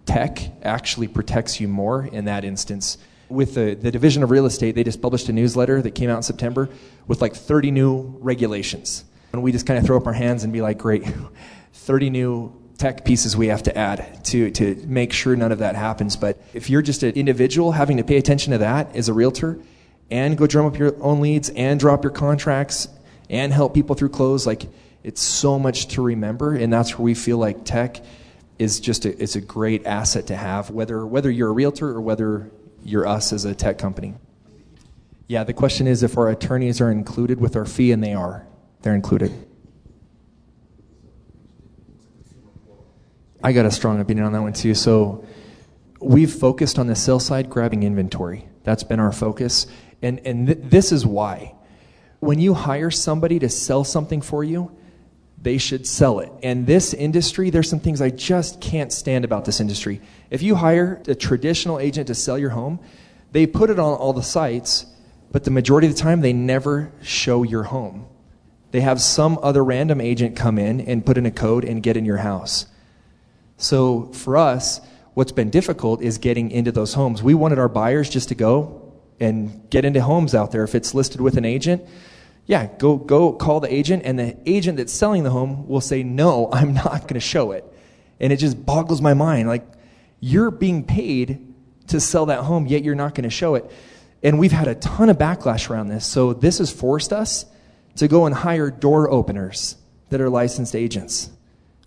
tech 0.06 0.38
actually 0.62 1.08
protects 1.08 1.60
you 1.60 1.68
more 1.68 2.04
in 2.04 2.24
that 2.24 2.44
instance. 2.44 2.98
With 3.28 3.54
the, 3.54 3.74
the 3.74 3.90
Division 3.90 4.22
of 4.22 4.30
Real 4.30 4.46
Estate, 4.46 4.74
they 4.74 4.84
just 4.84 5.02
published 5.02 5.28
a 5.28 5.32
newsletter 5.32 5.82
that 5.82 5.94
came 5.94 6.08
out 6.08 6.16
in 6.16 6.22
September 6.22 6.68
with 7.06 7.20
like 7.20 7.34
30 7.34 7.70
new 7.70 8.16
regulations. 8.20 9.04
And 9.32 9.42
we 9.42 9.52
just 9.52 9.66
kind 9.66 9.78
of 9.78 9.84
throw 9.84 9.96
up 9.96 10.06
our 10.06 10.12
hands 10.12 10.44
and 10.44 10.52
be 10.52 10.62
like, 10.62 10.78
great, 10.78 11.04
30 11.74 12.10
new 12.10 12.58
tech 12.78 13.04
pieces 13.04 13.36
we 13.36 13.48
have 13.48 13.64
to 13.64 13.76
add 13.76 14.24
to, 14.24 14.50
to 14.52 14.76
make 14.86 15.12
sure 15.12 15.34
none 15.36 15.52
of 15.52 15.58
that 15.58 15.74
happens. 15.74 16.16
But 16.16 16.40
if 16.54 16.70
you're 16.70 16.82
just 16.82 17.02
an 17.02 17.14
individual 17.14 17.72
having 17.72 17.96
to 17.96 18.04
pay 18.04 18.16
attention 18.16 18.52
to 18.52 18.58
that 18.58 18.94
as 18.94 19.08
a 19.08 19.12
realtor 19.12 19.58
and 20.10 20.38
go 20.38 20.46
drum 20.46 20.66
up 20.66 20.78
your 20.78 20.94
own 21.02 21.20
leads 21.20 21.50
and 21.50 21.78
drop 21.78 22.04
your 22.04 22.12
contracts 22.12 22.88
and 23.28 23.52
help 23.52 23.74
people 23.74 23.96
through 23.96 24.10
close, 24.10 24.46
like 24.46 24.66
it's 25.02 25.20
so 25.20 25.58
much 25.58 25.88
to 25.88 26.02
remember. 26.02 26.54
And 26.54 26.72
that's 26.72 26.96
where 26.96 27.04
we 27.04 27.14
feel 27.14 27.36
like 27.36 27.64
tech 27.64 28.00
is 28.58 28.80
just 28.80 29.04
a, 29.04 29.22
it's 29.22 29.36
a 29.36 29.40
great 29.40 29.86
asset 29.86 30.28
to 30.28 30.36
have, 30.36 30.70
whether, 30.70 31.04
whether 31.06 31.30
you're 31.30 31.50
a 31.50 31.52
realtor 31.52 31.88
or 31.88 32.00
whether 32.00 32.50
you're 32.82 33.06
us 33.06 33.32
as 33.32 33.44
a 33.44 33.54
tech 33.54 33.78
company. 33.78 34.14
Yeah, 35.26 35.44
the 35.44 35.52
question 35.52 35.86
is 35.86 36.02
if 36.02 36.16
our 36.16 36.28
attorneys 36.28 36.80
are 36.80 36.90
included 36.90 37.40
with 37.40 37.54
our 37.54 37.66
fee, 37.66 37.92
and 37.92 38.02
they 38.02 38.14
are. 38.14 38.46
They're 38.82 38.94
included. 38.94 39.32
I 43.42 43.52
got 43.52 43.66
a 43.66 43.70
strong 43.70 44.00
opinion 44.00 44.26
on 44.26 44.32
that 44.32 44.42
one 44.42 44.52
too. 44.52 44.74
So 44.74 45.24
we've 46.00 46.32
focused 46.32 46.78
on 46.78 46.86
the 46.86 46.96
sell 46.96 47.20
side 47.20 47.50
grabbing 47.50 47.82
inventory. 47.82 48.48
That's 48.64 48.82
been 48.82 49.00
our 49.00 49.12
focus. 49.12 49.66
And, 50.02 50.20
and 50.26 50.46
th- 50.46 50.58
this 50.62 50.92
is 50.92 51.06
why. 51.06 51.54
When 52.20 52.40
you 52.40 52.54
hire 52.54 52.90
somebody 52.90 53.38
to 53.38 53.48
sell 53.48 53.84
something 53.84 54.20
for 54.20 54.42
you, 54.42 54.76
they 55.40 55.58
should 55.58 55.86
sell 55.86 56.18
it. 56.20 56.32
And 56.42 56.66
this 56.66 56.92
industry, 56.94 57.50
there's 57.50 57.70
some 57.70 57.80
things 57.80 58.00
I 58.00 58.10
just 58.10 58.60
can't 58.60 58.92
stand 58.92 59.24
about 59.24 59.44
this 59.44 59.60
industry. 59.60 60.00
If 60.30 60.42
you 60.42 60.56
hire 60.56 61.00
a 61.06 61.14
traditional 61.14 61.78
agent 61.78 62.08
to 62.08 62.14
sell 62.14 62.38
your 62.38 62.50
home, 62.50 62.80
they 63.32 63.46
put 63.46 63.70
it 63.70 63.78
on 63.78 63.94
all 63.94 64.12
the 64.12 64.22
sites, 64.22 64.86
but 65.30 65.44
the 65.44 65.50
majority 65.50 65.86
of 65.86 65.94
the 65.94 66.00
time 66.00 66.20
they 66.20 66.32
never 66.32 66.92
show 67.02 67.42
your 67.42 67.64
home. 67.64 68.06
They 68.70 68.80
have 68.80 69.00
some 69.00 69.38
other 69.42 69.64
random 69.64 70.00
agent 70.00 70.36
come 70.36 70.58
in 70.58 70.80
and 70.80 71.06
put 71.06 71.16
in 71.16 71.24
a 71.24 71.30
code 71.30 71.64
and 71.64 71.82
get 71.82 71.96
in 71.96 72.04
your 72.04 72.18
house. 72.18 72.66
So 73.56 74.04
for 74.12 74.36
us, 74.36 74.80
what's 75.14 75.32
been 75.32 75.50
difficult 75.50 76.02
is 76.02 76.18
getting 76.18 76.50
into 76.50 76.72
those 76.72 76.94
homes. 76.94 77.22
We 77.22 77.34
wanted 77.34 77.58
our 77.58 77.68
buyers 77.68 78.10
just 78.10 78.28
to 78.28 78.34
go 78.34 78.92
and 79.20 79.68
get 79.70 79.84
into 79.84 80.02
homes 80.02 80.34
out 80.34 80.52
there. 80.52 80.64
If 80.64 80.74
it's 80.74 80.94
listed 80.94 81.20
with 81.20 81.36
an 81.36 81.44
agent, 81.44 81.82
yeah, 82.48 82.66
go 82.78 82.96
go 82.96 83.32
call 83.32 83.60
the 83.60 83.72
agent, 83.72 84.02
and 84.04 84.18
the 84.18 84.36
agent 84.44 84.78
that's 84.78 84.92
selling 84.92 85.22
the 85.22 85.30
home 85.30 85.68
will 85.68 85.80
say, 85.80 86.02
"No, 86.02 86.48
I'm 86.52 86.74
not 86.74 87.02
going 87.02 87.14
to 87.14 87.20
show 87.20 87.52
it," 87.52 87.64
and 88.18 88.32
it 88.32 88.38
just 88.38 88.66
boggles 88.66 89.00
my 89.00 89.14
mind. 89.14 89.46
Like 89.46 89.64
you're 90.18 90.50
being 90.50 90.84
paid 90.84 91.54
to 91.88 92.00
sell 92.00 92.26
that 92.26 92.40
home, 92.40 92.66
yet 92.66 92.82
you're 92.82 92.96
not 92.96 93.14
going 93.14 93.22
to 93.22 93.30
show 93.30 93.54
it. 93.54 93.70
And 94.22 94.40
we've 94.40 94.52
had 94.52 94.66
a 94.66 94.74
ton 94.74 95.10
of 95.10 95.16
backlash 95.16 95.70
around 95.70 95.88
this. 95.88 96.04
So 96.04 96.32
this 96.32 96.58
has 96.58 96.72
forced 96.72 97.12
us 97.12 97.46
to 97.96 98.08
go 98.08 98.26
and 98.26 98.34
hire 98.34 98.70
door 98.70 99.08
openers 99.08 99.76
that 100.10 100.20
are 100.20 100.28
licensed 100.28 100.74
agents 100.74 101.30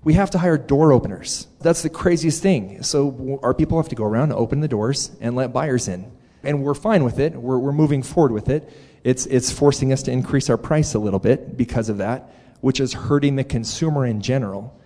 we 0.04 0.14
have 0.16 0.32
to 0.32 0.38
hire 0.38 0.58
door 0.58 0.92
openers. 0.92 1.48
That's 1.60 1.84
the 1.84 1.90
craziest 1.90 2.42
thing. 2.42 2.84
So 2.84 3.40
our 3.44 3.54
people 3.54 3.78
have 3.78 3.90
to 3.90 3.96
go 3.96 4.04
around, 4.04 4.32
and 4.32 4.34
open 4.34 4.62
the 4.62 4.68
doors, 4.68 5.12
and 5.22 5.36
let 5.36 5.54
buyers 5.54 5.88
in. 5.88 6.12
And 6.44 6.64
we're 6.64 6.74
fine 6.74 7.04
with 7.04 7.20
it. 7.20 7.34
We're, 7.34 7.60
we're 7.60 7.72
moving 7.72 8.02
forward 8.02 8.32
with 8.32 8.50
it. 8.50 8.72
It's, 9.04 9.26
it's 9.26 9.52
forcing 9.52 9.92
us 9.92 10.04
to 10.04 10.12
increase 10.12 10.50
our 10.50 10.58
price 10.58 10.94
a 10.94 11.00
little 11.00 11.20
bit 11.20 11.58
because 11.58 11.90
of 11.90 11.98
that, 11.98 12.30
which 12.62 12.80
is 12.80 12.94
hurting 12.94 13.36
the 13.36 13.44
consumer 13.44 14.06
in 14.06 14.22
general. 14.22 14.78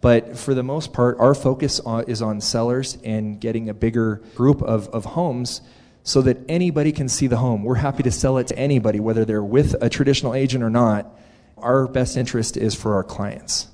But 0.00 0.36
for 0.38 0.54
the 0.54 0.62
most 0.62 0.92
part, 0.92 1.18
our 1.18 1.34
focus 1.34 1.80
on, 1.80 2.04
is 2.04 2.22
on 2.22 2.40
sellers 2.40 2.98
and 3.02 3.40
getting 3.40 3.68
a 3.68 3.74
bigger 3.74 4.22
group 4.34 4.62
of, 4.62 4.88
of 4.88 5.04
homes 5.04 5.62
so 6.02 6.22
that 6.22 6.38
anybody 6.48 6.92
can 6.92 7.08
see 7.08 7.26
the 7.26 7.38
home. 7.38 7.64
We're 7.64 7.74
happy 7.76 8.04
to 8.04 8.12
sell 8.12 8.38
it 8.38 8.46
to 8.48 8.58
anybody, 8.58 9.00
whether 9.00 9.24
they're 9.24 9.42
with 9.42 9.74
a 9.82 9.88
traditional 9.88 10.34
agent 10.34 10.62
or 10.62 10.70
not. 10.70 11.18
Our 11.58 11.88
best 11.88 12.16
interest 12.16 12.56
is 12.56 12.74
for 12.74 12.94
our 12.94 13.02
clients. 13.02 13.68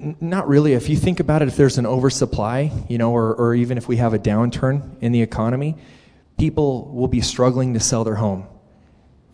Not 0.00 0.48
really. 0.48 0.72
If 0.72 0.88
you 0.88 0.96
think 0.96 1.20
about 1.20 1.42
it, 1.42 1.48
if 1.48 1.56
there's 1.56 1.76
an 1.76 1.84
oversupply, 1.84 2.72
you 2.88 2.96
know, 2.96 3.12
or, 3.12 3.34
or 3.34 3.54
even 3.54 3.76
if 3.76 3.86
we 3.86 3.96
have 3.96 4.14
a 4.14 4.18
downturn 4.18 4.96
in 5.02 5.12
the 5.12 5.20
economy, 5.20 5.76
people 6.38 6.90
will 6.94 7.08
be 7.08 7.20
struggling 7.20 7.74
to 7.74 7.80
sell 7.80 8.02
their 8.02 8.14
home. 8.14 8.46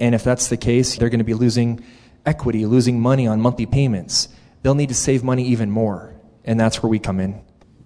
And 0.00 0.12
if 0.12 0.24
that's 0.24 0.48
the 0.48 0.56
case, 0.56 0.96
they're 0.96 1.08
going 1.08 1.20
to 1.20 1.24
be 1.24 1.34
losing 1.34 1.84
equity, 2.26 2.66
losing 2.66 3.00
money 3.00 3.28
on 3.28 3.40
monthly 3.40 3.66
payments. 3.66 4.28
They'll 4.62 4.74
need 4.74 4.88
to 4.88 4.94
save 4.94 5.22
money 5.22 5.46
even 5.46 5.70
more. 5.70 6.14
And 6.44 6.58
that's 6.58 6.82
where 6.82 6.90
we 6.90 6.98
come 6.98 7.20
in. 7.20 7.40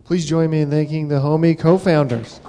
Please 0.04 0.24
join 0.24 0.48
me 0.48 0.62
in 0.62 0.70
thanking 0.70 1.08
the 1.08 1.16
Homie 1.16 1.58
co 1.58 1.76
founders. 1.76 2.40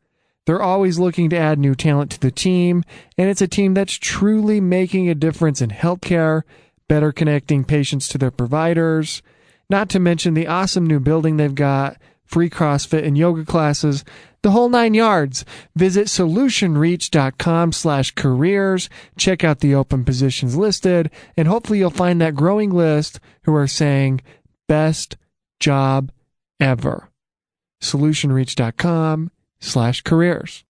They're 0.46 0.62
always 0.62 1.00
looking 1.00 1.30
to 1.30 1.38
add 1.38 1.58
new 1.58 1.76
talent 1.76 2.12
to 2.12 2.20
the 2.20 2.32
team, 2.32 2.84
and 3.18 3.30
it's 3.30 3.42
a 3.42 3.48
team 3.48 3.74
that's 3.74 3.94
truly 3.94 4.60
making 4.60 5.10
a 5.10 5.16
difference 5.16 5.62
in 5.62 5.70
healthcare, 5.70 6.44
better 6.88 7.12
connecting 7.12 7.64
patients 7.64 8.08
to 8.10 8.18
their 8.18 8.32
providers, 8.32 9.22
not 9.70 9.90
to 9.90 10.00
mention 10.00 10.34
the 10.34 10.48
awesome 10.48 10.86
new 10.86 11.00
building 11.00 11.38
they've 11.38 11.56
got, 11.56 11.98
free 12.26 12.50
CrossFit 12.50 13.06
and 13.06 13.18
yoga 13.18 13.46
classes, 13.46 14.04
the 14.42 14.52
whole 14.52 14.68
nine 14.68 14.94
yards. 14.94 15.46
Visit 15.76 16.08
solutionreach.com 16.08 17.72
slash 17.72 18.12
careers. 18.12 18.90
Check 19.18 19.44
out 19.44 19.60
the 19.60 19.74
open 19.74 20.04
positions 20.04 20.58
listed, 20.58 21.10
and 21.38 21.48
hopefully 21.48 21.80
you'll 21.80 21.90
find 21.90 22.20
that 22.20 22.36
growing 22.36 22.72
list 22.72 23.20
who 23.44 23.56
are 23.56 23.68
saying 23.68 24.22
best 24.68 25.16
job 25.60 26.12
ever. 26.60 27.10
Solutionreach.com 27.82 29.32
slash 29.64 30.02
careers. 30.02 30.64